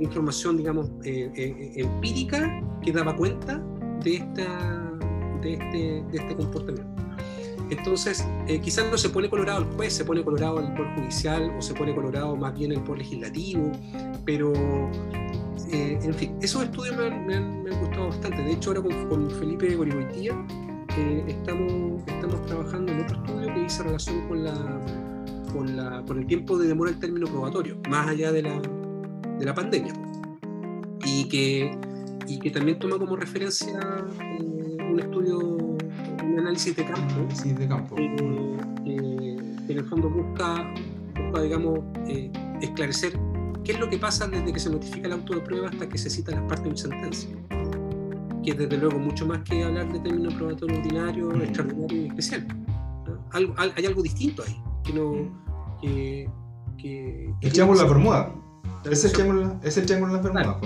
información, 0.00 0.56
digamos, 0.56 0.90
eh, 1.04 1.30
eh, 1.36 1.72
empírica 1.76 2.62
que 2.82 2.90
daba 2.90 3.14
cuenta 3.14 3.62
de, 4.02 4.14
esta, 4.16 4.90
de, 5.42 5.52
este, 5.54 5.78
de 6.10 6.16
este 6.16 6.34
comportamiento. 6.36 6.90
Entonces, 7.68 8.26
eh, 8.48 8.60
quizás 8.60 8.90
no 8.90 8.96
se 8.96 9.10
pone 9.10 9.28
colorado 9.28 9.60
el 9.60 9.66
juez, 9.76 9.92
se 9.92 10.04
pone 10.06 10.24
colorado 10.24 10.58
el 10.58 10.72
Poder 10.72 10.94
Judicial 10.96 11.54
o 11.56 11.60
se 11.62 11.74
pone 11.74 11.94
colorado 11.94 12.34
más 12.34 12.58
bien 12.58 12.72
el 12.72 12.82
Poder 12.82 13.02
Legislativo, 13.02 13.70
pero, 14.24 14.52
eh, 15.70 15.98
en 16.02 16.14
fin, 16.14 16.36
esos 16.40 16.64
estudios 16.64 16.96
me 16.96 17.04
han, 17.06 17.26
me 17.26 17.34
han- 17.36 17.62
me 17.62 17.70
han 17.74 17.80
gustado 17.80 18.08
bastante. 18.08 18.42
De 18.42 18.52
hecho, 18.52 18.70
ahora 18.70 18.82
con, 18.82 19.08
con 19.08 19.30
Felipe 19.30 19.74
Gorigoitía 19.76 20.34
eh, 20.98 21.24
estamos, 21.28 22.02
estamos 22.06 22.46
trabajando 22.46 22.92
en 22.92 23.00
otro 23.00 23.16
estudio 23.24 23.54
que 23.54 23.60
dice 23.60 23.82
relación 23.82 24.28
con, 24.28 24.44
la, 24.44 24.80
con, 25.52 25.76
la, 25.76 26.02
con 26.06 26.18
el 26.18 26.26
tiempo 26.26 26.58
de 26.58 26.68
demora 26.68 26.90
del 26.90 27.00
término 27.00 27.26
probatorio, 27.26 27.78
más 27.88 28.08
allá 28.08 28.32
de 28.32 28.42
la, 28.42 28.60
de 29.38 29.44
la 29.44 29.54
pandemia. 29.54 29.92
Y 31.04 31.28
que, 31.28 31.76
y 32.26 32.38
que 32.38 32.50
también 32.50 32.78
toma 32.78 32.98
como 32.98 33.16
referencia 33.16 33.78
eh, 34.38 34.76
un 34.90 35.00
estudio, 35.00 35.38
un 35.38 36.36
análisis 36.38 36.76
de 36.76 36.84
campo 36.84 37.28
Sí, 37.34 37.52
de 37.52 37.66
campo. 37.68 37.96
eh, 37.98 38.56
que 39.66 39.72
en 39.72 39.78
el 39.78 39.84
fondo 39.86 40.10
busca, 40.10 40.72
busca 41.16 41.42
digamos, 41.42 41.78
eh, 42.06 42.30
esclarecer 42.60 43.18
qué 43.64 43.72
es 43.72 43.80
lo 43.80 43.88
que 43.88 43.98
pasa 43.98 44.26
desde 44.26 44.52
que 44.52 44.58
se 44.60 44.70
notifica 44.70 45.06
el 45.06 45.12
auto 45.14 45.34
de 45.34 45.40
prueba 45.40 45.68
hasta 45.68 45.88
que 45.88 45.96
se 45.98 46.10
citan 46.10 46.34
las 46.36 46.44
partes 46.44 46.64
de 46.64 46.68
una 46.70 46.78
sentencia. 46.78 47.30
Que 48.44 48.52
es 48.52 48.58
desde 48.58 48.76
luego 48.78 48.98
mucho 48.98 49.26
más 49.26 49.40
que 49.42 49.62
hablar 49.62 49.92
de 49.92 50.00
término 50.00 50.30
probatorio 50.36 50.76
ordinario, 50.78 51.30
Mm. 51.30 51.42
extraordinario 51.42 52.02
y 52.02 52.06
especial. 52.06 52.46
¿no? 53.06 53.26
Algo- 53.32 53.54
al- 53.58 53.72
hay 53.76 53.86
algo 53.86 54.02
distinto 54.02 54.42
ahí, 54.46 54.56
que 54.84 54.92
no. 54.92 55.12
Que, 55.80 56.28
que, 56.78 57.34
que 57.40 57.46
El 57.46 57.52
triángulo 57.52 57.78
de 57.78 57.84
la 57.84 57.88
que 57.88 57.94
Bermuda. 57.94 58.34
Es 58.90 59.04
el 59.04 59.12
triángulo, 59.12 59.48
de 59.50 60.14
las 60.14 60.22
Bermudas, 60.22 60.56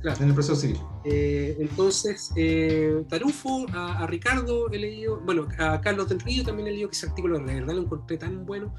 Claro. 0.00 0.22
en 0.22 0.28
el 0.28 0.34
proceso 0.34 0.56
civil. 0.56 0.78
Eh, 1.04 1.56
entonces, 1.60 2.32
eh, 2.36 3.04
Tarufo, 3.08 3.66
a, 3.74 4.02
a 4.02 4.06
Ricardo 4.06 4.70
he 4.70 4.78
leído, 4.78 5.20
bueno, 5.24 5.46
a 5.58 5.80
Carlos 5.80 6.08
del 6.08 6.20
Río 6.20 6.44
también 6.44 6.68
he 6.68 6.70
leído 6.72 6.88
que 6.88 6.96
ese 6.96 7.06
artículo 7.08 7.38
de 7.38 7.44
verdad 7.54 7.74
lo 7.74 7.82
encontré 7.82 8.16
tan 8.16 8.46
bueno 8.46 8.72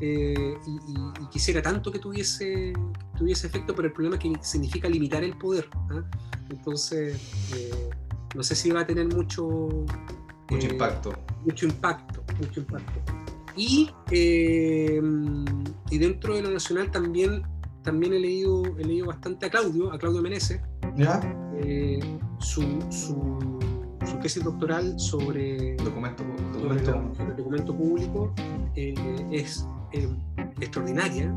eh, 0.00 0.54
y, 0.66 0.70
y- 0.92 1.24
y 1.24 1.26
quisiera 1.30 1.60
tanto 1.62 1.90
que 1.92 1.98
tuviese, 1.98 2.72
tuviese 3.16 3.46
efecto, 3.46 3.74
pero 3.74 3.88
el 3.88 3.92
problema 3.94 4.16
es 4.16 4.22
que 4.22 4.32
significa 4.42 4.88
limitar 4.88 5.22
el 5.24 5.36
poder. 5.36 5.68
¿ah? 5.90 6.02
Entonces, 6.50 7.20
eh, 7.56 7.90
no 8.34 8.42
sé 8.42 8.54
si 8.54 8.70
va 8.70 8.80
a 8.80 8.86
tener 8.86 9.06
mucho, 9.14 9.46
Mucho 10.50 10.66
eh, 10.66 10.72
impacto. 10.72 11.12
mucho 11.44 11.66
impacto, 11.66 12.22
mucho 12.40 12.60
impacto. 12.60 13.00
Y, 13.56 13.90
y 14.12 15.98
dentro 15.98 16.34
de 16.34 16.42
lo 16.42 16.50
nacional 16.50 16.90
también, 16.90 17.42
también 17.82 18.12
he, 18.14 18.18
leído, 18.20 18.62
he 18.78 18.84
leído 18.84 19.06
bastante 19.06 19.46
a 19.46 19.50
Claudio, 19.50 19.92
a 19.92 19.98
Claudio 19.98 20.22
Meneses, 20.22 20.60
¿Ya? 20.96 21.20
su, 22.38 22.62
su, 22.90 23.58
su 24.06 24.18
tesis 24.22 24.42
doctoral 24.44 24.98
sobre, 24.98 25.74
Documento. 25.76 26.22
documento. 26.54 27.12
documento 27.36 27.76
público 27.76 28.32
eh, 28.76 28.94
es 29.32 29.66
extraordinaria 30.60 31.34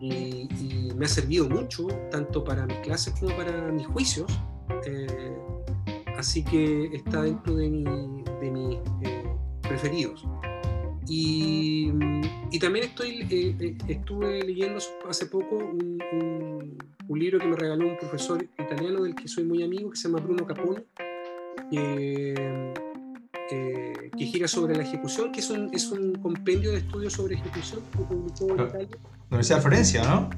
y, 0.00 0.48
me 0.96 1.04
ha 1.04 1.08
servido 1.08 1.46
mucho, 1.46 1.88
tanto 2.10 2.42
para 2.42 2.64
mis 2.64 2.78
clases 2.78 3.12
como 3.20 3.36
para 3.36 3.70
mis 3.70 3.86
juicios. 3.86 4.26
eh, 4.86 5.36
así 6.16 6.42
que 6.42 6.86
está 6.94 7.22
dentro 7.22 7.54
de, 7.54 7.68
mi, 7.68 7.84
mis 7.84 8.78
eh, 9.02 9.24
preferidos. 9.62 10.24
Y, 11.08 11.92
también 12.58 12.86
estoy, 12.86 13.26
eh, 13.30 13.76
estuve 13.86 14.42
leyendo 14.42 14.78
hace 15.08 15.26
poco 15.26 15.56
un, 15.56 16.78
libro 17.10 17.38
que 17.38 17.46
me 17.46 17.56
regaló 17.56 17.88
un 17.88 17.96
profesor 17.96 18.46
italiano 18.58 19.02
del 19.02 19.14
que 19.14 19.26
soy 19.26 19.44
muy 19.44 19.62
amigo, 19.62 19.90
que 19.90 19.96
se 19.96 20.08
llama 20.08 20.20
Bruno 20.20 20.46
Caponi, 20.46 20.82
que, 21.70 22.74
eh, 23.50 24.10
que 24.16 24.24
gira 24.26 24.48
sobre 24.48 24.74
la 24.76 24.82
ejecución, 24.82 25.32
que 25.32 25.40
es 25.40 25.50
un, 25.50 25.70
es 25.72 25.90
un 25.90 26.14
compendio 26.16 26.72
de 26.72 26.78
estudios 26.78 27.12
sobre 27.12 27.34
ejecución 27.36 27.80
que 27.92 27.98
publicó 27.98 28.50
en. 28.62 28.66
Italia. 28.68 28.88
Universidad 29.30 29.56
de 29.58 29.62
Florencia, 29.62 30.04
¿no? 30.04 30.30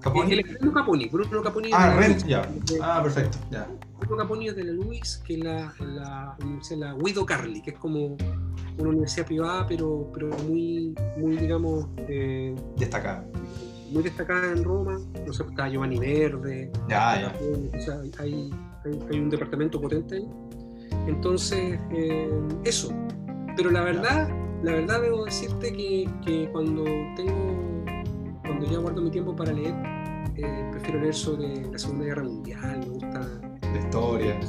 Caponi. 0.00 0.32
El 0.32 0.42
Bruno 0.58 0.72
Caponi, 0.72 1.06
Bruno 1.08 1.42
Caponi 1.42 1.70
Ah, 1.74 1.94
Ren, 1.98 2.12
Luis, 2.12 2.24
ya. 2.26 2.42
de- 2.42 2.78
Ah, 2.82 3.00
perfecto, 3.02 3.36
ya. 3.50 3.66
Bruno 3.98 4.16
Caponi 4.16 4.48
es 4.48 4.56
de 4.56 4.64
la 4.64 4.72
Luis, 4.72 5.22
que 5.26 5.34
es 5.34 5.40
la, 5.44 5.74
la 5.80 6.36
universidad, 6.42 6.78
la 6.78 6.94
Guido 6.94 7.26
Carli, 7.26 7.60
que 7.60 7.70
es 7.72 7.78
como 7.78 8.16
una 8.78 8.88
universidad 8.88 9.26
privada, 9.26 9.66
pero, 9.66 10.10
pero 10.14 10.28
muy, 10.48 10.94
muy 11.18 11.36
digamos, 11.36 11.86
eh, 12.08 12.54
Destacada. 12.78 13.26
muy 13.90 14.02
destacada 14.02 14.52
en 14.52 14.64
Roma. 14.64 14.98
No 15.26 15.32
sé, 15.34 15.42
está 15.42 15.68
Giovanni 15.68 15.98
Verde, 15.98 16.72
Ya, 16.88 17.20
ya. 17.20 17.34
o 17.78 17.80
sea, 17.82 18.00
hay, 18.20 18.50
hay, 18.86 18.98
hay 19.12 19.18
un 19.20 19.28
departamento 19.28 19.78
potente 19.82 20.16
ahí. 20.16 20.26
Entonces, 21.06 21.78
eh, 21.92 22.30
eso. 22.64 22.92
Pero 23.56 23.70
la 23.70 23.82
verdad, 23.82 24.28
la 24.62 24.72
verdad 24.72 25.02
debo 25.02 25.24
decirte 25.24 25.72
que, 25.72 26.08
que, 26.24 26.48
cuando 26.52 26.84
tengo, 27.16 27.84
cuando 28.42 28.66
ya 28.66 28.78
guardo 28.78 29.02
mi 29.02 29.10
tiempo 29.10 29.34
para 29.34 29.52
leer, 29.52 29.74
eh, 30.36 30.68
prefiero 30.70 31.00
leer 31.00 31.14
sobre 31.14 31.66
la 31.70 31.78
Segunda 31.78 32.04
Guerra 32.04 32.22
Mundial, 32.24 32.78
me 32.80 32.86
gusta... 32.86 33.20
La 33.62 33.78
historia. 33.78 34.40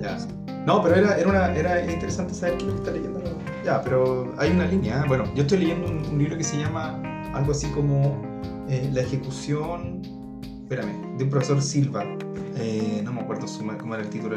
Ya. 0.00 0.18
No, 0.66 0.82
pero 0.82 0.96
era, 0.96 1.18
era, 1.18 1.28
una, 1.28 1.54
era 1.56 1.90
interesante 1.90 2.34
saber 2.34 2.58
qué 2.58 2.64
es 2.64 2.68
lo 2.68 2.72
que 2.74 2.78
está 2.78 2.92
leyendo. 2.92 3.22
Ya, 3.64 3.82
pero 3.82 4.32
hay 4.38 4.50
una 4.50 4.66
línea. 4.66 5.00
¿eh? 5.00 5.04
Bueno, 5.08 5.24
yo 5.34 5.42
estoy 5.42 5.58
leyendo 5.58 5.86
un, 5.88 6.04
un 6.06 6.18
libro 6.18 6.36
que 6.36 6.44
se 6.44 6.58
llama 6.58 7.00
algo 7.34 7.52
así 7.52 7.68
como 7.68 8.20
eh, 8.68 8.90
La 8.92 9.00
ejecución, 9.00 10.02
espérame, 10.62 11.16
de 11.16 11.24
un 11.24 11.30
profesor 11.30 11.62
Silva. 11.62 12.04
Eh, 12.56 13.00
no 13.04 13.12
me 13.12 13.20
acuerdo 13.20 13.46
cómo 13.78 13.94
era 13.94 14.04
el 14.04 14.10
título. 14.10 14.36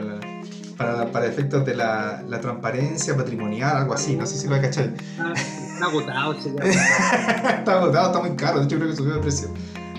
Para, 0.81 1.11
para 1.11 1.27
efectos 1.27 1.63
de 1.63 1.75
la, 1.75 2.23
la, 2.27 2.41
transparencia 2.41 3.15
patrimonial, 3.15 3.77
algo 3.77 3.93
así. 3.93 4.15
No 4.15 4.25
sé 4.25 4.35
si 4.35 4.47
lo 4.47 4.55
a 4.55 4.61
cachar. 4.61 4.91
Ah, 5.19 5.33
está 5.35 5.85
agotado, 5.85 6.33
Está 6.63 7.77
agotado, 7.77 8.07
está 8.07 8.19
muy 8.19 8.35
caro. 8.35 8.59
De 8.59 8.65
hecho, 8.65 8.77
creo 8.77 8.89
que 8.89 8.95
subió 8.95 9.13
de 9.13 9.19
precio. 9.19 9.49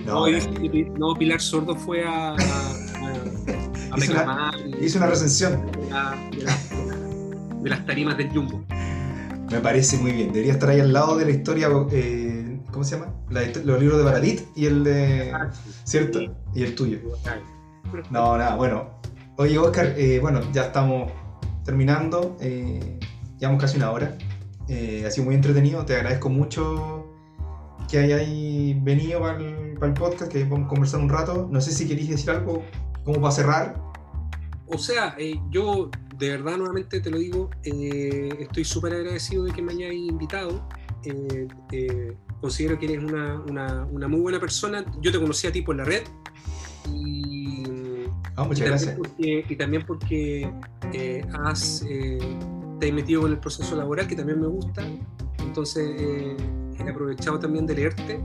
No, 0.05 0.27
no, 0.99 1.15
Pilar 1.15 1.41
Sordo 1.41 1.77
fue 1.77 2.05
a, 2.05 2.31
a, 2.31 2.35
a, 2.35 2.37
hizo, 3.97 4.13
una, 4.13 4.53
hizo 4.81 4.99
una 4.99 5.07
recensión 5.07 5.71
de, 5.71 5.91
la, 5.91 6.17
de, 6.33 6.43
la, 6.43 6.57
de, 7.63 7.71
las 7.71 7.87
tarimas 7.87 8.17
del 8.17 8.31
Jumbo. 8.31 8.65
Me 9.53 9.61
parece 9.61 9.99
muy 9.99 10.11
bien. 10.11 10.33
Debería 10.33 10.55
estar 10.55 10.69
ahí 10.69 10.81
al 10.81 10.93
lado 10.93 11.17
de 11.17 11.27
la 11.27 11.31
historia. 11.31 11.69
Eh, 11.93 12.61
¿Cómo 12.73 12.83
se 12.83 12.97
llama? 12.99 13.15
La, 13.31 13.43
los 13.65 13.79
libros 13.79 13.99
de 13.99 14.05
Baradit 14.05 14.41
y 14.57 14.67
el 14.67 14.83
de. 14.83 15.33
¿Cierto? 15.85 16.19
Y 16.57 16.65
el 16.65 16.75
tuyo. 16.75 16.99
No, 18.11 18.37
nada, 18.37 18.57
bueno. 18.57 19.02
Oye, 19.37 19.59
Oscar, 19.59 19.95
eh, 19.97 20.19
bueno, 20.21 20.41
ya 20.53 20.67
estamos 20.67 21.11
terminando. 21.65 22.37
Eh, 22.41 22.99
llevamos 23.39 23.63
casi 23.63 23.79
una 23.79 23.91
hora. 23.91 24.17
Eh, 24.69 25.05
ha 25.07 25.11
sido 25.11 25.25
muy 25.25 25.35
entretenido. 25.35 25.85
Te 25.87 25.97
agradezco 25.97 26.29
mucho 26.29 27.07
que 27.91 27.99
hayáis 27.99 28.83
venido 28.85 29.21
para 29.21 29.39
el, 29.39 29.95
podcast, 29.95 30.31
que 30.31 30.43
a 30.43 30.49
conversar 30.49 31.01
un 31.01 31.09
rato. 31.09 31.49
No 31.51 31.61
sé 31.63 31.73
si 31.73 31.89
queréis 31.89 32.11
decir 32.11 32.31
algo 32.31 32.63
como 33.05 33.23
para 33.23 33.33
cerrar. 33.33 33.83
O 34.67 34.77
sea, 34.77 35.17
yo 35.51 35.91
de 36.19 36.31
verdad 36.31 36.59
nuevamente 36.59 37.01
te 37.01 37.11
lo 37.11 37.19
digo, 37.19 37.51
estoy 37.63 38.65
súper 38.65 38.93
agradecido 38.95 39.45
de 39.45 39.53
que 39.53 39.63
me 39.63 39.73
hayáis 39.73 40.09
invitado. 40.09 40.69
Considero 42.41 42.79
que 42.79 42.87
eres 42.87 43.03
una, 43.03 43.87
muy 44.09 44.21
buena 44.21 44.39
persona. 44.39 44.85
Yo 45.01 45.11
te 45.11 45.19
conocí 45.19 45.47
a 45.47 45.53
ti 45.53 45.63
por 45.63 45.77
la 45.77 45.85
red. 45.85 46.03
Oh, 48.37 48.45
muchas 48.45 48.67
y 48.67 48.71
gracias. 48.71 48.97
Porque, 48.97 49.45
y 49.49 49.57
también 49.57 49.85
porque 49.87 50.51
has, 51.45 51.85
te 52.81 52.89
has 52.89 52.93
metido 52.93 53.27
en 53.27 53.33
el 53.33 53.39
proceso 53.39 53.77
laboral, 53.77 54.07
que 54.07 54.17
también 54.17 54.41
me 54.41 54.49
gusta. 54.49 54.83
Entonces 55.39 55.91
he 56.79 56.91
aprovechado 56.91 57.39
también 57.39 57.67
de 57.67 57.75
leerte. 57.75 58.21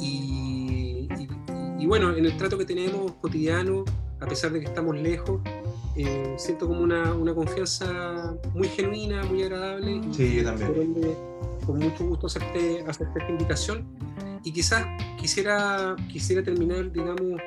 Y, 0.00 1.08
y, 1.18 1.28
y 1.78 1.86
bueno, 1.86 2.14
en 2.14 2.24
el 2.24 2.36
trato 2.36 2.58
que 2.58 2.64
tenemos 2.64 3.12
cotidiano, 3.20 3.84
a 4.20 4.26
pesar 4.26 4.52
de 4.52 4.60
que 4.60 4.66
estamos 4.66 4.96
lejos, 4.96 5.40
eh, 5.96 6.34
siento 6.38 6.66
como 6.66 6.80
una, 6.80 7.14
una, 7.14 7.34
confianza 7.34 8.36
muy 8.52 8.68
genuina, 8.68 9.22
muy 9.24 9.42
agradable. 9.44 10.00
Sí, 10.10 10.36
yo 10.36 10.44
también. 10.44 10.94
con 11.64 11.78
mucho 11.78 12.06
gusto 12.06 12.26
acepté, 12.26 12.84
acepté 12.86 13.20
esta 13.20 13.30
invitación. 13.30 13.86
Y 14.42 14.52
quizás 14.52 14.84
quisiera, 15.16 15.94
quisiera 16.08 16.42
terminar, 16.42 16.90
digamos, 16.90 17.40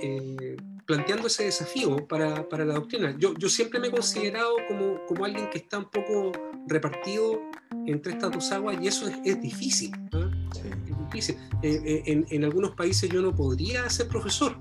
eh, 0.00 0.36
eh, 0.40 0.56
planteando 0.84 1.26
ese 1.26 1.44
desafío 1.44 2.06
para, 2.06 2.48
para, 2.48 2.64
la 2.64 2.74
doctrina. 2.74 3.14
Yo, 3.18 3.34
yo 3.34 3.48
siempre 3.48 3.80
me 3.80 3.88
he 3.88 3.90
considerado 3.90 4.54
como, 4.68 5.04
como 5.06 5.24
alguien 5.24 5.48
que 5.50 5.58
está 5.58 5.78
un 5.78 5.90
poco 5.90 6.32
repartido 6.66 7.40
entre 7.86 8.12
estas 8.12 8.32
dos 8.32 8.52
aguas 8.52 8.76
y 8.80 8.88
eso 8.88 9.08
es, 9.08 9.16
es 9.24 9.40
difícil. 9.40 9.92
¿eh? 10.12 10.30
Sí. 10.52 10.68
Es 10.90 10.98
difícil. 10.98 11.36
en, 11.62 12.26
en, 12.30 12.44
algunos 12.44 12.72
países 12.72 13.10
yo 13.10 13.20
no 13.20 13.34
podría 13.34 13.88
ser 13.90 14.08
profesor. 14.08 14.56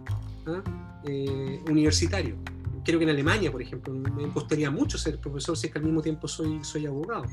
Eh, 1.07 1.61
universitario. 1.69 2.35
Creo 2.83 2.99
que 2.99 3.03
en 3.03 3.11
Alemania, 3.11 3.51
por 3.51 3.61
ejemplo, 3.61 3.93
me 3.93 4.31
costaría 4.31 4.71
mucho 4.71 4.97
ser 4.97 5.19
profesor 5.19 5.57
si 5.57 5.67
es 5.67 5.73
que 5.73 5.79
al 5.79 5.85
mismo 5.85 6.01
tiempo 6.01 6.27
soy, 6.27 6.63
soy 6.63 6.85
abogado. 6.85 7.25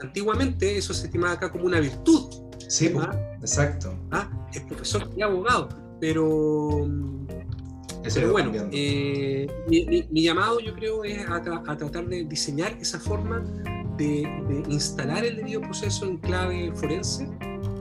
Antiguamente 0.00 0.76
eso 0.76 0.92
se 0.92 1.06
estimaba 1.06 1.34
acá 1.34 1.50
como 1.50 1.64
una 1.64 1.80
virtud. 1.80 2.28
Sí, 2.68 2.92
¿ah? 2.98 3.18
exacto. 3.40 3.94
¿Ah? 4.10 4.28
Es 4.52 4.60
profesor 4.62 5.10
y 5.16 5.22
abogado, 5.22 5.68
pero, 6.00 6.88
pero 8.02 8.32
bueno, 8.32 8.52
eh, 8.72 9.46
mi, 9.68 9.86
mi, 9.86 10.06
mi, 10.10 10.22
llamado 10.22 10.60
yo 10.60 10.74
creo 10.74 11.04
es 11.04 11.28
a, 11.28 11.42
tra 11.42 11.62
a, 11.66 11.76
tratar 11.76 12.06
de 12.06 12.24
diseñar 12.24 12.76
esa 12.80 13.00
forma 13.00 13.44
de, 13.96 14.28
de 14.48 14.62
instalar 14.68 15.24
el 15.24 15.36
debido 15.36 15.60
proceso 15.62 16.06
en 16.06 16.18
clave 16.18 16.72
forense 16.74 17.28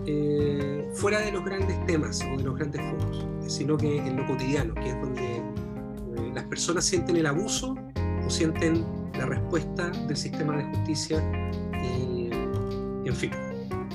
eh, 0.08 0.88
fuera 0.94 1.20
de 1.20 1.32
los 1.32 1.44
grandes 1.44 1.84
temas 1.88 2.22
o 2.22 2.38
de 2.38 2.44
los 2.44 2.56
grandes 2.56 2.82
foros, 2.82 3.26
sino 3.48 3.76
que 3.76 3.98
en 3.98 4.18
lo 4.18 4.26
cotidiano, 4.28 4.74
que 4.76 4.90
es 4.90 5.02
donde 5.02 5.38
eh, 5.38 6.32
las 6.34 6.44
personas 6.46 6.86
sienten 6.86 7.18
el 7.18 7.26
abuso 7.26 7.76
o 8.26 8.30
sienten 8.30 8.86
la 9.18 9.26
respuesta 9.26 9.90
del 9.90 10.16
sistema 10.16 10.58
de 10.58 10.64
justicia 10.66 11.24
y, 11.84 12.30
en 13.08 13.16
fin, 13.16 13.32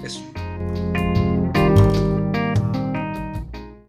eso. 0.03 0.23